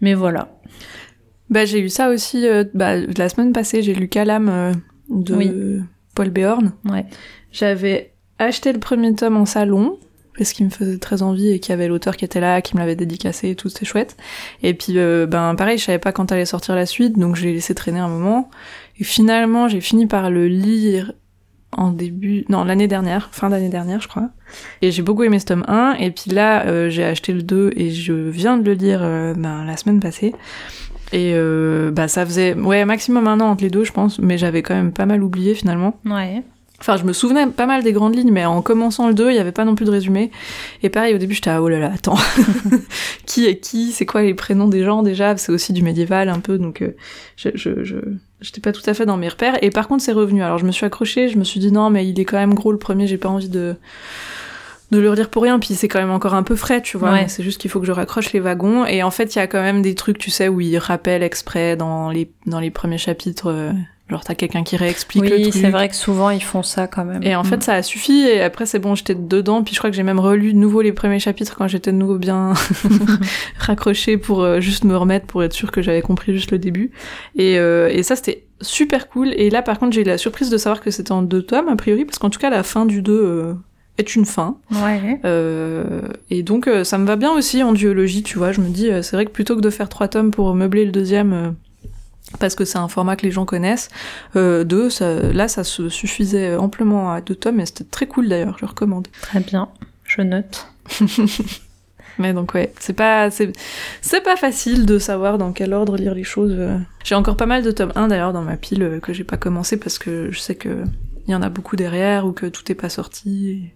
mais 0.00 0.14
voilà. 0.14 0.48
Bah, 1.50 1.66
j'ai 1.66 1.80
eu 1.80 1.90
ça 1.90 2.08
aussi 2.08 2.46
bah, 2.72 2.96
la 2.96 3.28
semaine 3.28 3.52
passée, 3.52 3.82
j'ai 3.82 3.92
lu 3.92 4.08
Calam 4.08 4.72
de 5.10 5.82
Paul 6.14 6.30
Béorn. 6.30 6.72
Ouais. 6.90 7.04
J'avais 7.52 8.11
acheté 8.44 8.72
le 8.72 8.78
premier 8.78 9.14
tome 9.14 9.36
en 9.36 9.46
salon 9.46 9.98
parce 10.36 10.52
qu'il 10.52 10.64
me 10.64 10.70
faisait 10.70 10.98
très 10.98 11.22
envie 11.22 11.50
et 11.50 11.60
qu'il 11.60 11.70
y 11.70 11.74
avait 11.74 11.88
l'auteur 11.88 12.16
qui 12.16 12.24
était 12.24 12.40
là, 12.40 12.62
qui 12.62 12.74
me 12.74 12.80
l'avait 12.80 12.96
dédicacé 12.96 13.50
et 13.50 13.54
tout, 13.54 13.68
c'était 13.68 13.84
chouette. 13.84 14.16
Et 14.62 14.74
puis, 14.74 14.98
euh, 14.98 15.26
ben 15.26 15.54
pareil, 15.54 15.78
je 15.78 15.84
savais 15.84 15.98
pas 15.98 16.12
quand 16.12 16.32
allait 16.32 16.46
sortir 16.46 16.74
la 16.74 16.86
suite, 16.86 17.18
donc 17.18 17.36
je 17.36 17.44
l'ai 17.44 17.52
laissé 17.52 17.74
traîner 17.74 17.98
un 17.98 18.08
moment. 18.08 18.50
Et 18.98 19.04
finalement, 19.04 19.68
j'ai 19.68 19.80
fini 19.80 20.06
par 20.06 20.30
le 20.30 20.48
lire 20.48 21.12
en 21.74 21.90
début, 21.90 22.44
non, 22.48 22.64
l'année 22.64 22.88
dernière, 22.88 23.30
fin 23.32 23.48
d'année 23.48 23.70
dernière, 23.70 24.00
je 24.00 24.08
crois. 24.08 24.28
Et 24.82 24.90
j'ai 24.90 25.02
beaucoup 25.02 25.22
aimé 25.22 25.38
ce 25.38 25.46
tome 25.46 25.64
1, 25.68 25.94
et 25.94 26.10
puis 26.10 26.30
là, 26.30 26.66
euh, 26.66 26.90
j'ai 26.90 27.04
acheté 27.04 27.32
le 27.32 27.42
2 27.42 27.72
et 27.76 27.90
je 27.90 28.12
viens 28.12 28.58
de 28.58 28.64
le 28.64 28.74
lire 28.74 29.00
euh, 29.02 29.32
ben, 29.34 29.64
la 29.64 29.76
semaine 29.76 30.00
passée. 30.00 30.34
Et 31.14 31.34
bah 31.92 32.08
ça 32.08 32.24
faisait, 32.24 32.54
ouais, 32.54 32.86
maximum 32.86 33.28
un 33.28 33.38
an 33.40 33.50
entre 33.50 33.62
les 33.62 33.68
deux, 33.68 33.84
je 33.84 33.92
pense, 33.92 34.18
mais 34.18 34.38
j'avais 34.38 34.62
quand 34.62 34.74
même 34.74 34.92
pas 34.92 35.04
mal 35.04 35.22
oublié 35.22 35.54
finalement. 35.54 36.00
Ouais. 36.06 36.42
Enfin, 36.82 36.96
je 36.96 37.04
me 37.04 37.12
souvenais 37.12 37.46
pas 37.46 37.66
mal 37.66 37.84
des 37.84 37.92
grandes 37.92 38.16
lignes, 38.16 38.32
mais 38.32 38.44
en 38.44 38.60
commençant 38.60 39.06
le 39.06 39.14
2, 39.14 39.30
il 39.30 39.34
n'y 39.34 39.38
avait 39.38 39.52
pas 39.52 39.64
non 39.64 39.76
plus 39.76 39.84
de 39.84 39.92
résumé. 39.92 40.32
Et 40.82 40.88
pareil, 40.88 41.14
au 41.14 41.18
début, 41.18 41.32
j'étais 41.32 41.50
ah 41.50 41.62
oh 41.62 41.68
là 41.68 41.78
là, 41.78 41.92
attends, 41.94 42.18
qui 43.24 43.46
est 43.46 43.58
qui? 43.58 43.92
C'est 43.92 44.04
quoi 44.04 44.22
les 44.22 44.34
prénoms 44.34 44.66
des 44.66 44.82
gens 44.82 45.04
déjà? 45.04 45.36
C'est 45.36 45.52
aussi 45.52 45.72
du 45.72 45.84
médiéval 45.84 46.28
un 46.28 46.40
peu, 46.40 46.58
donc 46.58 46.82
euh, 46.82 46.96
je, 47.36 47.50
je, 47.54 47.84
je 47.84 47.98
j'étais 48.40 48.60
pas 48.60 48.72
tout 48.72 48.82
à 48.86 48.94
fait 48.94 49.06
dans 49.06 49.16
mes 49.16 49.28
repères. 49.28 49.62
Et 49.62 49.70
par 49.70 49.86
contre, 49.86 50.02
c'est 50.02 50.10
revenu. 50.10 50.42
Alors, 50.42 50.58
je 50.58 50.64
me 50.64 50.72
suis 50.72 50.84
accrochée, 50.84 51.28
je 51.28 51.38
me 51.38 51.44
suis 51.44 51.60
dit 51.60 51.70
non, 51.70 51.88
mais 51.88 52.04
il 52.08 52.18
est 52.18 52.24
quand 52.24 52.38
même 52.38 52.54
gros 52.54 52.72
le 52.72 52.78
premier, 52.78 53.06
j'ai 53.06 53.16
pas 53.16 53.28
envie 53.28 53.48
de 53.48 53.76
de 54.90 54.98
le 54.98 55.08
redire 55.08 55.30
pour 55.30 55.44
rien, 55.44 55.58
puis 55.58 55.74
c'est 55.74 55.88
quand 55.88 56.00
même 56.00 56.10
encore 56.10 56.34
un 56.34 56.42
peu 56.42 56.54
frais, 56.54 56.82
tu 56.82 56.98
vois. 56.98 57.26
C'est 57.28 57.42
juste 57.42 57.60
qu'il 57.60 57.70
faut 57.70 57.80
que 57.80 57.86
je 57.86 57.92
raccroche 57.92 58.32
les 58.32 58.40
wagons. 58.40 58.84
Et 58.84 59.02
en 59.02 59.10
fait, 59.10 59.34
il 59.34 59.38
y 59.38 59.40
a 59.40 59.46
quand 59.46 59.62
même 59.62 59.80
des 59.82 59.94
trucs, 59.94 60.18
tu 60.18 60.30
sais, 60.30 60.48
où 60.48 60.60
il 60.60 60.76
rappelle 60.76 61.22
exprès 61.22 61.76
dans 61.76 62.10
les, 62.10 62.30
dans 62.46 62.60
les 62.60 62.70
premiers 62.70 62.98
chapitres 62.98 63.50
euh, 63.50 63.72
Genre 64.12 64.22
t'as 64.22 64.34
quelqu'un 64.34 64.62
qui 64.62 64.76
réexplique 64.76 65.22
oui, 65.22 65.30
le 65.30 65.40
truc. 65.40 65.54
Oui, 65.54 65.60
c'est 65.62 65.70
vrai 65.70 65.88
que 65.88 65.94
souvent 65.94 66.28
ils 66.28 66.42
font 66.42 66.62
ça 66.62 66.86
quand 66.86 67.04
même. 67.04 67.22
Et 67.22 67.34
en 67.34 67.44
fait 67.44 67.56
mm. 67.56 67.62
ça 67.62 67.74
a 67.74 67.82
suffi 67.82 68.26
et 68.26 68.42
après 68.42 68.66
c'est 68.66 68.78
bon, 68.78 68.94
j'étais 68.94 69.14
dedans 69.14 69.62
puis 69.62 69.72
je 69.72 69.78
crois 69.78 69.88
que 69.88 69.96
j'ai 69.96 70.02
même 70.02 70.20
relu 70.20 70.52
de 70.52 70.58
nouveau 70.58 70.82
les 70.82 70.92
premiers 70.92 71.18
chapitres 71.18 71.56
quand 71.56 71.66
j'étais 71.66 71.92
de 71.92 71.96
nouveau 71.96 72.18
bien 72.18 72.52
raccroché 73.58 74.18
pour 74.18 74.42
euh, 74.42 74.60
juste 74.60 74.84
me 74.84 74.94
remettre 74.94 75.26
pour 75.26 75.42
être 75.42 75.54
sûr 75.54 75.72
que 75.72 75.80
j'avais 75.80 76.02
compris 76.02 76.34
juste 76.34 76.50
le 76.50 76.58
début. 76.58 76.90
Et, 77.36 77.58
euh, 77.58 77.88
et 77.90 78.02
ça 78.02 78.14
c'était 78.14 78.44
super 78.60 79.08
cool. 79.08 79.32
Et 79.34 79.48
là 79.48 79.62
par 79.62 79.78
contre 79.78 79.94
j'ai 79.94 80.02
eu 80.02 80.04
la 80.04 80.18
surprise 80.18 80.50
de 80.50 80.58
savoir 80.58 80.82
que 80.82 80.90
c'était 80.90 81.12
en 81.12 81.22
deux 81.22 81.42
tomes 81.42 81.68
a 81.68 81.76
priori 81.76 82.04
parce 82.04 82.18
qu'en 82.18 82.28
tout 82.28 82.38
cas 82.38 82.50
la 82.50 82.62
fin 82.62 82.84
du 82.84 83.00
2 83.00 83.12
euh, 83.12 83.54
est 83.96 84.14
une 84.14 84.26
fin. 84.26 84.58
Ouais. 84.70 85.20
et 86.28 86.42
donc 86.42 86.68
ça 86.84 86.98
me 86.98 87.06
va 87.06 87.16
bien 87.16 87.32
aussi 87.32 87.62
en 87.62 87.72
duologie, 87.72 88.22
tu 88.22 88.36
vois. 88.36 88.52
Je 88.52 88.60
me 88.60 88.68
dis 88.68 88.90
c'est 89.00 89.16
vrai 89.16 89.24
que 89.24 89.30
plutôt 89.30 89.56
que 89.56 89.62
de 89.62 89.70
faire 89.70 89.88
trois 89.88 90.08
tomes 90.08 90.30
pour 90.30 90.54
meubler 90.54 90.84
le 90.84 90.92
deuxième 90.92 91.54
parce 92.38 92.54
que 92.54 92.64
c'est 92.64 92.78
un 92.78 92.88
format 92.88 93.16
que 93.16 93.22
les 93.22 93.30
gens 93.30 93.44
connaissent. 93.44 93.88
Euh, 94.36 94.64
deux, 94.64 94.90
ça, 94.90 95.14
là, 95.32 95.48
ça 95.48 95.64
se 95.64 95.88
suffisait 95.88 96.56
amplement 96.56 97.12
à 97.12 97.20
deux 97.20 97.34
tomes, 97.34 97.60
et 97.60 97.66
c'était 97.66 97.84
très 97.84 98.06
cool 98.06 98.28
d'ailleurs, 98.28 98.56
je 98.58 98.64
le 98.64 98.68
recommande. 98.68 99.08
Très 99.20 99.40
bien, 99.40 99.68
je 100.04 100.22
note. 100.22 100.68
Mais 102.18 102.34
donc 102.34 102.52
ouais, 102.54 102.72
c'est 102.78 102.92
pas 102.92 103.30
c'est 103.30 104.20
pas 104.22 104.36
facile 104.36 104.84
de 104.84 104.98
savoir 104.98 105.38
dans 105.38 105.52
quel 105.52 105.72
ordre 105.72 105.96
lire 105.96 106.14
les 106.14 106.24
choses. 106.24 106.54
J'ai 107.04 107.14
encore 107.14 107.36
pas 107.36 107.46
mal 107.46 107.62
de 107.62 107.70
tomes 107.70 107.92
1 107.94 108.08
d'ailleurs 108.08 108.32
dans 108.32 108.42
ma 108.42 108.56
pile 108.56 108.82
euh, 108.82 109.00
que 109.00 109.12
j'ai 109.12 109.24
pas 109.24 109.36
commencé 109.36 109.78
parce 109.78 109.98
que 109.98 110.30
je 110.30 110.38
sais 110.38 110.54
que 110.54 110.84
il 111.26 111.32
y 111.32 111.34
en 111.34 111.42
a 111.42 111.48
beaucoup 111.48 111.76
derrière 111.76 112.26
ou 112.26 112.32
que 112.32 112.46
tout 112.46 112.70
est 112.70 112.74
pas 112.74 112.88
sorti. 112.88 113.70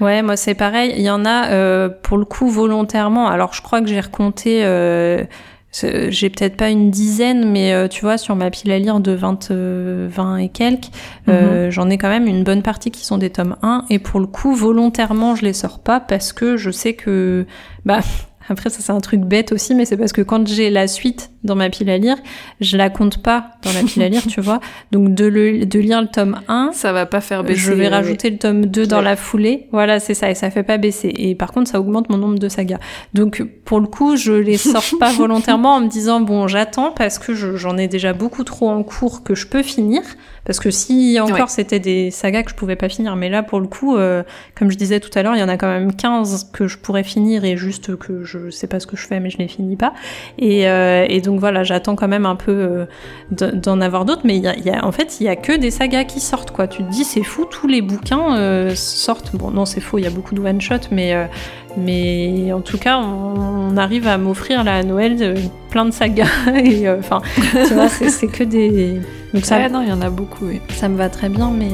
Ouais, 0.00 0.22
moi 0.22 0.36
c'est 0.36 0.54
pareil. 0.54 0.92
Il 0.96 1.02
y 1.02 1.10
en 1.10 1.24
a 1.24 1.50
euh, 1.50 1.88
pour 1.88 2.18
le 2.18 2.24
coup 2.24 2.48
volontairement. 2.48 3.28
Alors 3.28 3.54
je 3.54 3.62
crois 3.62 3.80
que 3.80 3.86
j'ai 3.86 4.00
recompté 4.00 4.64
euh, 4.64 5.24
j'ai 5.72 6.28
peut-être 6.28 6.56
pas 6.56 6.68
une 6.68 6.90
dizaine, 6.90 7.50
mais 7.50 7.72
euh, 7.72 7.88
tu 7.88 8.02
vois, 8.02 8.18
sur 8.18 8.36
ma 8.36 8.50
pile 8.50 8.70
à 8.72 8.78
lire 8.78 9.00
de 9.00 9.12
20, 9.12 9.50
20 9.50 9.54
euh, 9.54 10.36
et 10.36 10.48
quelques, 10.48 10.90
euh, 11.28 11.66
mhm. 11.66 11.70
j'en 11.70 11.88
ai 11.88 11.96
quand 11.96 12.10
même 12.10 12.26
une 12.26 12.44
bonne 12.44 12.62
partie 12.62 12.90
qui 12.90 13.04
sont 13.04 13.18
des 13.18 13.30
tomes 13.30 13.56
1. 13.62 13.86
Et 13.88 13.98
pour 13.98 14.20
le 14.20 14.26
coup, 14.26 14.54
volontairement, 14.54 15.34
je 15.34 15.44
les 15.44 15.54
sors 15.54 15.78
pas 15.78 15.98
parce 15.98 16.32
que 16.32 16.56
je 16.56 16.70
sais 16.70 16.92
que, 16.92 17.46
bah, 17.86 18.00
après, 18.48 18.70
ça, 18.70 18.78
c'est 18.80 18.92
un 18.92 19.00
truc 19.00 19.20
bête 19.20 19.52
aussi, 19.52 19.74
mais 19.74 19.84
c'est 19.84 19.96
parce 19.96 20.12
que 20.12 20.22
quand 20.22 20.46
j'ai 20.46 20.70
la 20.70 20.88
suite 20.88 21.30
dans 21.44 21.54
ma 21.54 21.70
pile 21.70 21.90
à 21.90 21.98
lire, 21.98 22.16
je 22.60 22.76
la 22.76 22.90
compte 22.90 23.22
pas 23.22 23.52
dans 23.62 23.72
la 23.72 23.82
pile 23.82 24.02
à 24.02 24.08
lire, 24.08 24.22
tu 24.28 24.40
vois. 24.40 24.60
Donc, 24.90 25.14
de, 25.14 25.26
le, 25.26 25.64
de 25.64 25.78
lire 25.78 26.00
le 26.02 26.08
tome 26.08 26.40
1. 26.48 26.70
Ça 26.72 26.92
va 26.92 27.06
pas 27.06 27.20
faire 27.20 27.44
baisser. 27.44 27.60
Je 27.60 27.72
vais 27.72 27.88
rajouter 27.88 28.30
le 28.30 28.38
tome 28.38 28.66
2 28.66 28.86
dans 28.86 29.00
la 29.00 29.16
foulée. 29.16 29.68
Voilà, 29.72 30.00
c'est 30.00 30.14
ça. 30.14 30.30
Et 30.30 30.34
ça 30.34 30.50
fait 30.50 30.62
pas 30.62 30.78
baisser. 30.78 31.12
Et 31.16 31.34
par 31.34 31.52
contre, 31.52 31.70
ça 31.70 31.80
augmente 31.80 32.10
mon 32.10 32.18
nombre 32.18 32.38
de 32.38 32.48
sagas. 32.48 32.78
Donc, 33.14 33.44
pour 33.64 33.80
le 33.80 33.86
coup, 33.86 34.16
je 34.16 34.32
les 34.32 34.56
sors 34.56 34.84
pas 34.98 35.12
volontairement 35.12 35.76
en 35.76 35.80
me 35.80 35.88
disant, 35.88 36.20
bon, 36.20 36.48
j'attends 36.48 36.92
parce 36.92 37.18
que 37.18 37.34
j'en 37.34 37.76
ai 37.78 37.88
déjà 37.88 38.12
beaucoup 38.12 38.44
trop 38.44 38.68
en 38.68 38.82
cours 38.82 39.22
que 39.22 39.34
je 39.34 39.46
peux 39.46 39.62
finir. 39.62 40.02
Parce 40.44 40.58
que 40.58 40.70
si 40.70 41.18
encore 41.20 41.50
c'était 41.50 41.78
des 41.78 42.10
sagas 42.10 42.42
que 42.42 42.50
je 42.50 42.56
pouvais 42.56 42.74
pas 42.74 42.88
finir, 42.88 43.14
mais 43.14 43.28
là 43.28 43.42
pour 43.42 43.60
le 43.60 43.68
coup, 43.68 43.96
euh, 43.96 44.24
comme 44.56 44.70
je 44.70 44.76
disais 44.76 44.98
tout 44.98 45.10
à 45.16 45.22
l'heure, 45.22 45.36
il 45.36 45.40
y 45.40 45.42
en 45.42 45.48
a 45.48 45.56
quand 45.56 45.68
même 45.68 45.94
15 45.94 46.50
que 46.52 46.66
je 46.66 46.78
pourrais 46.78 47.04
finir 47.04 47.44
et 47.44 47.56
juste 47.56 47.96
que 47.96 48.24
je 48.24 48.31
sais 48.50 48.66
pas 48.66 48.80
ce 48.80 48.86
que 48.86 48.96
je 48.96 49.06
fais 49.06 49.20
mais 49.20 49.30
je 49.30 49.38
les 49.38 49.48
finis 49.48 49.76
pas. 49.76 49.92
Et, 50.38 50.68
euh, 50.68 51.06
et 51.08 51.20
donc 51.20 51.40
voilà, 51.40 51.64
j'attends 51.64 51.96
quand 51.96 52.08
même 52.08 52.26
un 52.26 52.36
peu 52.36 52.52
euh, 52.52 53.52
d'en 53.52 53.80
avoir 53.80 54.04
d'autres, 54.04 54.22
mais 54.24 54.36
il 54.36 54.42
y 54.42 54.48
a, 54.48 54.56
y 54.56 54.70
a, 54.70 54.84
en 54.84 54.92
fait 54.92 55.20
il 55.20 55.24
y 55.24 55.28
a 55.28 55.36
que 55.36 55.56
des 55.56 55.70
sagas 55.70 56.04
qui 56.04 56.20
sortent 56.20 56.50
quoi. 56.50 56.66
Tu 56.66 56.82
te 56.82 56.90
dis 56.90 57.04
c'est 57.04 57.22
fou, 57.22 57.46
tous 57.50 57.66
les 57.66 57.82
bouquins 57.82 58.36
euh, 58.36 58.72
sortent. 58.74 59.34
Bon 59.34 59.50
non 59.50 59.64
c'est 59.64 59.80
faux, 59.80 59.98
il 59.98 60.04
y 60.04 60.06
a 60.06 60.10
beaucoup 60.10 60.34
de 60.34 60.40
one 60.40 60.60
shot, 60.60 60.74
mais 60.90 61.28
mais 61.76 62.52
en 62.52 62.60
tout 62.60 62.76
cas, 62.76 62.98
on, 62.98 63.76
arrive 63.78 64.06
à 64.06 64.18
m'offrir 64.18 64.62
la 64.62 64.82
Noël 64.82 65.36
plein 65.70 65.86
de 65.86 65.90
sagas. 65.90 66.28
et 66.54 66.88
enfin, 66.90 67.22
tu 67.66 67.72
vois, 67.72 67.88
c'est 67.88 68.26
que 68.26 68.44
des, 68.44 69.00
donc 69.32 69.46
ça, 69.46 69.68
non, 69.70 69.80
il 69.80 69.88
y 69.88 69.92
en 69.92 70.02
a 70.02 70.10
beaucoup. 70.10 70.46
Oui. 70.46 70.60
Ça 70.74 70.88
me 70.88 70.96
va 70.96 71.08
très 71.08 71.30
bien, 71.30 71.50
mais, 71.50 71.70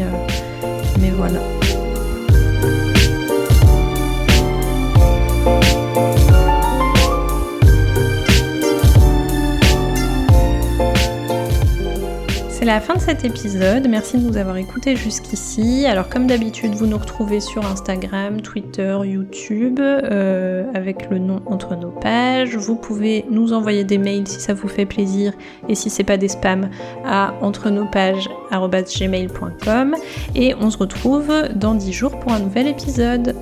mais 1.01 1.11
voilà. 1.11 1.41
La 12.69 12.83
fin 12.83 12.97
de 12.97 13.01
cet 13.01 13.25
épisode. 13.25 13.89
Merci 13.89 14.19
de 14.19 14.29
nous 14.29 14.37
avoir 14.37 14.59
écoutés 14.59 14.95
jusqu'ici. 14.95 15.87
Alors 15.87 16.11
comme 16.11 16.27
d'habitude, 16.27 16.75
vous 16.75 16.85
nous 16.85 16.99
retrouvez 16.99 17.41
sur 17.41 17.65
Instagram, 17.65 18.43
Twitter, 18.43 18.95
YouTube 19.05 19.81
euh, 19.81 20.65
avec 20.75 21.09
le 21.09 21.19
nom 21.19 21.41
entre 21.47 21.77
nos 21.77 21.91
pages. 21.91 22.57
Vous 22.57 22.77
pouvez 22.77 23.25
nous 23.31 23.55
envoyer 23.55 23.85
des 23.85 23.97
mails 23.97 24.29
si 24.29 24.39
ça 24.39 24.53
vous 24.53 24.69
fait 24.69 24.85
plaisir 24.85 25.33
et 25.67 25.75
si 25.75 25.89
c'est 25.89 26.05
pas 26.05 26.19
des 26.19 26.29
spams 26.29 26.69
à 27.07 27.33
entre 27.41 27.71
nos 27.71 27.87
pages 27.87 28.29
et 30.35 30.55
on 30.61 30.71
se 30.71 30.77
retrouve 30.77 31.33
dans 31.55 31.75
10 31.75 31.93
jours 31.95 32.21
pour 32.21 32.33
un 32.33 32.39
nouvel 32.39 32.67
épisode. 32.67 33.35